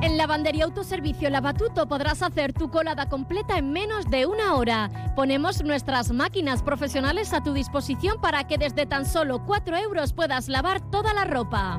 En 0.00 0.16
Lavandería 0.16 0.64
Autoservicio 0.64 1.28
Lavatuto 1.28 1.86
podrás 1.86 2.22
hacer 2.22 2.54
tu 2.54 2.70
colada 2.70 3.10
completa 3.10 3.58
en 3.58 3.72
menos 3.72 4.08
de 4.08 4.24
una 4.24 4.54
hora. 4.54 5.12
Ponemos 5.16 5.62
nuestras 5.62 6.10
máquinas 6.10 6.62
profesionales 6.62 7.34
a 7.34 7.42
tu 7.42 7.52
disposición 7.52 8.22
para 8.22 8.46
que 8.46 8.56
desde 8.56 8.86
tan 8.86 9.04
solo 9.04 9.44
4 9.44 9.76
euros 9.76 10.14
puedas 10.14 10.48
lavar 10.48 10.80
toda 10.90 11.12
la 11.12 11.26
ropa. 11.26 11.78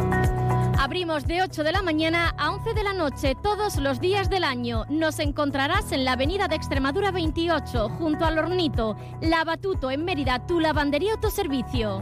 Abrimos 0.81 1.27
de 1.27 1.43
8 1.43 1.63
de 1.63 1.73
la 1.73 1.83
mañana 1.83 2.33
a 2.39 2.49
11 2.49 2.73
de 2.73 2.83
la 2.83 2.93
noche 2.93 3.35
todos 3.35 3.75
los 3.75 4.01
días 4.01 4.31
del 4.31 4.43
año. 4.43 4.85
Nos 4.89 5.19
encontrarás 5.19 5.91
en 5.91 6.05
la 6.05 6.13
avenida 6.13 6.47
de 6.47 6.55
Extremadura 6.55 7.11
28, 7.11 7.87
junto 7.99 8.25
al 8.25 8.39
Hornito. 8.39 8.97
Lavatuto 9.21 9.91
en 9.91 10.03
Mérida, 10.03 10.47
tu 10.47 10.59
lavandería 10.59 11.13
autoservicio. 11.13 12.01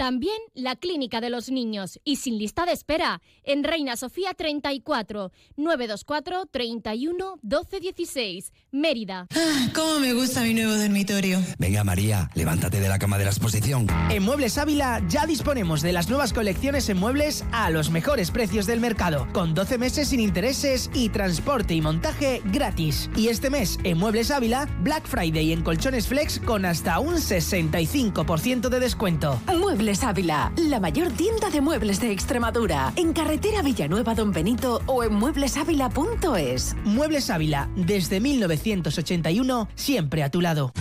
También 0.00 0.38
la 0.54 0.76
Clínica 0.76 1.20
de 1.20 1.28
los 1.28 1.50
Niños. 1.50 2.00
Y 2.04 2.16
sin 2.16 2.38
lista 2.38 2.64
de 2.64 2.72
espera. 2.72 3.20
En 3.44 3.62
Reina 3.62 3.98
Sofía 3.98 4.32
34, 4.32 5.30
924 5.58 6.46
31 6.46 7.38
12 7.42 7.80
16. 7.80 8.50
Mérida. 8.70 9.26
Ah, 9.36 9.68
cómo 9.74 9.98
me 9.98 10.14
gusta 10.14 10.40
mi 10.40 10.54
nuevo 10.54 10.74
dormitorio. 10.74 11.38
Venga 11.58 11.84
María, 11.84 12.30
levántate 12.34 12.80
de 12.80 12.88
la 12.88 12.98
cama 12.98 13.18
de 13.18 13.24
la 13.24 13.30
exposición. 13.30 13.88
En 14.08 14.22
Muebles 14.22 14.56
Ávila 14.56 15.02
ya 15.06 15.26
disponemos 15.26 15.82
de 15.82 15.92
las 15.92 16.08
nuevas 16.08 16.32
colecciones 16.32 16.88
en 16.88 16.96
muebles 16.96 17.44
a 17.52 17.68
los 17.68 17.90
mejores 17.90 18.30
precios 18.30 18.64
del 18.64 18.80
mercado, 18.80 19.28
con 19.34 19.52
12 19.52 19.76
meses 19.76 20.08
sin 20.08 20.20
intereses 20.20 20.90
y 20.94 21.10
transporte 21.10 21.74
y 21.74 21.82
montaje 21.82 22.40
gratis. 22.46 23.10
Y 23.16 23.28
este 23.28 23.50
mes 23.50 23.78
en 23.84 23.98
Muebles 23.98 24.30
Ávila, 24.30 24.66
Black 24.80 25.06
Friday 25.06 25.52
en 25.52 25.62
colchones 25.62 26.06
flex 26.06 26.38
con 26.38 26.64
hasta 26.64 27.00
un 27.00 27.16
65% 27.16 28.70
de 28.70 28.80
descuento. 28.80 29.38
Muebles 29.58 29.89
Ávila, 29.90 30.52
la 30.56 30.78
mayor 30.78 31.10
tienda 31.10 31.50
de 31.50 31.60
muebles 31.60 32.00
de 32.00 32.12
Extremadura, 32.12 32.92
en 32.94 33.12
carretera 33.12 33.60
Villanueva 33.60 34.14
Don 34.14 34.30
Benito 34.30 34.80
o 34.86 35.02
en 35.02 35.14
mueblesávila.es. 35.14 36.76
Muebles 36.84 37.28
Ávila, 37.28 37.68
desde 37.74 38.20
1981, 38.20 39.68
siempre 39.74 40.22
a 40.22 40.30
tu 40.30 40.40
lado. 40.40 40.72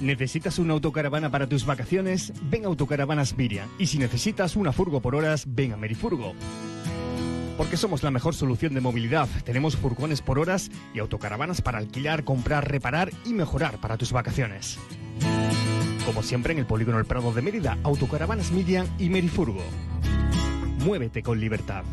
¿Necesitas 0.00 0.58
una 0.58 0.72
autocaravana 0.74 1.30
para 1.30 1.48
tus 1.48 1.64
vacaciones? 1.64 2.32
Ven 2.50 2.64
a 2.64 2.68
Autocaravanas 2.68 3.36
Miriam. 3.36 3.68
Y 3.78 3.86
si 3.86 3.98
necesitas 3.98 4.56
una 4.56 4.72
furgo 4.72 5.00
por 5.00 5.14
horas, 5.14 5.44
ven 5.46 5.72
a 5.72 5.76
Merifurgo. 5.76 6.34
Porque 7.56 7.76
somos 7.76 8.02
la 8.02 8.10
mejor 8.10 8.34
solución 8.34 8.74
de 8.74 8.80
movilidad. 8.80 9.28
Tenemos 9.44 9.76
furgones 9.76 10.22
por 10.22 10.40
horas 10.40 10.72
y 10.92 10.98
autocaravanas 10.98 11.62
para 11.62 11.78
alquilar, 11.78 12.24
comprar, 12.24 12.68
reparar 12.68 13.12
y 13.24 13.32
mejorar 13.32 13.78
para 13.78 13.96
tus 13.96 14.10
vacaciones. 14.10 14.78
Como 16.06 16.22
siempre 16.22 16.52
en 16.52 16.58
el 16.58 16.66
Polígono 16.66 16.98
El 16.98 17.06
Prado 17.06 17.32
de 17.32 17.42
Mérida, 17.42 17.78
Autocaravanas 17.82 18.52
Miriam 18.52 18.86
y 18.98 19.08
Merifurgo. 19.08 19.62
Muévete 20.84 21.22
con 21.22 21.40
libertad. 21.40 21.84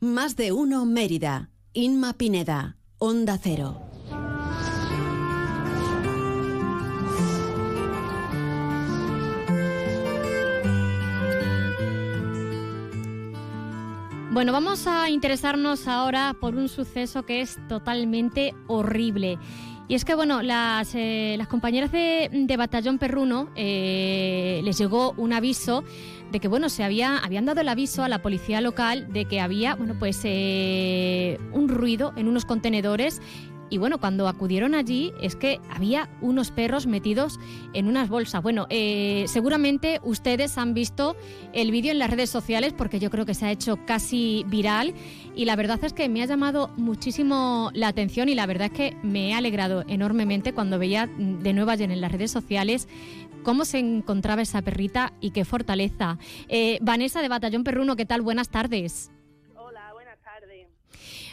Más 0.00 0.36
de 0.36 0.52
uno 0.52 0.84
Mérida. 0.86 1.50
Inma 1.72 2.14
Pineda. 2.14 2.76
Onda 2.98 3.38
Cero. 3.40 3.90
Bueno, 14.32 14.52
vamos 14.52 14.86
a 14.86 15.10
interesarnos 15.10 15.88
ahora 15.88 16.36
por 16.40 16.54
un 16.54 16.68
suceso 16.68 17.24
que 17.24 17.40
es 17.40 17.58
totalmente 17.68 18.54
horrible. 18.68 19.38
Y 19.90 19.96
es 19.96 20.04
que, 20.04 20.14
bueno, 20.14 20.40
las, 20.40 20.94
eh, 20.94 21.34
las 21.36 21.48
compañeras 21.48 21.90
de, 21.90 22.54
Batallón 22.56 22.98
Perruno 22.98 23.50
eh, 23.56 24.60
les 24.62 24.78
llegó 24.78 25.14
un 25.16 25.32
aviso 25.32 25.82
de 26.30 26.38
que, 26.38 26.46
bueno, 26.46 26.68
se 26.68 26.84
había, 26.84 27.18
habían 27.18 27.44
dado 27.44 27.60
el 27.60 27.68
aviso 27.68 28.04
a 28.04 28.08
la 28.08 28.22
policía 28.22 28.60
local 28.60 29.12
de 29.12 29.24
que 29.24 29.40
había, 29.40 29.74
bueno, 29.74 29.96
pues 29.98 30.20
eh, 30.22 31.40
un 31.50 31.68
ruido 31.68 32.12
en 32.14 32.28
unos 32.28 32.44
contenedores 32.44 33.20
y 33.70 33.78
bueno, 33.78 33.98
cuando 33.98 34.28
acudieron 34.28 34.74
allí 34.74 35.12
es 35.22 35.36
que 35.36 35.60
había 35.70 36.08
unos 36.20 36.50
perros 36.50 36.86
metidos 36.86 37.38
en 37.72 37.86
unas 37.86 38.08
bolsas. 38.08 38.42
Bueno, 38.42 38.66
eh, 38.68 39.24
seguramente 39.28 40.00
ustedes 40.02 40.58
han 40.58 40.74
visto 40.74 41.16
el 41.52 41.70
vídeo 41.70 41.92
en 41.92 42.00
las 42.00 42.10
redes 42.10 42.30
sociales 42.30 42.74
porque 42.76 42.98
yo 42.98 43.10
creo 43.10 43.24
que 43.24 43.34
se 43.34 43.46
ha 43.46 43.52
hecho 43.52 43.78
casi 43.86 44.44
viral 44.48 44.92
y 45.36 45.44
la 45.44 45.56
verdad 45.56 45.78
es 45.84 45.92
que 45.92 46.08
me 46.08 46.22
ha 46.22 46.26
llamado 46.26 46.68
muchísimo 46.76 47.70
la 47.72 47.88
atención 47.88 48.28
y 48.28 48.34
la 48.34 48.46
verdad 48.46 48.66
es 48.66 48.72
que 48.72 48.96
me 49.02 49.30
he 49.30 49.34
alegrado 49.34 49.84
enormemente 49.86 50.52
cuando 50.52 50.78
veía 50.78 51.06
de 51.06 51.52
nuevo 51.52 51.70
ayer 51.70 51.90
en 51.90 52.00
las 52.00 52.12
redes 52.12 52.32
sociales 52.32 52.88
cómo 53.44 53.64
se 53.64 53.78
encontraba 53.78 54.42
esa 54.42 54.62
perrita 54.62 55.12
y 55.20 55.30
qué 55.30 55.44
fortaleza. 55.44 56.18
Eh, 56.48 56.78
Vanessa 56.82 57.22
de 57.22 57.28
Batallón 57.28 57.64
Perruno, 57.64 57.96
¿qué 57.96 58.04
tal? 58.04 58.20
Buenas 58.20 58.48
tardes. 58.48 59.10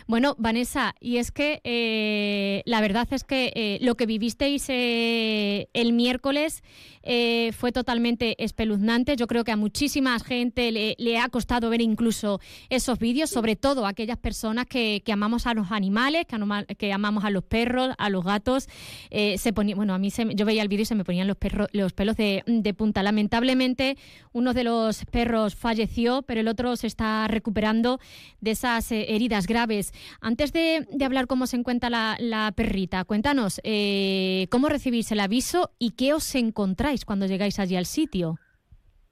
Bueno, 0.08 0.36
Vanessa, 0.38 0.96
y 1.02 1.18
es 1.18 1.32
que 1.32 1.60
eh, 1.66 2.64
la 2.66 2.80
verdad 2.80 3.06
es 3.12 3.26
que 3.26 3.52
eh, 3.54 3.78
lo 3.82 3.96
que 3.96 4.06
vivisteis 4.06 4.68
eh, 4.70 5.68
el 5.74 5.92
miércoles 5.92 6.64
eh, 7.04 7.52
fue 7.52 7.74
totalmente 7.74 8.42
espeluznante. 8.42 9.18
Yo 9.18 9.28
creo 9.28 9.44
que 9.44 9.52
a 9.52 9.58
muchísima 9.58 10.18
gente 10.22 10.72
le, 10.72 11.18
ha 11.18 11.28
costado 11.28 11.70
ver 11.70 11.82
incluso 11.82 12.40
esos 12.70 13.00
vídeos, 13.00 13.30
sobre 13.30 13.58
todo 13.58 13.86
a 13.86 13.90
aquellas 13.90 14.18
personas 14.18 14.66
que, 14.66 15.04
amamos 15.12 15.46
a 15.46 15.54
los 15.54 15.74
animales, 15.74 16.26
que, 16.26 16.94
amamos 16.94 17.26
a 17.26 17.30
los 17.30 17.44
perros, 17.44 17.94
a 17.98 18.10
los 18.10 18.24
gatos. 18.24 18.70
Se 19.12 19.54
ponía, 19.54 19.76
bueno, 19.76 19.94
a 19.94 19.98
mí 19.98 20.10
se 20.10 20.26
yo 20.36 20.46
veía 20.46 20.62
el 20.62 20.68
vídeo 20.70 20.84
y 20.84 20.86
se 20.86 20.96
me 20.96 21.04
ponían 21.04 21.28
los, 21.28 21.38
perros, 21.38 21.68
los 21.74 21.92
pelos 21.92 22.16
de, 22.16 22.44
de 22.46 22.74
punta. 22.74 23.04
Lamentablemente, 23.04 23.98
uno 24.32 24.54
de 24.54 24.64
los 24.64 25.04
perros 25.06 25.56
falleció, 25.56 26.22
pero 26.22 26.42
el 26.42 26.48
otro 26.48 26.76
se 26.78 26.88
está 26.88 27.28
recuperando 27.28 28.00
de 28.40 28.52
esas 28.52 28.92
heridas 28.92 29.48
graves. 29.48 29.94
Antes 30.22 30.54
de, 30.54 30.86
de 30.90 31.06
hablar 31.06 31.28
cómo 31.28 31.48
se 31.48 31.58
encuentra 31.58 31.90
la, 31.90 32.54
perrita, 32.56 33.04
cuéntanos 33.04 33.60
eh, 33.64 34.48
cómo 34.50 34.70
recibís 34.70 35.12
el 35.12 35.20
aviso 35.20 35.72
y 35.80 35.96
qué 35.96 36.14
os 36.14 36.36
encontráis 36.36 37.06
cuando 37.06 37.26
llegáis 37.26 37.60
allí 37.60 37.76
al 37.76 37.86
sitio. 37.86 38.36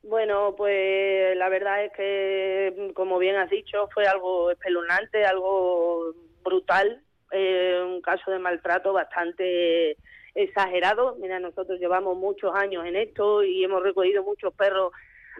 Bueno, 0.04 0.54
pues 0.56 1.36
la 1.36 1.50
verdad 1.50 1.84
es 1.84 1.92
que, 1.94 2.92
como 2.94 3.18
bien 3.18 3.36
has 3.38 3.50
dicho, 3.50 3.90
fue 3.94 4.06
algo 4.06 4.52
espeluznante, 4.52 5.26
algo 5.26 6.14
brutal, 6.44 7.02
eh, 7.32 7.82
un 7.84 8.02
caso 8.02 8.30
de 8.30 8.38
maltrato 8.38 8.94
bastante 8.94 9.98
exagerado. 10.36 11.16
Mira, 11.20 11.40
nosotros 11.40 11.80
llevamos 11.80 12.18
muchos 12.18 12.54
años 12.54 12.86
en 12.86 12.96
esto 12.96 13.44
y 13.44 13.64
hemos 13.64 13.82
recogido 13.82 14.24
muchos 14.24 14.54
perros 14.54 14.92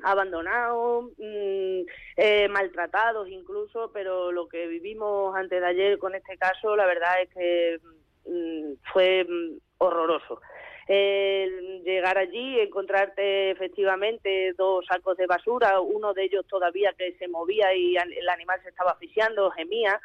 abandonados, 0.04 1.12
mm, 1.18 1.82
eh, 2.18 2.48
maltratados 2.50 3.30
incluso, 3.30 3.92
pero 3.94 4.32
lo 4.32 4.48
que 4.48 4.68
vivimos 4.68 5.36
antes 5.36 5.62
de 5.62 5.68
ayer 5.68 5.98
con 5.98 6.16
este 6.16 6.38
caso, 6.38 6.76
la 6.76 6.86
verdad 6.86 7.22
es 7.22 7.30
que 7.30 7.80
mm, 8.26 8.74
fue 8.92 9.26
mm, 9.28 9.58
horroroso. 9.78 10.42
Llegar 10.88 12.20
allí, 12.20 12.60
encontrarte 12.60 13.50
efectivamente 13.50 14.54
dos 14.54 14.86
sacos 14.86 15.18
de 15.18 15.26
basura, 15.26 15.80
uno 15.82 16.14
de 16.14 16.26
ellos 16.26 16.46
todavía 16.48 16.94
que 16.94 17.14
se 17.18 17.28
movía 17.28 17.74
y 17.74 17.96
el 17.96 18.30
animal 18.30 18.62
se 18.62 18.70
estaba 18.70 18.92
asfixiando, 18.92 19.50
gemía, 19.52 20.00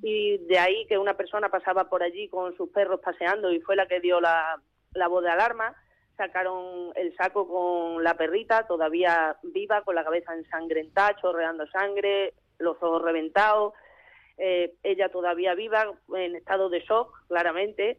y 0.00 0.38
de 0.38 0.58
ahí 0.58 0.86
que 0.86 0.96
una 0.96 1.16
persona 1.16 1.50
pasaba 1.50 1.90
por 1.90 2.02
allí 2.02 2.28
con 2.28 2.56
sus 2.56 2.70
perros 2.70 3.00
paseando 3.00 3.52
y 3.52 3.60
fue 3.60 3.76
la 3.76 3.86
que 3.86 4.00
dio 4.00 4.20
la, 4.20 4.60
la 4.94 5.08
voz 5.08 5.22
de 5.22 5.30
alarma. 5.30 5.74
Sacaron 6.16 6.92
el 6.94 7.14
saco 7.16 7.48
con 7.48 8.04
la 8.04 8.14
perrita, 8.14 8.66
todavía 8.66 9.36
viva, 9.42 9.82
con 9.82 9.94
la 9.94 10.04
cabeza 10.04 10.34
ensangrentada, 10.34 11.16
chorreando 11.20 11.66
sangre, 11.68 12.34
los 12.58 12.76
ojos 12.82 13.02
reventados, 13.02 13.74
eh, 14.38 14.74
ella 14.82 15.08
todavía 15.08 15.54
viva, 15.54 15.92
en 16.16 16.36
estado 16.36 16.68
de 16.68 16.80
shock, 16.80 17.26
claramente. 17.28 17.98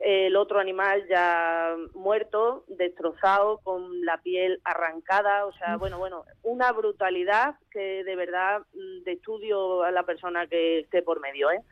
El 0.00 0.34
otro 0.36 0.58
animal 0.58 1.06
ya 1.08 1.76
muerto, 1.94 2.64
destrozado, 2.66 3.58
con 3.58 4.04
la 4.04 4.18
piel 4.18 4.60
arrancada, 4.64 5.46
o 5.46 5.52
sea, 5.52 5.76
bueno, 5.76 5.98
bueno, 5.98 6.24
una 6.42 6.72
brutalidad 6.72 7.54
que 7.70 8.02
de 8.02 8.16
verdad 8.16 8.62
mm, 8.74 9.04
de 9.04 9.12
estudio 9.12 9.84
a 9.84 9.92
la 9.92 10.02
persona 10.02 10.48
que 10.48 10.80
esté 10.80 11.02
por 11.02 11.20
medio, 11.20 11.50
¿eh? 11.52 11.62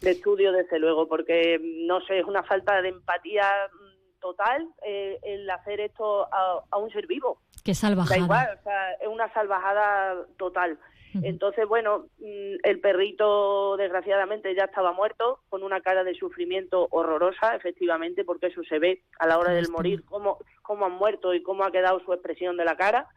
De 0.00 0.10
estudio, 0.10 0.50
desde 0.52 0.78
luego, 0.78 1.08
porque 1.08 1.58
mm, 1.58 1.86
no 1.86 2.00
sé, 2.00 2.20
es 2.20 2.24
una 2.24 2.42
falta 2.42 2.80
de 2.80 2.88
empatía 2.88 3.44
mm, 3.70 3.87
total 4.20 4.68
eh, 4.84 5.18
el 5.22 5.48
hacer 5.50 5.80
esto 5.80 6.26
a, 6.32 6.62
a 6.70 6.76
un 6.78 6.90
ser 6.90 7.06
vivo. 7.06 7.40
Qué 7.64 7.74
salvajada. 7.74 8.16
Da 8.16 8.24
igual, 8.24 8.58
o 8.58 8.62
sea, 8.62 8.92
es 8.92 9.08
una 9.08 9.32
salvajada 9.32 10.26
total. 10.36 10.78
Entonces, 11.22 11.66
bueno, 11.66 12.06
mm, 12.18 12.56
el 12.62 12.80
perrito 12.80 13.76
desgraciadamente 13.76 14.54
ya 14.54 14.64
estaba 14.64 14.92
muerto, 14.92 15.40
con 15.48 15.62
una 15.62 15.80
cara 15.80 16.04
de 16.04 16.14
sufrimiento 16.14 16.86
horrorosa, 16.90 17.56
efectivamente, 17.56 18.24
porque 18.24 18.48
eso 18.48 18.62
se 18.64 18.78
ve 18.78 19.02
a 19.18 19.26
la 19.26 19.38
hora 19.38 19.52
del 19.52 19.70
morir, 19.70 20.04
cómo, 20.04 20.38
cómo 20.62 20.86
han 20.86 20.92
muerto 20.92 21.34
y 21.34 21.42
cómo 21.42 21.64
ha 21.64 21.72
quedado 21.72 22.00
su 22.00 22.12
expresión 22.12 22.56
de 22.56 22.64
la 22.64 22.76
cara. 22.76 23.08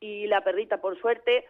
Y 0.00 0.26
la 0.26 0.42
perrita, 0.42 0.80
por 0.80 0.98
suerte, 0.98 1.44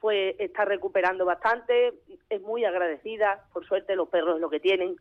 pues 0.00 0.36
está 0.38 0.64
recuperando 0.64 1.24
bastante, 1.24 1.94
es 2.28 2.40
muy 2.42 2.64
agradecida, 2.64 3.44
por 3.52 3.66
suerte 3.66 3.96
los 3.96 4.08
perros 4.08 4.36
es 4.36 4.40
lo 4.40 4.50
que 4.50 4.60
tienen, 4.60 4.96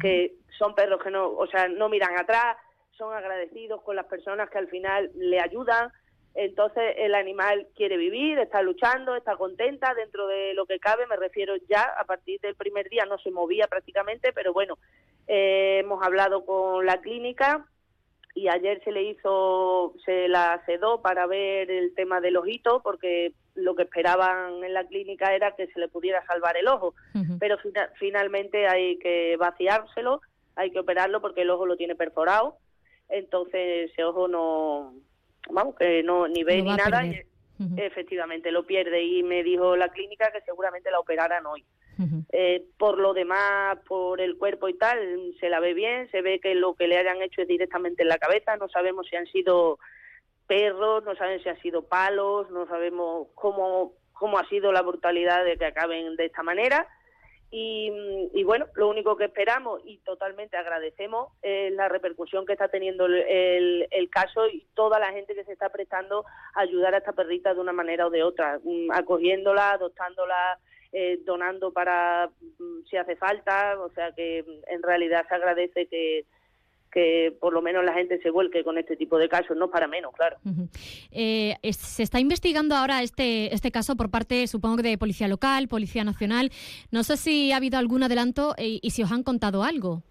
que 0.00 0.34
son 0.58 0.74
perros 0.74 1.02
que 1.02 1.10
no, 1.10 1.30
o 1.30 1.46
sea, 1.46 1.68
no 1.68 1.88
miran 1.88 2.16
atrás, 2.18 2.56
son 3.02 3.14
agradecidos 3.14 3.82
con 3.82 3.96
las 3.96 4.06
personas 4.06 4.48
que 4.48 4.58
al 4.58 4.68
final 4.68 5.10
le 5.16 5.40
ayudan, 5.40 5.90
entonces 6.34 6.94
el 6.98 7.16
animal 7.16 7.66
quiere 7.74 7.96
vivir, 7.96 8.38
está 8.38 8.62
luchando, 8.62 9.16
está 9.16 9.36
contenta 9.36 9.92
dentro 9.94 10.28
de 10.28 10.54
lo 10.54 10.66
que 10.66 10.78
cabe, 10.78 11.06
me 11.08 11.16
refiero 11.16 11.54
ya 11.68 11.82
a 11.82 12.04
partir 12.04 12.40
del 12.40 12.54
primer 12.54 12.88
día 12.88 13.04
no 13.04 13.18
se 13.18 13.32
movía 13.32 13.66
prácticamente, 13.66 14.32
pero 14.32 14.52
bueno, 14.52 14.78
eh, 15.26 15.80
hemos 15.80 16.00
hablado 16.04 16.44
con 16.46 16.86
la 16.86 17.00
clínica 17.00 17.66
y 18.34 18.48
ayer 18.48 18.80
se 18.84 18.92
le 18.92 19.02
hizo, 19.02 19.94
se 20.04 20.28
la 20.28 20.62
sedó 20.64 21.02
para 21.02 21.26
ver 21.26 21.72
el 21.72 21.94
tema 21.96 22.20
del 22.20 22.36
ojito, 22.36 22.82
porque 22.84 23.32
lo 23.56 23.74
que 23.74 23.82
esperaban 23.82 24.62
en 24.62 24.72
la 24.72 24.86
clínica 24.86 25.34
era 25.34 25.56
que 25.56 25.66
se 25.66 25.80
le 25.80 25.88
pudiera 25.88 26.24
salvar 26.26 26.56
el 26.56 26.68
ojo, 26.68 26.94
pero 27.40 27.58
finalmente 27.98 28.68
hay 28.68 28.96
que 29.00 29.36
vaciárselo, 29.38 30.20
hay 30.54 30.70
que 30.70 30.78
operarlo 30.78 31.20
porque 31.20 31.42
el 31.42 31.50
ojo 31.50 31.66
lo 31.66 31.76
tiene 31.76 31.94
perforado, 31.94 32.56
entonces 33.12 33.90
ese 33.90 34.04
ojo 34.04 34.26
no, 34.26 34.94
vamos, 35.50 35.76
que 35.76 36.02
no 36.02 36.26
ni 36.26 36.42
ve 36.42 36.62
ni 36.62 36.74
nada, 36.74 37.04
y 37.06 37.22
efectivamente 37.76 38.50
lo 38.50 38.66
pierde. 38.66 39.02
Y 39.04 39.22
me 39.22 39.42
dijo 39.42 39.76
la 39.76 39.88
clínica 39.88 40.32
que 40.32 40.40
seguramente 40.40 40.90
la 40.90 40.98
operaran 40.98 41.46
hoy. 41.46 41.64
Eh, 42.32 42.64
por 42.78 42.98
lo 42.98 43.12
demás, 43.12 43.78
por 43.86 44.20
el 44.20 44.36
cuerpo 44.36 44.68
y 44.68 44.74
tal, 44.76 44.98
se 45.38 45.48
la 45.48 45.60
ve 45.60 45.72
bien, 45.74 46.10
se 46.10 46.20
ve 46.20 46.40
que 46.40 46.54
lo 46.54 46.74
que 46.74 46.88
le 46.88 46.96
hayan 46.96 47.22
hecho 47.22 47.42
es 47.42 47.48
directamente 47.48 48.02
en 48.02 48.08
la 48.08 48.18
cabeza, 48.18 48.56
no 48.56 48.68
sabemos 48.68 49.06
si 49.06 49.14
han 49.14 49.26
sido 49.26 49.78
perros, 50.48 51.04
no 51.04 51.14
saben 51.14 51.40
si 51.42 51.48
han 51.48 51.60
sido 51.60 51.82
palos, 51.82 52.50
no 52.50 52.66
sabemos 52.66 53.28
cómo, 53.34 53.92
cómo 54.12 54.38
ha 54.38 54.48
sido 54.48 54.72
la 54.72 54.82
brutalidad 54.82 55.44
de 55.44 55.56
que 55.56 55.66
acaben 55.66 56.16
de 56.16 56.26
esta 56.26 56.42
manera. 56.42 56.88
Y, 57.54 58.42
bueno, 58.44 58.66
lo 58.76 58.88
único 58.88 59.14
que 59.14 59.26
esperamos 59.26 59.82
y 59.84 59.98
totalmente 59.98 60.56
agradecemos 60.56 61.34
es 61.42 61.70
la 61.74 61.86
repercusión 61.86 62.46
que 62.46 62.54
está 62.54 62.68
teniendo 62.68 63.04
el, 63.04 63.86
el, 63.90 64.08
caso 64.08 64.48
y 64.48 64.66
toda 64.72 64.98
la 64.98 65.12
gente 65.12 65.34
que 65.34 65.44
se 65.44 65.52
está 65.52 65.68
prestando 65.68 66.24
a 66.54 66.60
ayudar 66.60 66.94
a 66.94 66.98
esta 66.98 67.12
perrita 67.12 67.52
de 67.52 67.60
una 67.60 67.74
manera 67.74 68.06
o 68.06 68.10
de 68.10 68.22
otra, 68.22 68.58
mm, 68.64 68.90
acogiéndola, 68.92 69.72
adoptándola, 69.72 70.58
eh, 70.92 71.20
donando 71.26 71.74
para 71.74 72.30
mm, 72.58 72.84
si 72.88 72.96
hace 72.96 73.16
falta, 73.16 73.78
o 73.78 73.90
sea 73.90 74.12
que 74.12 74.42
mm, 74.46 74.72
en 74.72 74.82
realidad 74.82 75.26
se 75.28 75.34
agradece 75.34 75.86
que, 75.88 76.24
que 76.92 77.34
por 77.40 77.52
lo 77.52 77.62
menos 77.62 77.84
la 77.84 77.94
gente 77.94 78.20
se 78.20 78.30
vuelque 78.30 78.62
con 78.62 78.78
este 78.78 78.96
tipo 78.96 79.18
de 79.18 79.28
casos, 79.28 79.56
no 79.56 79.70
para 79.70 79.88
menos, 79.88 80.12
claro. 80.14 80.36
Eh, 81.10 81.56
se 81.72 82.02
está 82.02 82.20
investigando 82.20 82.76
ahora 82.76 83.02
este, 83.02 83.52
este 83.54 83.72
caso 83.72 83.96
por 83.96 84.10
parte, 84.10 84.46
supongo 84.46 84.76
que 84.76 84.82
de 84.82 84.98
Policía 84.98 85.26
Local, 85.26 85.68
Policía 85.68 86.04
Nacional. 86.04 86.50
No 86.90 87.02
sé 87.02 87.16
si 87.16 87.52
ha 87.52 87.56
habido 87.56 87.78
algún 87.78 88.02
adelanto 88.02 88.54
eh, 88.58 88.78
y 88.82 88.90
si 88.90 89.02
os 89.02 89.10
han 89.10 89.22
contado 89.22 89.62
algo. 89.62 90.02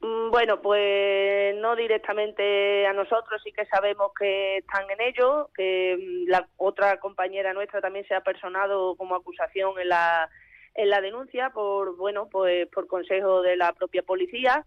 Mm, 0.00 0.30
bueno, 0.30 0.60
pues 0.60 1.56
no 1.56 1.76
directamente 1.76 2.86
a 2.86 2.92
nosotros, 2.92 3.40
sí 3.42 3.52
que 3.52 3.64
sabemos 3.66 4.12
que 4.18 4.58
están 4.58 4.84
en 4.90 5.00
ello, 5.00 5.48
que 5.54 5.96
mm, 5.96 6.30
la 6.30 6.46
otra 6.58 7.00
compañera 7.00 7.54
nuestra 7.54 7.80
también 7.80 8.06
se 8.06 8.14
ha 8.14 8.20
personado 8.20 8.96
como 8.96 9.14
acusación 9.14 9.78
en 9.80 9.88
la, 9.88 10.28
en 10.74 10.90
la 10.90 11.00
denuncia 11.00 11.50
por, 11.50 11.96
bueno, 11.96 12.28
pues 12.30 12.68
por 12.68 12.86
consejo 12.86 13.40
de 13.40 13.56
la 13.56 13.72
propia 13.72 14.02
policía 14.02 14.66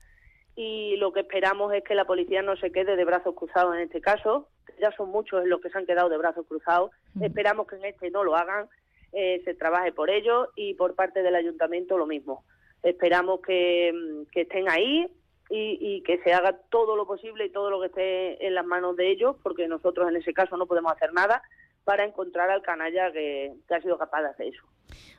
y 0.55 0.95
lo 0.97 1.11
que 1.13 1.21
esperamos 1.21 1.73
es 1.73 1.83
que 1.83 1.95
la 1.95 2.05
policía 2.05 2.41
no 2.41 2.55
se 2.57 2.71
quede 2.71 2.95
de 2.95 3.05
brazos 3.05 3.35
cruzados 3.35 3.75
en 3.75 3.81
este 3.81 4.01
caso, 4.01 4.47
ya 4.79 4.91
son 4.91 5.09
muchos 5.09 5.45
los 5.45 5.61
que 5.61 5.69
se 5.69 5.77
han 5.77 5.85
quedado 5.85 6.09
de 6.09 6.17
brazos 6.17 6.45
cruzados, 6.47 6.91
esperamos 7.21 7.67
que 7.67 7.75
en 7.75 7.85
este 7.85 8.09
no 8.11 8.23
lo 8.23 8.35
hagan, 8.35 8.67
eh, 9.13 9.41
se 9.45 9.53
trabaje 9.53 9.91
por 9.91 10.09
ello 10.09 10.49
y 10.55 10.73
por 10.73 10.95
parte 10.95 11.23
del 11.23 11.35
ayuntamiento 11.35 11.97
lo 11.97 12.05
mismo. 12.05 12.43
Esperamos 12.83 13.39
que, 13.41 13.93
mm, 13.93 14.31
que 14.31 14.41
estén 14.41 14.69
ahí, 14.69 15.09
y, 15.49 16.01
que 16.01 16.19
se 16.23 16.33
haga 16.33 16.57
todo 16.69 16.95
lo 16.95 17.05
posible 17.05 17.45
y 17.45 17.51
todo 17.51 17.69
lo 17.69 17.79
que 17.79 17.87
esté 17.87 18.45
en 18.45 18.55
las 18.55 18.65
manos 18.65 18.95
de 18.95 19.11
ellos, 19.11 19.35
porque 19.43 19.67
nosotros 19.67 20.09
en 20.09 20.17
ese 20.17 20.33
caso 20.33 20.57
no 20.57 20.65
podemos 20.65 20.91
hacer 20.91 21.13
nada 21.13 21.41
para 21.83 22.03
encontrar 22.03 22.49
al 22.49 22.61
canalla 22.61 23.11
que, 23.11 23.53
ha 23.69 23.81
sido 23.81 23.97
capaz 23.97 24.23
de 24.23 24.29
hacer 24.29 24.47
eso. 24.47 24.63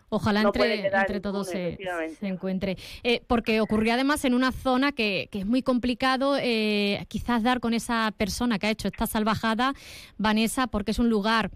Ojalá 0.09 0.43
entre, 0.43 0.87
entre 0.87 1.21
todos 1.21 1.49
se, 1.49 1.79
encuentre. 2.21 2.77
Eh, 3.03 3.23
porque 3.27 3.61
ocurrió 3.61 3.95
además 3.95 4.25
en 4.25 4.35
una 4.35 4.53
zona 4.53 4.93
que, 4.93 5.29
que 5.33 5.41
es 5.41 5.47
muy 5.47 5.63
complicado 5.63 6.37
eh, 6.41 7.05
quizás 7.09 7.43
dar 7.43 7.61
con 7.61 7.75
esa 7.75 8.13
persona 8.17 8.59
que 8.59 8.69
ha 8.69 8.71
hecho 8.71 8.89
esta 8.89 9.07
salvajada, 9.07 9.75
Vanessa, 10.17 10.69
porque 10.69 10.93
es 10.93 10.99
un 10.99 11.11
lugar 11.11 11.51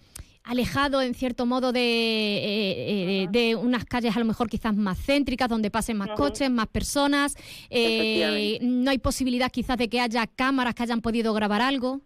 alejado 0.44 1.02
en 1.02 1.14
cierto 1.14 1.46
modo 1.46 1.72
de, 1.72 1.80
eh, 1.80 3.22
eh, 3.22 3.28
de 3.30 3.54
unas 3.54 3.84
calles 3.84 4.16
a 4.16 4.18
lo 4.18 4.24
mejor 4.24 4.48
quizás 4.48 4.74
más 4.74 4.98
céntricas, 4.98 5.48
donde 5.48 5.70
pasen 5.70 5.96
más 5.96 6.10
coches, 6.16 6.50
más 6.50 6.66
personas. 6.66 7.36
Eh, 7.68 8.58
no 8.62 8.90
hay 8.90 8.98
posibilidad 8.98 9.50
quizás 9.50 9.76
de 9.76 9.88
que 9.88 10.00
haya 10.00 10.26
cámaras 10.26 10.74
que 10.74 10.82
hayan 10.82 11.00
podido 11.00 11.32
grabar 11.34 11.62
algo. 11.62 12.00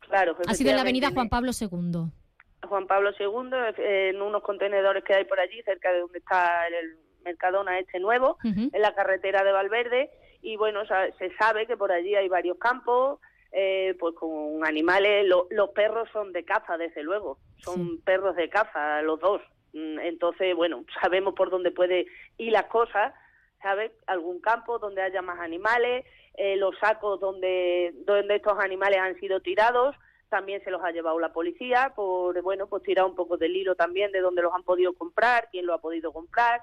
Claro, 0.00 0.36
ha 0.46 0.54
sido 0.54 0.70
en 0.70 0.76
la 0.76 0.82
avenida 0.82 1.10
Juan 1.12 1.28
Pablo 1.28 1.52
II. 1.58 2.10
Juan 2.66 2.86
Pablo 2.86 3.10
II, 3.18 3.50
en 3.78 4.20
unos 4.22 4.42
contenedores 4.42 5.04
que 5.04 5.14
hay 5.14 5.24
por 5.24 5.40
allí, 5.40 5.62
cerca 5.62 5.92
de 5.92 6.00
donde 6.00 6.18
está 6.18 6.66
el 6.68 6.96
Mercadona 7.24 7.78
este 7.78 8.00
nuevo, 8.00 8.38
en 8.42 8.70
la 8.80 8.94
carretera 8.94 9.42
de 9.44 9.52
Valverde, 9.52 10.10
y 10.42 10.56
bueno, 10.56 10.82
se 11.18 11.34
sabe 11.36 11.66
que 11.66 11.76
por 11.76 11.90
allí 11.90 12.14
hay 12.14 12.28
varios 12.28 12.58
campos, 12.58 13.18
eh, 13.50 13.96
pues 13.98 14.14
con 14.14 14.66
animales, 14.66 15.26
los 15.26 15.70
perros 15.70 16.08
son 16.12 16.32
de 16.32 16.44
caza, 16.44 16.76
desde 16.76 17.02
luego, 17.02 17.38
son 17.58 18.00
perros 18.02 18.36
de 18.36 18.48
caza, 18.48 19.00
los 19.02 19.20
dos. 19.20 19.40
Mm, 19.72 20.00
entonces, 20.00 20.54
bueno, 20.54 20.84
sabemos 21.00 21.34
por 21.34 21.50
dónde 21.50 21.70
puede 21.70 22.06
ir 22.36 22.52
las 22.52 22.66
cosas, 22.66 23.14
¿sabes? 23.62 23.92
Algún 24.06 24.40
campo 24.40 24.78
donde 24.78 25.02
haya 25.02 25.22
más 25.22 25.40
animales, 25.40 26.04
eh, 26.34 26.56
los 26.56 26.76
sacos 26.78 27.20
donde, 27.20 27.92
donde 28.04 28.36
estos 28.36 28.58
animales 28.58 28.98
han 29.00 29.18
sido 29.20 29.40
tirados, 29.40 29.96
también 30.34 30.64
se 30.64 30.72
los 30.72 30.82
ha 30.82 30.90
llevado 30.90 31.20
la 31.20 31.32
policía 31.32 31.92
por, 31.94 32.42
bueno, 32.42 32.66
pues 32.66 32.82
tirar 32.82 33.04
un 33.04 33.14
poco 33.14 33.36
del 33.36 33.54
hilo 33.54 33.76
también 33.76 34.10
de 34.10 34.18
dónde 34.18 34.42
los 34.42 34.52
han 34.52 34.64
podido 34.64 34.92
comprar, 34.92 35.46
quién 35.52 35.64
lo 35.64 35.74
ha 35.74 35.80
podido 35.80 36.12
comprar. 36.12 36.60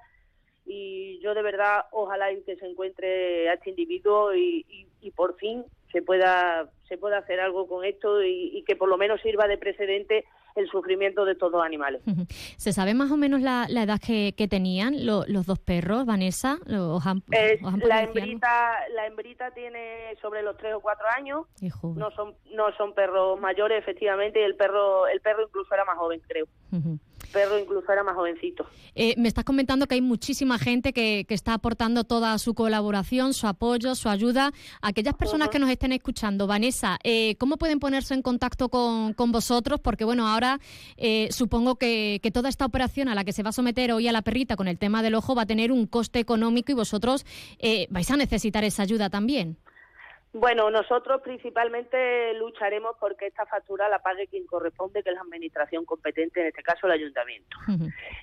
Y 0.66 1.20
yo 1.20 1.34
de 1.34 1.42
verdad, 1.42 1.86
ojalá 1.92 2.28
que 2.46 2.58
se 2.58 2.66
encuentre 2.66 3.48
a 3.48 3.54
este 3.54 3.70
individuo 3.70 4.36
y, 4.36 4.66
y 5.00 5.12
por 5.12 5.38
fin 5.38 5.64
se 5.90 6.02
pueda 6.02 6.70
se 6.92 6.98
pueda 6.98 7.20
hacer 7.20 7.40
algo 7.40 7.70
con 7.70 7.86
esto 7.86 8.22
y, 8.22 8.66
que 8.68 8.76
por 8.76 8.90
lo 8.90 8.98
menos 8.98 9.22
sirva 9.22 9.48
de 9.48 9.58
precedente 9.58 10.26
el 10.56 10.68
sufrimiento 10.70 11.26
de 11.26 11.36
todos 11.36 11.54
los 11.54 11.64
animales. 11.64 12.02
¿Se 12.58 12.74
sabe 12.74 12.94
más 12.94 13.12
o 13.12 13.18
menos 13.18 13.42
la, 13.42 13.66
edad 13.70 14.00
que, 14.00 14.48
tenían 14.50 15.06
los 15.06 15.46
dos 15.46 15.60
perros, 15.60 16.06
Vanessa? 16.06 16.58
¿Os 16.68 17.04
la, 17.86 18.04
hembrita, 18.04 18.74
la 18.94 19.08
hembrita 19.08 19.52
tiene 19.52 20.16
sobre 20.22 20.42
los 20.42 20.58
tres 20.58 20.74
o 20.74 20.80
cuatro 20.80 21.06
años. 21.16 21.46
No 21.84 22.12
son, 22.12 22.36
no 22.54 22.72
son 22.78 22.94
perros 22.94 23.40
mayores, 23.40 23.80
efectivamente, 23.80 24.40
y 24.40 24.44
el 24.44 24.56
perro, 24.56 25.08
el 25.08 25.22
perro 25.22 25.44
incluso 25.44 25.74
era 25.74 25.86
más 25.86 25.98
joven, 25.98 26.22
creo 26.28 26.48
perro 27.32 27.58
incluso 27.58 27.92
era 27.92 28.04
más 28.04 28.16
jovencito. 28.16 28.66
Eh, 28.96 29.16
me 29.18 29.28
estás 29.28 29.44
comentando 29.44 29.88
que 29.88 29.96
hay 29.96 30.02
muchísima 30.02 30.60
gente 30.60 30.94
que, 30.94 31.26
está 31.32 31.54
aportando 31.54 32.04
toda 32.04 32.38
su 32.40 32.54
colaboración, 32.54 33.34
su 33.34 33.48
apoyo, 33.48 33.96
su 33.96 34.10
ayuda. 34.10 34.52
Aquellas 34.82 35.16
personas 35.16 35.50
que 35.50 35.60
nos 35.60 35.70
estén 35.70 35.94
escuchando, 35.94 36.46
Vanessa, 36.46 37.00
eh, 37.04 37.36
¿cómo 37.38 37.58
pueden 37.58 37.80
ponerse 37.80 38.14
en 38.14 38.22
contacto 38.22 38.70
con, 38.70 39.16
vosotros? 39.32 39.80
Porque 39.80 40.04
bueno, 40.04 40.28
ahora 40.28 40.60
eh, 40.98 41.30
supongo 41.32 41.76
que, 41.76 42.20
que, 42.22 42.32
toda 42.32 42.50
esta 42.50 42.66
operación 42.66 43.08
a 43.08 43.16
la 43.16 43.24
que 43.24 43.32
se 43.32 43.44
va 43.44 43.50
a 43.50 43.54
someter 43.54 43.94
hoy 43.94 44.08
a 44.08 44.12
la 44.12 44.22
perrita 44.24 44.58
con 44.58 44.68
el 44.68 44.78
tema 44.78 45.02
del 45.02 45.16
ojo 45.16 45.36
va 45.36 45.44
a 45.44 45.46
tener 45.46 45.72
un 45.72 45.88
coste 45.88 46.20
económico 46.20 46.72
y 46.72 46.76
vosotros 46.76 47.26
vais 47.90 48.12
a 48.12 48.18
necesitar 48.18 48.64
esa 48.64 48.84
ayuda 48.84 49.10
también. 49.10 49.58
Bueno, 50.34 50.72
nosotros 50.72 51.22
principalmente 51.22 52.34
lucharemos 52.36 52.96
porque 53.02 53.28
esta 53.28 53.46
factura 53.46 53.90
la 53.90 54.00
pague 54.00 54.28
quien 54.28 54.46
corresponde, 54.46 55.04
que 55.04 55.10
es 55.10 55.16
la 55.16 55.22
administración 55.22 55.84
competente, 55.84 56.40
en 56.40 56.48
este 56.48 56.64
caso 56.64 56.88
el 56.88 56.94
ayuntamiento. 56.94 57.58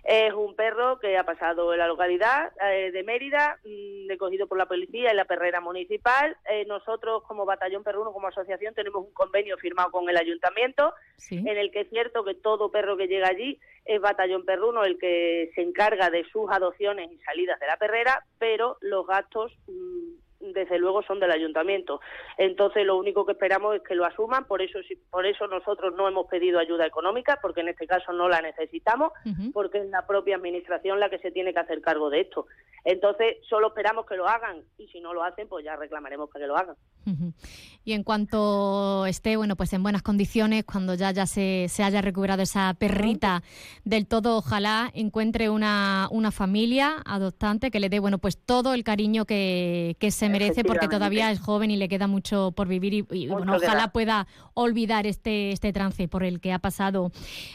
Es 0.04 0.32
un 0.32 0.56
perro 0.56 0.98
que 1.00 1.18
ha 1.18 1.24
pasado 1.24 1.70
en 1.74 1.78
la 1.78 1.86
localidad 1.86 2.50
eh, 2.62 2.90
de 2.92 3.02
Mérida, 3.02 3.58
mm, 3.62 4.08
recogido 4.08 4.46
por 4.46 4.56
la 4.56 4.64
policía 4.64 5.10
en 5.10 5.18
la 5.18 5.26
perrera 5.26 5.60
municipal. 5.60 6.34
Eh, 6.50 6.64
nosotros, 6.64 7.22
como 7.24 7.44
Batallón 7.44 7.84
Perruno, 7.84 8.12
como 8.12 8.28
asociación, 8.28 8.72
tenemos 8.74 9.04
un 9.04 9.12
convenio 9.12 9.58
firmado 9.58 9.90
con 9.90 10.08
el 10.08 10.16
ayuntamiento, 10.16 10.94
en 11.30 11.46
el 11.46 11.70
que 11.70 11.82
es 11.82 11.90
cierto 11.90 12.24
que 12.24 12.34
todo 12.34 12.70
perro 12.70 12.96
que 12.96 13.08
llega 13.08 13.28
allí 13.28 13.60
es 13.84 14.00
Batallón 14.00 14.46
Perruno 14.46 14.84
el 14.84 14.98
que 14.98 15.50
se 15.54 15.60
encarga 15.60 16.08
de 16.08 16.24
sus 16.32 16.50
adopciones 16.50 17.10
y 17.12 17.18
salidas 17.18 17.60
de 17.60 17.66
la 17.66 17.76
perrera, 17.76 18.24
pero 18.38 18.78
los 18.80 19.06
gastos. 19.06 19.52
Mm, 19.66 20.27
desde 20.40 20.78
luego 20.78 21.02
son 21.02 21.20
del 21.20 21.30
ayuntamiento. 21.30 22.00
Entonces 22.36 22.84
lo 22.84 22.96
único 22.96 23.26
que 23.26 23.32
esperamos 23.32 23.76
es 23.76 23.82
que 23.82 23.94
lo 23.94 24.04
asuman, 24.04 24.44
por 24.46 24.62
eso 24.62 24.78
por 25.10 25.26
eso 25.26 25.46
nosotros 25.46 25.94
no 25.96 26.08
hemos 26.08 26.26
pedido 26.26 26.58
ayuda 26.58 26.86
económica, 26.86 27.38
porque 27.42 27.60
en 27.60 27.68
este 27.68 27.86
caso 27.86 28.12
no 28.12 28.28
la 28.28 28.40
necesitamos, 28.40 29.12
porque 29.52 29.78
es 29.78 29.90
la 29.90 30.06
propia 30.06 30.36
administración 30.36 31.00
la 31.00 31.10
que 31.10 31.18
se 31.18 31.30
tiene 31.30 31.52
que 31.52 31.60
hacer 31.60 31.80
cargo 31.80 32.10
de 32.10 32.20
esto. 32.20 32.46
Entonces 32.84 33.36
solo 33.48 33.68
esperamos 33.68 34.06
que 34.06 34.16
lo 34.16 34.28
hagan 34.28 34.62
y 34.78 34.86
si 34.88 35.00
no 35.00 35.12
lo 35.12 35.24
hacen, 35.24 35.48
pues 35.48 35.64
ya 35.64 35.76
reclamaremos 35.76 36.30
para 36.30 36.44
que 36.44 36.48
lo 36.48 36.56
hagan. 36.56 36.76
Y 37.84 37.92
en 37.94 38.04
cuanto 38.04 39.06
esté, 39.06 39.36
bueno, 39.36 39.56
pues 39.56 39.72
en 39.72 39.82
buenas 39.82 40.02
condiciones, 40.02 40.64
cuando 40.64 40.94
ya, 40.94 41.10
ya 41.10 41.26
se, 41.26 41.66
se 41.68 41.82
haya 41.82 42.02
recuperado 42.02 42.42
esa 42.42 42.74
perrita 42.78 43.42
del 43.84 44.06
todo, 44.06 44.36
ojalá 44.36 44.90
encuentre 44.94 45.48
una, 45.48 46.08
una 46.10 46.30
familia 46.30 47.02
adoptante 47.06 47.70
que 47.70 47.80
le 47.80 47.88
dé, 47.88 47.98
bueno, 47.98 48.18
pues 48.18 48.36
todo 48.36 48.74
el 48.74 48.84
cariño 48.84 49.24
que, 49.24 49.96
que 49.98 50.10
se 50.10 50.27
merece, 50.28 50.64
porque 50.64 50.88
todavía 50.88 51.30
es 51.30 51.40
joven 51.40 51.70
y 51.70 51.76
le 51.76 51.88
queda 51.88 52.06
mucho 52.06 52.52
por 52.52 52.68
vivir 52.68 52.94
y, 52.94 53.28
bueno, 53.28 53.56
ojalá 53.56 53.88
pueda 53.88 54.26
olvidar 54.54 55.06
este, 55.06 55.52
este 55.52 55.72
trance 55.72 56.08
por 56.08 56.24
el 56.24 56.40
que 56.40 56.52
ha 56.52 56.58
pasado. 56.58 57.10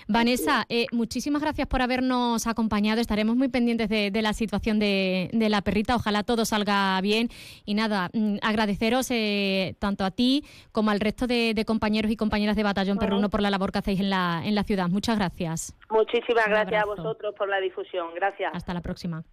Vanessa, 0.07 0.65
eh, 0.69 0.88
muchísimas 0.91 1.41
gracias 1.41 1.67
por 1.67 1.82
habernos 1.82 2.47
acompañado. 2.47 3.01
Estaremos 3.01 3.36
muy 3.36 3.47
pendientes 3.47 3.89
de, 3.89 4.11
de 4.11 4.21
la 4.21 4.34
situación 4.34 4.80
de, 4.80 5.30
de, 5.34 5.49
la 5.49 5.61
perrita. 5.61 5.95
Ojalá 5.95 6.24
todo 6.24 6.45
salga 6.45 6.99
bien. 7.01 7.30
Y 7.65 7.74
nada, 7.74 8.09
mm, 8.13 8.38
agradeceros. 8.41 9.11
Eh, 9.11 9.76
tanto 9.80 10.05
a 10.05 10.11
ti 10.11 10.45
como 10.71 10.91
al 10.91 10.99
resto 10.99 11.28
de, 11.28 11.61
compañeros 11.65 12.11
y 12.11 12.17
compañeras 12.17 12.55
de 12.55 12.63
Batallón 12.63 12.97
Perruno 12.97 13.30
por 13.30 13.41
la 13.41 13.49
labor 13.49 13.71
que 13.71 13.80
hacéis 13.80 13.99
en 13.99 14.09
la, 14.09 14.41
en 14.43 14.55
la 14.55 14.63
ciudad. 14.63 14.89
Muchas 14.89 15.17
gracias. 15.17 15.76
Muchísimas 15.89 16.47
gracias 16.47 16.84
a 16.84 16.86
vosotros 16.86 17.34
por 17.38 17.49
la 17.49 17.59
difusión. 17.59 18.07
Gracias. 18.15 18.51
Hasta 18.53 18.74
la 18.74 18.82
próxima. 18.82 19.24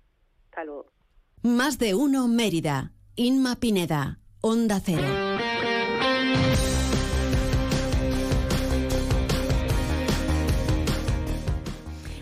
Hasta 0.46 0.64
luego. 0.64 0.86
Más 1.42 1.78
de 1.78 1.94
uno 1.94 2.28
Mérida. 2.28 2.92
Inma 3.16 3.56
Pineda. 3.56 4.18
Onda 4.40 4.80
Cero. 4.80 5.02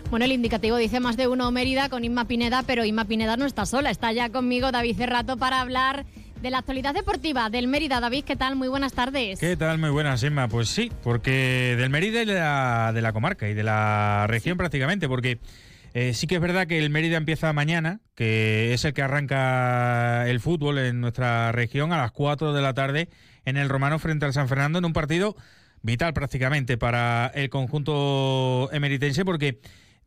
Bueno, 0.09 0.25
el 0.25 0.31
indicativo 0.31 0.75
dice 0.77 0.99
más 0.99 1.15
de 1.15 1.27
uno 1.27 1.51
Mérida 1.51 1.89
con 1.89 2.03
Inma 2.03 2.25
Pineda, 2.25 2.63
pero 2.65 2.83
Inma 2.83 3.05
Pineda 3.05 3.37
no 3.37 3.45
está 3.45 3.65
sola. 3.67 3.91
Está 3.91 4.11
ya 4.11 4.29
conmigo 4.29 4.71
David 4.71 4.97
Cerrato 4.97 5.37
para 5.37 5.61
hablar 5.61 6.05
de 6.41 6.49
la 6.49 6.57
actualidad 6.57 6.95
deportiva 6.95 7.49
del 7.51 7.67
Mérida. 7.67 7.99
David, 7.99 8.23
¿qué 8.23 8.35
tal? 8.35 8.55
Muy 8.55 8.67
buenas 8.67 8.93
tardes. 8.93 9.39
¿Qué 9.39 9.55
tal? 9.55 9.77
Muy 9.77 9.91
buenas, 9.91 10.23
Emma. 10.23 10.47
Pues 10.47 10.69
sí, 10.69 10.91
porque 11.03 11.75
del 11.77 11.91
Mérida 11.91 12.23
y 12.23 12.25
de 12.25 12.33
la, 12.33 12.91
de 12.93 13.01
la 13.01 13.13
comarca 13.13 13.47
y 13.47 13.53
de 13.53 13.63
la 13.63 14.25
región 14.27 14.57
prácticamente, 14.57 15.07
porque 15.07 15.39
eh, 15.93 16.13
sí 16.13 16.27
que 16.27 16.35
es 16.35 16.41
verdad 16.41 16.67
que 16.67 16.79
el 16.79 16.89
Mérida 16.89 17.17
empieza 17.17 17.51
mañana, 17.53 18.01
que 18.15 18.73
es 18.73 18.85
el 18.85 18.93
que 18.93 19.01
arranca 19.01 20.29
el 20.29 20.39
fútbol 20.39 20.77
en 20.79 21.01
nuestra 21.01 21.51
región 21.51 21.93
a 21.93 21.97
las 21.97 22.11
4 22.11 22.53
de 22.53 22.61
la 22.61 22.73
tarde 22.73 23.09
en 23.45 23.57
el 23.57 23.69
Romano 23.69 23.99
frente 23.99 24.25
al 24.25 24.33
San 24.33 24.47
Fernando 24.47 24.79
en 24.79 24.85
un 24.85 24.93
partido 24.93 25.35
vital 25.81 26.13
prácticamente 26.13 26.77
para 26.77 27.31
el 27.33 27.49
conjunto 27.49 28.69
emeritense 28.71 29.23
porque 29.25 29.59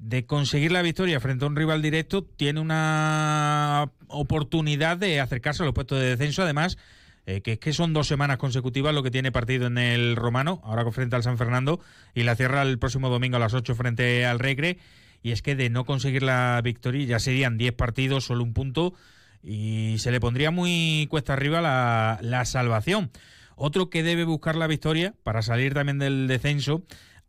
de 0.02 0.26
conseguir 0.26 0.72
la 0.72 0.82
victoria 0.82 1.20
frente 1.20 1.44
a 1.44 1.48
un 1.48 1.54
rival 1.54 1.80
directo, 1.80 2.24
tiene 2.24 2.58
una 2.58 3.90
oportunidad 4.08 4.96
de 4.96 5.20
acercarse 5.20 5.62
a 5.62 5.66
los 5.66 5.74
puestos 5.74 6.00
de 6.00 6.16
descenso. 6.16 6.42
Además, 6.42 6.76
eh, 7.24 7.40
que 7.40 7.52
es 7.52 7.58
que 7.60 7.72
son 7.72 7.92
dos 7.92 8.08
semanas 8.08 8.38
consecutivas 8.38 8.92
lo 8.92 9.04
que 9.04 9.12
tiene 9.12 9.30
partido 9.30 9.68
en 9.68 9.78
el 9.78 10.16
Romano, 10.16 10.60
ahora 10.64 10.90
frente 10.90 11.14
al 11.14 11.22
San 11.22 11.38
Fernando, 11.38 11.80
y 12.14 12.24
la 12.24 12.34
cierra 12.34 12.62
el 12.62 12.80
próximo 12.80 13.10
domingo 13.10 13.36
a 13.36 13.40
las 13.40 13.54
8 13.54 13.76
frente 13.76 14.26
al 14.26 14.40
Regre. 14.40 14.78
Y 15.22 15.32
es 15.32 15.42
que 15.42 15.54
de 15.54 15.70
no 15.70 15.84
conseguir 15.84 16.22
la 16.22 16.60
victoria 16.62 17.06
ya 17.06 17.18
serían 17.18 17.58
10 17.58 17.74
partidos, 17.74 18.24
solo 18.24 18.42
un 18.42 18.54
punto, 18.54 18.94
y 19.42 19.96
se 19.98 20.10
le 20.10 20.20
pondría 20.20 20.50
muy 20.50 21.06
cuesta 21.10 21.32
arriba 21.32 21.60
la, 21.60 22.18
la 22.22 22.44
salvación. 22.44 23.10
Otro 23.56 23.90
que 23.90 24.02
debe 24.02 24.24
buscar 24.24 24.56
la 24.56 24.66
victoria 24.66 25.14
para 25.22 25.42
salir 25.42 25.74
también 25.74 25.98
del 25.98 26.26
descenso 26.26 26.82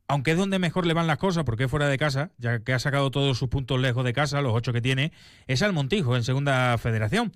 aunque 0.08 0.32
es 0.32 0.38
donde 0.38 0.60
mejor 0.60 0.86
le 0.86 0.94
van 0.94 1.08
las 1.08 1.18
cosas, 1.18 1.44
porque 1.44 1.66
es 1.66 1.72
fuera 1.72 1.88
de 1.88 1.98
casa, 1.98 2.32
ya 2.38 2.60
que 2.60 2.74
ha 2.74 2.80
sacado 2.80 3.10
todos 3.12 3.38
sus 3.38 3.50
puntos 3.50 3.80
lejos 3.80 4.04
de 4.04 4.14
casa, 4.14 4.42
los 4.42 4.54
ocho 4.54 4.74
que 4.74 4.82
tiene, 4.82 5.12
es 5.48 5.62
al 5.62 5.74
Montijo, 5.74 6.16
en 6.16 6.24
Segunda 6.24 6.78
Federación, 6.78 7.32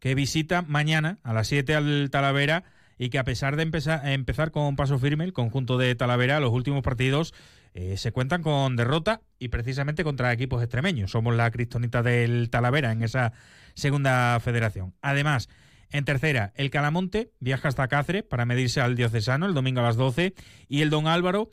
que 0.00 0.14
visita 0.14 0.62
mañana 0.62 1.18
a 1.22 1.32
las 1.32 1.48
7 1.48 1.74
al 1.74 2.10
Talavera 2.10 2.64
y 2.98 3.10
que 3.10 3.18
a 3.18 3.24
pesar 3.24 3.56
de 3.56 3.62
empezar, 3.62 4.06
empezar 4.08 4.50
con 4.50 4.74
paso 4.76 4.98
firme, 4.98 5.24
el 5.24 5.32
conjunto 5.32 5.78
de 5.78 5.94
Talavera, 5.94 6.40
los 6.40 6.52
últimos 6.52 6.82
partidos 6.82 7.34
eh, 7.80 7.96
se 7.96 8.10
cuentan 8.10 8.42
con 8.42 8.74
derrota 8.74 9.22
y 9.38 9.48
precisamente 9.50 10.02
contra 10.02 10.32
equipos 10.32 10.60
extremeños. 10.60 11.12
Somos 11.12 11.36
la 11.36 11.48
cristonita 11.52 12.02
del 12.02 12.50
Talavera 12.50 12.90
en 12.90 13.04
esa 13.04 13.32
Segunda 13.74 14.40
Federación. 14.40 14.94
Además, 15.00 15.48
en 15.90 16.04
tercera, 16.04 16.52
el 16.56 16.70
Calamonte 16.70 17.30
viaja 17.38 17.68
hasta 17.68 17.86
Cáceres 17.86 18.24
para 18.24 18.46
medirse 18.46 18.80
al 18.80 18.96
Diocesano 18.96 19.46
el 19.46 19.54
domingo 19.54 19.78
a 19.78 19.84
las 19.84 19.94
12 19.94 20.34
y 20.66 20.80
el 20.82 20.90
Don 20.90 21.06
Álvaro 21.06 21.50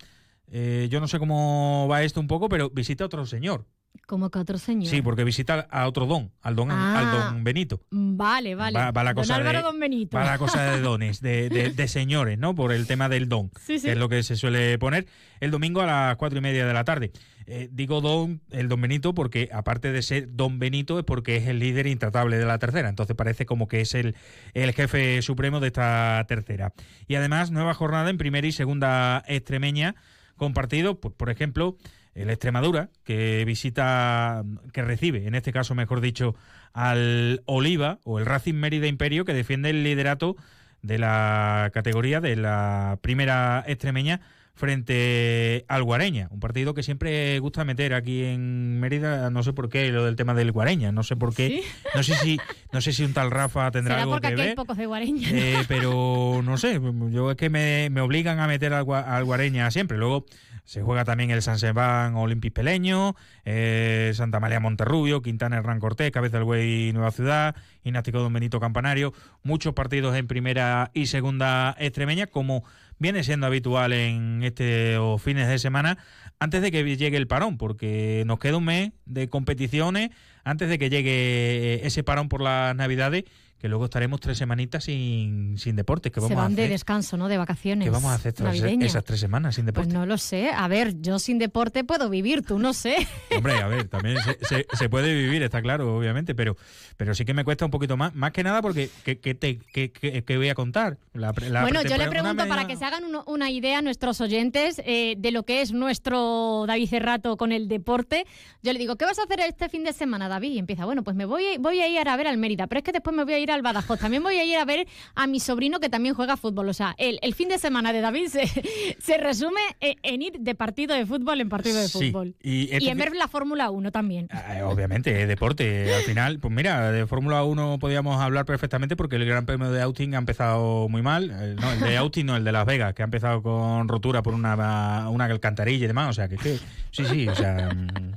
eh, 0.47 0.87
yo 0.91 0.99
no 0.99 1.07
sé 1.07 1.19
cómo 1.19 1.87
va 1.89 2.03
esto 2.03 2.19
un 2.19 2.27
poco, 2.27 2.49
pero 2.49 2.69
visita 2.69 3.03
a 3.03 3.07
otro 3.07 3.25
señor. 3.25 3.65
¿Cómo 4.07 4.29
que 4.29 4.39
otro 4.39 4.57
señor? 4.57 4.87
Sí, 4.89 5.01
porque 5.01 5.23
visita 5.23 5.67
a 5.71 5.87
otro 5.87 6.05
don, 6.05 6.31
al 6.41 6.55
don, 6.55 6.69
al 6.71 6.77
Ah. 7.07 7.29
don 7.31 7.43
Benito. 7.43 7.81
Vale, 7.91 8.53
vale. 8.55 8.77
Va, 8.77 8.91
va 8.91 9.03
la 9.03 9.13
Don 9.13 9.23
cosa 9.23 9.35
Álvaro 9.35 9.57
de, 9.59 9.63
Don 9.63 9.79
Benito. 9.79 10.17
va 10.17 10.25
la 10.25 10.37
cosa 10.37 10.63
de 10.71 10.79
dones, 10.81 11.21
de, 11.21 11.49
de- 11.49 11.69
de 11.71 11.87
señores, 11.87 12.37
¿no? 12.37 12.53
Por 12.55 12.71
el 12.71 12.87
tema 12.87 13.09
del 13.09 13.27
don, 13.29 13.51
Sí, 13.59 13.79
sí. 13.79 13.85
que 13.85 13.91
es 13.93 13.97
lo 13.97 14.09
que 14.09 14.21
se 14.23 14.35
suele 14.35 14.77
poner 14.77 15.07
el 15.39 15.51
domingo 15.51 15.81
a 15.81 15.85
las 15.85 16.15
cuatro 16.17 16.37
y 16.37 16.41
media 16.41 16.65
de 16.65 16.73
la 16.73 16.83
tarde. 16.83 17.11
Eh, 17.47 17.69
digo 17.71 18.01
don, 18.01 18.41
el 18.51 18.67
don 18.69 18.81
Benito, 18.81 19.13
porque 19.13 19.49
aparte 19.53 19.91
de 19.91 20.01
ser 20.01 20.27
don 20.35 20.57
Benito, 20.59 20.97
es 20.97 21.05
porque 21.05 21.37
es 21.37 21.47
el 21.47 21.59
líder 21.59 21.85
intratable 21.87 22.37
de 22.37 22.45
la 22.45 22.57
tercera. 22.57 22.89
Entonces 22.89 23.15
parece 23.15 23.45
como 23.45 23.67
que 23.67 23.81
es 23.81 23.93
el, 23.93 24.15
el 24.53 24.73
jefe 24.73 25.21
supremo 25.21 25.59
de 25.59 25.67
esta 25.67 26.25
tercera. 26.27 26.73
Y 27.07 27.15
además, 27.15 27.51
nueva 27.51 27.73
jornada 27.75 28.09
en 28.09 28.17
primera 28.17 28.47
y 28.47 28.51
segunda 28.51 29.23
extremeña, 29.27 29.95
compartido, 30.37 30.99
pues, 30.99 31.13
por 31.15 31.29
ejemplo, 31.29 31.77
el 32.15 32.29
Extremadura, 32.29 32.89
que 33.03 33.43
visita, 33.45 34.43
que 34.73 34.81
recibe, 34.81 35.27
en 35.27 35.35
este 35.35 35.51
caso, 35.53 35.75
mejor 35.75 36.01
dicho, 36.01 36.33
al 36.73 37.43
Oliva 37.45 37.99
o 38.03 38.19
el 38.19 38.25
Racing 38.25 38.55
Mérida 38.55 38.87
Imperio, 38.87 39.25
que 39.25 39.33
defiende 39.33 39.69
el 39.69 39.83
liderato 39.83 40.35
de 40.81 40.97
la 40.97 41.71
categoría 41.73 42.21
de 42.21 42.35
la 42.37 42.99
primera 43.01 43.63
extremeña 43.67 44.21
frente 44.53 45.65
al 45.67 45.83
Guareña, 45.83 46.29
un 46.31 46.39
partido 46.39 46.73
que 46.73 46.81
siempre 46.81 47.37
gusta 47.39 47.65
meter 47.65 47.93
aquí 47.93 48.23
en 48.23 48.79
Mérida, 48.79 49.29
no 49.29 49.43
sé 49.43 49.51
por 49.51 49.67
qué, 49.67 49.91
lo 49.91 50.05
del 50.05 50.15
tema 50.15 50.33
del 50.33 50.53
Guareña, 50.53 50.93
no 50.93 51.03
sé 51.03 51.17
por 51.17 51.35
qué, 51.35 51.61
no 51.93 52.03
sé 52.03 52.15
si 52.15 52.39
no 52.71 52.79
sé 52.79 52.93
si 52.93 53.03
un 53.03 53.13
tal 53.13 53.31
Rafa 53.31 53.69
tendrá 53.71 53.95
Será 53.95 54.03
algo 54.03 54.13
porque 54.13 54.27
que 54.29 54.33
aquí 54.33 54.41
hay 54.41 54.47
ver. 54.49 54.55
pocos 54.55 54.77
de 54.77 54.85
Guareña. 54.85 55.29
¿no? 55.29 55.37
Eh, 55.37 55.65
pero 55.67 56.41
no 56.41 56.57
sé, 56.57 56.79
yo 57.11 57.31
es 57.31 57.37
que 57.37 57.49
me, 57.49 57.89
me 57.89 57.99
obligan 57.99 58.39
a 58.39 58.47
meter 58.47 58.73
al 58.73 58.85
Guareña 59.25 59.69
siempre. 59.71 59.97
Luego 59.97 60.25
se 60.65 60.81
juega 60.81 61.05
también 61.05 61.29
el 61.31 61.41
San 61.41 61.59
Sebastián 61.59 62.15
Olympic 62.15 62.53
Peleño, 62.53 63.15
eh, 63.45 64.11
Santa 64.15 64.39
María 64.39 64.59
Monterrubio, 64.59 65.21
Quintana 65.21 65.57
Hernán 65.57 65.79
Cortés, 65.79 66.11
Cabeza 66.11 66.37
del 66.37 66.45
Güey 66.45 66.91
Nueva 66.91 67.11
Ciudad, 67.11 67.55
Ignático 67.83 68.19
Don 68.19 68.33
Benito 68.33 68.59
Campanario. 68.59 69.13
Muchos 69.43 69.73
partidos 69.73 70.15
en 70.15 70.27
primera 70.27 70.89
y 70.93 71.05
segunda 71.05 71.75
extremeña, 71.79 72.27
como 72.27 72.63
viene 72.97 73.23
siendo 73.23 73.45
habitual 73.45 73.93
en 73.93 74.41
estos 74.43 75.21
fines 75.21 75.47
de 75.47 75.59
semana, 75.59 75.99
antes 76.39 76.61
de 76.61 76.71
que 76.71 76.83
llegue 76.97 77.17
el 77.17 77.27
parón, 77.27 77.57
porque 77.57 78.23
nos 78.25 78.39
queda 78.39 78.57
un 78.57 78.65
mes 78.65 78.91
de 79.05 79.29
competiciones 79.29 80.09
antes 80.43 80.69
de 80.69 80.77
que 80.77 80.89
llegue 80.89 81.85
ese 81.85 82.03
parón 82.03 82.29
por 82.29 82.41
las 82.41 82.75
Navidades, 82.75 83.25
que 83.59 83.69
luego 83.69 83.85
estaremos 83.85 84.19
tres 84.19 84.37
semanitas 84.37 84.83
sin, 84.83 85.57
sin 85.57 85.75
deportes. 85.75 86.11
que 86.11 86.19
Se 86.19 86.25
vamos 86.25 86.37
a 86.37 86.41
van 86.41 86.55
de 86.55 86.63
hacer? 86.63 86.71
descanso, 86.71 87.17
¿no? 87.17 87.27
De 87.27 87.37
vacaciones. 87.37 87.85
¿Qué 87.85 87.89
vamos 87.89 88.11
a 88.11 88.15
hacer 88.15 88.33
tras 88.33 88.55
esas 88.55 89.03
tres 89.03 89.19
semanas 89.19 89.55
sin 89.55 89.65
Pues 89.65 89.73
deporte? 89.75 89.93
no 89.93 90.05
lo 90.05 90.17
sé. 90.17 90.49
A 90.51 90.67
ver, 90.67 91.01
yo 91.01 91.17
sin 91.19 91.39
deporte 91.39 91.83
puedo 91.83 92.09
vivir, 92.09 92.43
tú 92.43 92.59
no 92.59 92.73
sé. 92.73 92.95
Hombre, 93.35 93.53
a 93.59 93.67
ver, 93.67 93.87
también 93.87 94.17
se, 94.21 94.37
se- 94.45 94.67
se 94.73 94.89
puede 94.89 95.13
vivir, 95.15 95.41
está 95.41 95.61
claro, 95.61 95.97
obviamente, 95.97 96.35
pero, 96.35 96.55
pero 96.97 97.15
sí 97.15 97.25
que 97.25 97.33
me 97.33 97.43
cuesta 97.43 97.65
un 97.65 97.71
poquito 97.71 97.97
más. 97.97 98.13
Más 98.13 98.31
que 98.31 98.43
nada 98.43 98.61
porque, 98.61 98.89
¿qué, 99.03 99.15
te, 99.15 99.57
qué- 99.57 99.91
qué- 99.91 100.23
qué 100.23 100.37
voy 100.37 100.49
a 100.49 100.55
contar? 100.55 100.97
La 101.13 101.33
pre- 101.33 101.49
la 101.49 101.61
bueno, 101.61 101.81
yo 101.81 101.97
le 101.97 102.07
pregunto 102.09 102.47
para 102.47 102.67
que 102.67 102.75
se 102.75 102.85
hagan 102.85 103.03
uno- 103.05 103.23
una 103.25 103.49
idea 103.49 103.79
a 103.79 103.81
nuestros 103.81 104.19
oyentes 104.21 104.81
eh, 104.85 105.15
de 105.17 105.31
lo 105.31 105.43
que 105.43 105.61
es 105.61 105.71
nuestro 105.71 106.65
David 106.67 106.89
Cerrato 106.89 107.37
con 107.37 107.51
el 107.51 107.67
deporte. 107.67 108.25
Yo 108.61 108.73
le 108.73 108.79
digo, 108.79 108.95
¿qué 108.97 109.05
vas 109.05 109.17
a 109.17 109.23
hacer 109.23 109.39
este 109.39 109.69
fin 109.69 109.83
de 109.83 109.93
semana, 109.93 110.27
David? 110.27 110.51
Y 110.51 110.59
empieza, 110.59 110.85
bueno, 110.85 111.03
pues 111.03 111.15
me 111.15 111.25
voy, 111.25 111.43
a- 111.45 111.57
voy 111.59 111.79
a 111.79 111.87
ir 111.87 112.07
a 112.07 112.15
ver 112.17 112.27
al 112.27 112.37
Mérida, 112.37 112.67
pero 112.67 112.79
es 112.79 112.83
que 112.83 112.91
después 112.91 113.15
me 113.15 113.23
voy 113.23 113.33
a 113.33 113.39
ir 113.39 113.44
al 113.51 113.61
Badajoz. 113.61 113.99
También 113.99 114.23
voy 114.23 114.35
a 114.35 114.43
ir 114.45 114.57
a 114.57 114.65
ver 114.65 114.87
a 115.15 115.27
mi 115.27 115.39
sobrino 115.39 115.79
que 115.79 115.89
también 115.89 116.15
juega 116.15 116.37
fútbol. 116.37 116.69
O 116.69 116.73
sea, 116.73 116.95
el, 116.97 117.19
el 117.21 117.33
fin 117.33 117.49
de 117.49 117.57
semana 117.57 117.93
de 117.93 118.01
David 118.01 118.27
se, 118.27 118.45
se 118.99 119.17
resume 119.17 119.61
en, 119.79 119.95
en 120.03 120.21
ir 120.21 120.33
de 120.39 120.55
partido 120.55 120.95
de 120.95 121.05
fútbol 121.05 121.41
en 121.41 121.49
partido 121.49 121.79
de 121.79 121.87
Sí, 121.87 122.09
fútbol. 122.11 122.35
y 122.41 122.69
este 122.71 122.89
en 122.89 122.97
ver 122.97 123.15
la 123.15 123.27
Fórmula 123.27 123.69
1 123.71 123.91
también. 123.91 124.27
Eh, 124.49 124.61
Obviamente, 124.63 125.21
es 125.21 125.27
deporte. 125.27 125.93
Al 125.93 126.01
final, 126.03 126.39
pues 126.39 126.53
mira, 126.53 126.91
de 126.91 127.05
Fórmula 127.07 127.43
1 127.43 127.77
podíamos 127.79 128.21
hablar 128.21 128.45
perfectamente 128.45 128.95
porque 128.95 129.15
el 129.17 129.25
Gran 129.25 129.45
Premio 129.45 129.71
de 129.71 129.81
Austin 129.81 130.15
ha 130.15 130.17
empezado 130.17 130.87
muy 130.89 131.01
mal. 131.01 131.31
Eh, 131.31 131.55
No, 131.59 131.71
el 131.71 131.79
de 131.79 131.97
Austin 131.97 132.25
no, 132.27 132.35
el 132.35 132.43
de 132.43 132.51
Las 132.51 132.65
Vegas, 132.65 132.93
que 132.93 133.01
ha 133.01 133.05
empezado 133.05 133.41
con 133.41 133.87
rotura 133.87 134.21
por 134.21 134.33
una, 134.33 135.09
una 135.09 135.25
alcantarilla 135.25 135.85
y 135.85 135.87
demás. 135.87 136.09
O 136.09 136.13
sea, 136.13 136.27
que, 136.27 136.37
que 136.37 136.57
sí, 136.91 137.05
sí, 137.05 137.27
o 137.27 137.35
sea, 137.35 137.69
mm, 137.73 138.13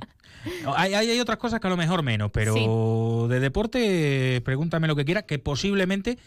Hay, 0.75 0.93
hay, 0.93 1.09
hay, 1.09 1.19
otras 1.19 1.37
cosas 1.37 1.59
que 1.59 1.67
a 1.67 1.69
lo 1.69 1.77
mejor 1.77 2.03
menos, 2.03 2.31
pero 2.31 3.27
de 3.29 3.39
deporte, 3.39 4.41
pregúntame 4.43 4.87
lo 4.87 4.95
que 4.95 5.05
quiera, 5.05 5.23
que 5.23 5.39
posiblemente 5.39 6.17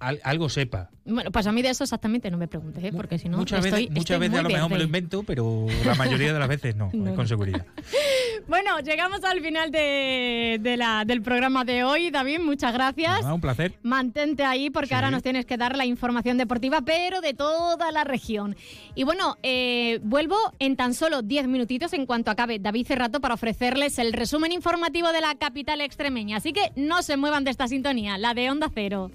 algo 0.00 0.48
sepa. 0.48 0.90
Bueno, 1.04 1.30
pues 1.30 1.46
a 1.46 1.52
mí 1.52 1.62
de 1.62 1.70
eso 1.70 1.84
exactamente 1.84 2.30
no 2.30 2.36
me 2.36 2.48
preguntes, 2.48 2.84
¿eh? 2.84 2.92
porque 2.94 3.18
si 3.18 3.28
no. 3.28 3.38
Muchas 3.38 3.64
veces, 3.64 3.90
muchas 3.90 4.20
veces 4.20 4.38
a 4.38 4.42
lo 4.42 4.50
mejor 4.50 4.70
me 4.70 4.78
lo 4.78 4.84
invento, 4.84 5.22
pero 5.22 5.66
la 5.84 5.94
mayoría 5.94 6.32
de 6.32 6.38
las 6.38 6.48
veces 6.48 6.76
no, 6.76 6.90
con 7.16 7.26
seguridad. 7.26 7.64
bueno, 8.48 8.78
llegamos 8.80 9.24
al 9.24 9.40
final 9.40 9.70
de, 9.70 10.74
la, 10.76 11.04
del 11.06 11.22
programa 11.22 11.64
de 11.64 11.84
hoy. 11.84 12.10
David, 12.10 12.40
muchas 12.40 12.72
gracias. 12.74 13.24
un 13.24 13.40
placer. 13.40 13.74
Mantente 13.82 14.44
ahí 14.44 14.70
porque 14.70 14.94
ahora 14.94 15.10
nos 15.10 15.22
tienes 15.22 15.46
que 15.46 15.56
dar 15.56 15.76
la 15.76 15.86
información 15.86 16.36
deportiva, 16.36 16.82
pero 16.82 17.20
de 17.20 17.32
toda 17.32 17.90
la 17.90 18.04
región. 18.04 18.56
Y 18.94 19.04
bueno, 19.04 19.38
eh, 19.42 20.00
vuelvo 20.02 20.36
en 20.58 20.76
tan 20.76 20.92
solo 20.94 21.22
10 21.22 21.48
minutitos 21.48 21.92
en 21.94 22.04
cuanto 22.04 22.30
acabe 22.30 22.58
David 22.58 22.86
Cerrato 22.86 23.20
para 23.20 23.34
ofrecerles 23.34 23.98
el 23.98 24.12
resumen 24.12 24.52
informativo 24.52 25.12
de 25.12 25.22
la 25.22 25.34
capital 25.36 25.80
extremeña. 25.80 26.36
Así 26.36 26.52
que 26.52 26.72
no 26.76 27.02
se 27.02 27.16
muevan 27.16 27.44
de 27.44 27.50
esta 27.50 27.66
sintonía, 27.66 28.18
la 28.18 28.34
de 28.34 28.50
Onda 28.50 28.70
Cero. 28.74 29.10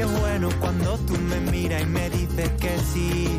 Qué 0.00 0.06
bueno 0.06 0.48
cuando 0.60 0.96
tú 1.00 1.12
me 1.18 1.38
miras 1.52 1.82
y 1.82 1.84
me 1.84 2.08
dices 2.08 2.48
que 2.58 2.78
sí. 2.78 3.38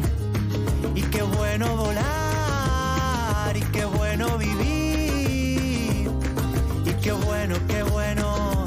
Y 0.93 1.01
qué 1.01 1.23
bueno 1.23 1.75
volar, 1.75 3.57
y 3.57 3.61
qué 3.71 3.83
bueno 3.85 4.37
vivir. 4.37 6.11
Y 6.85 6.93
qué 7.01 7.13
bueno, 7.13 7.55
qué 7.67 7.81
bueno, 7.81 8.60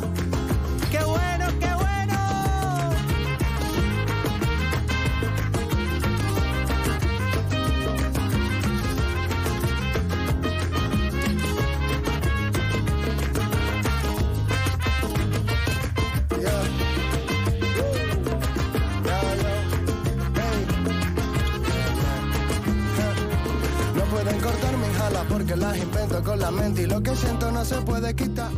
porque 25.35 25.57
las 25.57 25.77
invento 25.77 26.23
con 26.23 26.39
la 26.39 26.53
mente 26.53 26.83
y 26.83 26.87
lo 26.87 27.03
que 27.03 27.13
siento 27.17 27.51
no 27.51 27.65
se 27.65 27.75
puede 27.83 28.15
quitar. 28.15 28.53